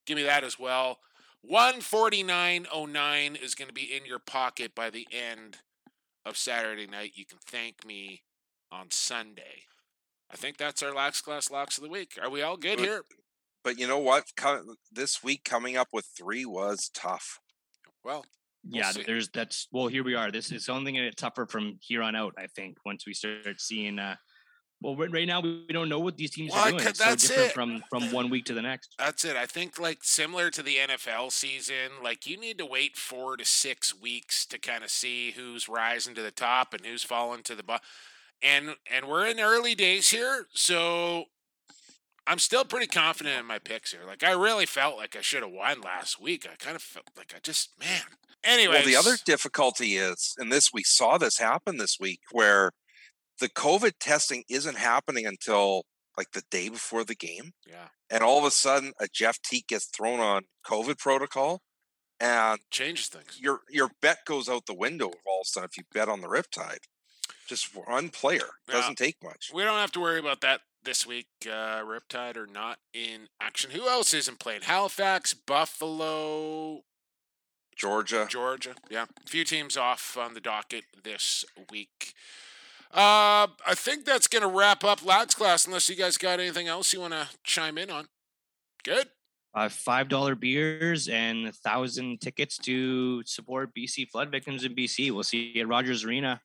[0.04, 0.98] Give me that as well.
[1.44, 5.58] 149.09 is going to be in your pocket by the end
[6.26, 7.12] of Saturday night.
[7.14, 8.22] You can thank me
[8.70, 9.62] on Sunday.
[10.30, 12.18] I think that's our Lax Class Locks of the Week.
[12.22, 13.02] Are we all good But- here?
[13.64, 14.24] But you know what?
[14.92, 17.40] This week coming up with three was tough.
[18.04, 18.24] Well,
[18.62, 19.02] yeah, see.
[19.02, 19.88] there's that's well.
[19.88, 20.30] Here we are.
[20.30, 22.34] This is only going to get tougher from here on out.
[22.38, 23.98] I think once we start seeing.
[23.98, 24.14] uh
[24.80, 26.80] Well, right right now we we don't know what these teams Well, are doing.
[26.80, 27.54] could- It's so that's different it.
[27.54, 28.94] from from one week to the next.
[28.98, 29.34] That's it.
[29.36, 33.44] I think like similar to the NFL season, like you need to wait four to
[33.44, 37.54] six weeks to kind of see who's rising to the top and who's falling to
[37.56, 37.84] the bottom.
[38.40, 41.24] And and we're in early days here, so
[42.26, 44.04] I'm still pretty confident in my picks here.
[44.06, 46.46] Like I really felt like I should have won last week.
[46.50, 48.02] I kind of felt like I just man.
[48.44, 52.70] Anyway, Well, the other difficulty is, and this we saw this happen this week, where
[53.40, 55.84] the COVID testing isn't happening until
[56.16, 59.66] like the day before the game, yeah, and all of a sudden a Jeff Teat
[59.68, 61.60] gets thrown on COVID protocol,
[62.20, 63.38] and changes things.
[63.40, 66.20] your your bet goes out the window all of a sudden if you bet on
[66.20, 66.78] the Riptide.
[67.46, 68.74] Just one player Yeah.
[68.74, 69.50] doesn't take much.
[69.54, 71.28] We don't have to worry about that this week.
[71.46, 73.70] Uh, Riptide are not in action.
[73.70, 74.62] Who else isn't playing?
[74.62, 76.82] Halifax, Buffalo,
[77.76, 78.26] Georgia.
[78.28, 78.74] Georgia.
[78.90, 82.12] Yeah, a few teams off on the docket this week.
[82.92, 85.66] Uh, I think that's going to wrap up Lax Class.
[85.66, 88.06] Unless you guys got anything else you want to chime in on.
[88.82, 89.08] Good.
[89.54, 95.10] Uh, Five dollar beers and a thousand tickets to support BC flood victims in BC.
[95.10, 96.40] We'll see you at Rogers Arena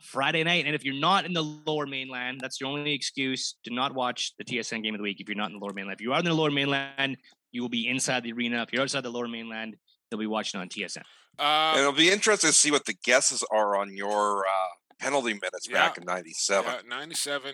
[0.00, 0.66] Friday night.
[0.66, 4.32] And if you're not in the Lower Mainland, that's your only excuse to not watch
[4.38, 5.20] the TSN game of the week.
[5.20, 7.16] If you're not in the Lower Mainland, if you are in the Lower Mainland,
[7.52, 8.62] you will be inside the arena.
[8.62, 9.76] If you're outside the Lower Mainland,
[10.10, 11.02] they'll be watching on TSN.
[11.38, 14.68] Uh, and it'll be interesting to see what the guesses are on your uh,
[15.00, 16.70] penalty minutes back in '97.
[16.70, 17.52] uh, 97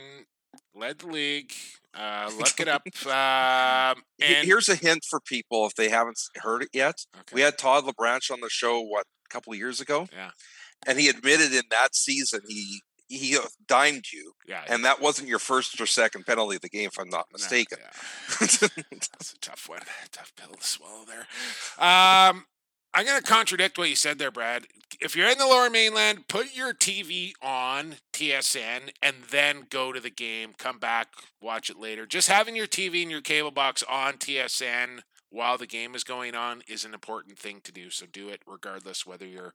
[0.74, 1.52] led the league.
[1.94, 2.82] Uh, look it up.
[3.06, 7.06] Um, and Here's a hint for people if they haven't heard it yet.
[7.32, 10.08] We had Todd LeBranch on the show what a couple of years ago.
[10.12, 10.30] Yeah.
[10.86, 14.32] And he admitted in that season he he uh, dimed you.
[14.46, 14.62] Yeah.
[14.68, 17.78] And that wasn't your first or second penalty of the game, if I'm not mistaken.
[18.40, 19.80] That's a tough one.
[20.12, 21.26] Tough pill to swallow there.
[21.78, 22.44] Um,
[22.96, 24.68] I'm going to contradict what you said there, Brad.
[25.02, 30.00] If you're in the lower mainland, put your TV on TSN and then go to
[30.00, 30.54] the game.
[30.56, 31.08] Come back,
[31.38, 32.06] watch it later.
[32.06, 36.34] Just having your TV and your cable box on TSN while the game is going
[36.34, 37.90] on is an important thing to do.
[37.90, 39.52] So do it regardless whether you're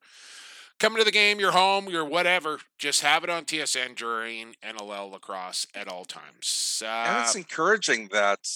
[0.79, 2.59] coming to the game, you're home, you're whatever.
[2.77, 6.83] Just have it on TSN during NLL lacrosse at all times.
[6.85, 8.47] Uh, and it's encouraging that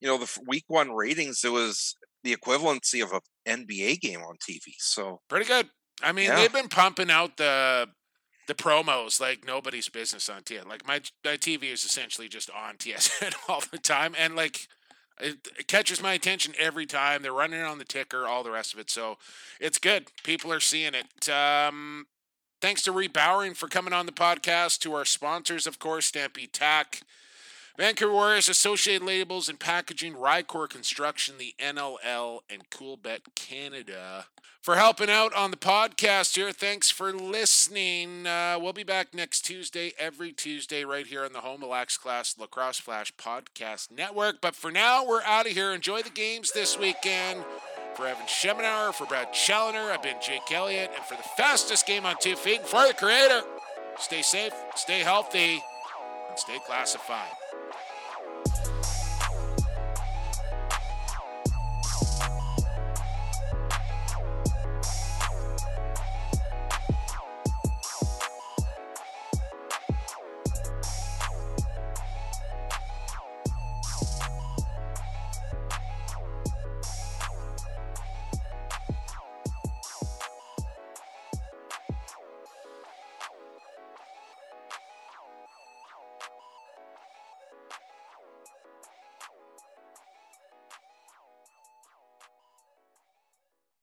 [0.00, 1.44] you know the week one ratings.
[1.44, 4.74] It was the equivalency of a NBA game on TV.
[4.78, 5.68] So pretty good.
[6.02, 6.36] I mean, Yeah.
[6.36, 7.88] they've been pumping out the
[8.48, 10.68] the promos like nobody's business on TSN.
[10.68, 14.66] Like my my TV is essentially just on TSN all the time, and like
[15.20, 17.22] it, it catches my attention every time.
[17.22, 18.90] They're running it on the ticker, all the rest of it.
[18.90, 19.18] So
[19.60, 20.06] it's good.
[20.24, 21.28] People are seeing it.
[21.28, 22.06] Um,
[22.60, 24.78] thanks to Reid Bowering for coming on the podcast.
[24.80, 27.02] To our sponsors, of course, Stampede Tack.
[27.78, 34.26] Vancouver Warriors, Associated Labels and Packaging, Rycor Construction, the NLL, and Coolbet Canada.
[34.60, 38.26] For helping out on the podcast here, thanks for listening.
[38.26, 42.36] Uh, we'll be back next Tuesday, every Tuesday, right here on the Home Relax Class
[42.38, 44.40] Lacrosse Flash Podcast Network.
[44.40, 45.72] But for now, we're out of here.
[45.72, 47.44] Enjoy the games this weekend.
[47.96, 52.06] For Evan Schemenauer, for Brad Challoner, I've been Jake Elliott, and for the fastest game
[52.06, 53.42] on two feet, for the creator,
[53.98, 55.62] stay safe, stay healthy,
[56.30, 57.32] and stay classified.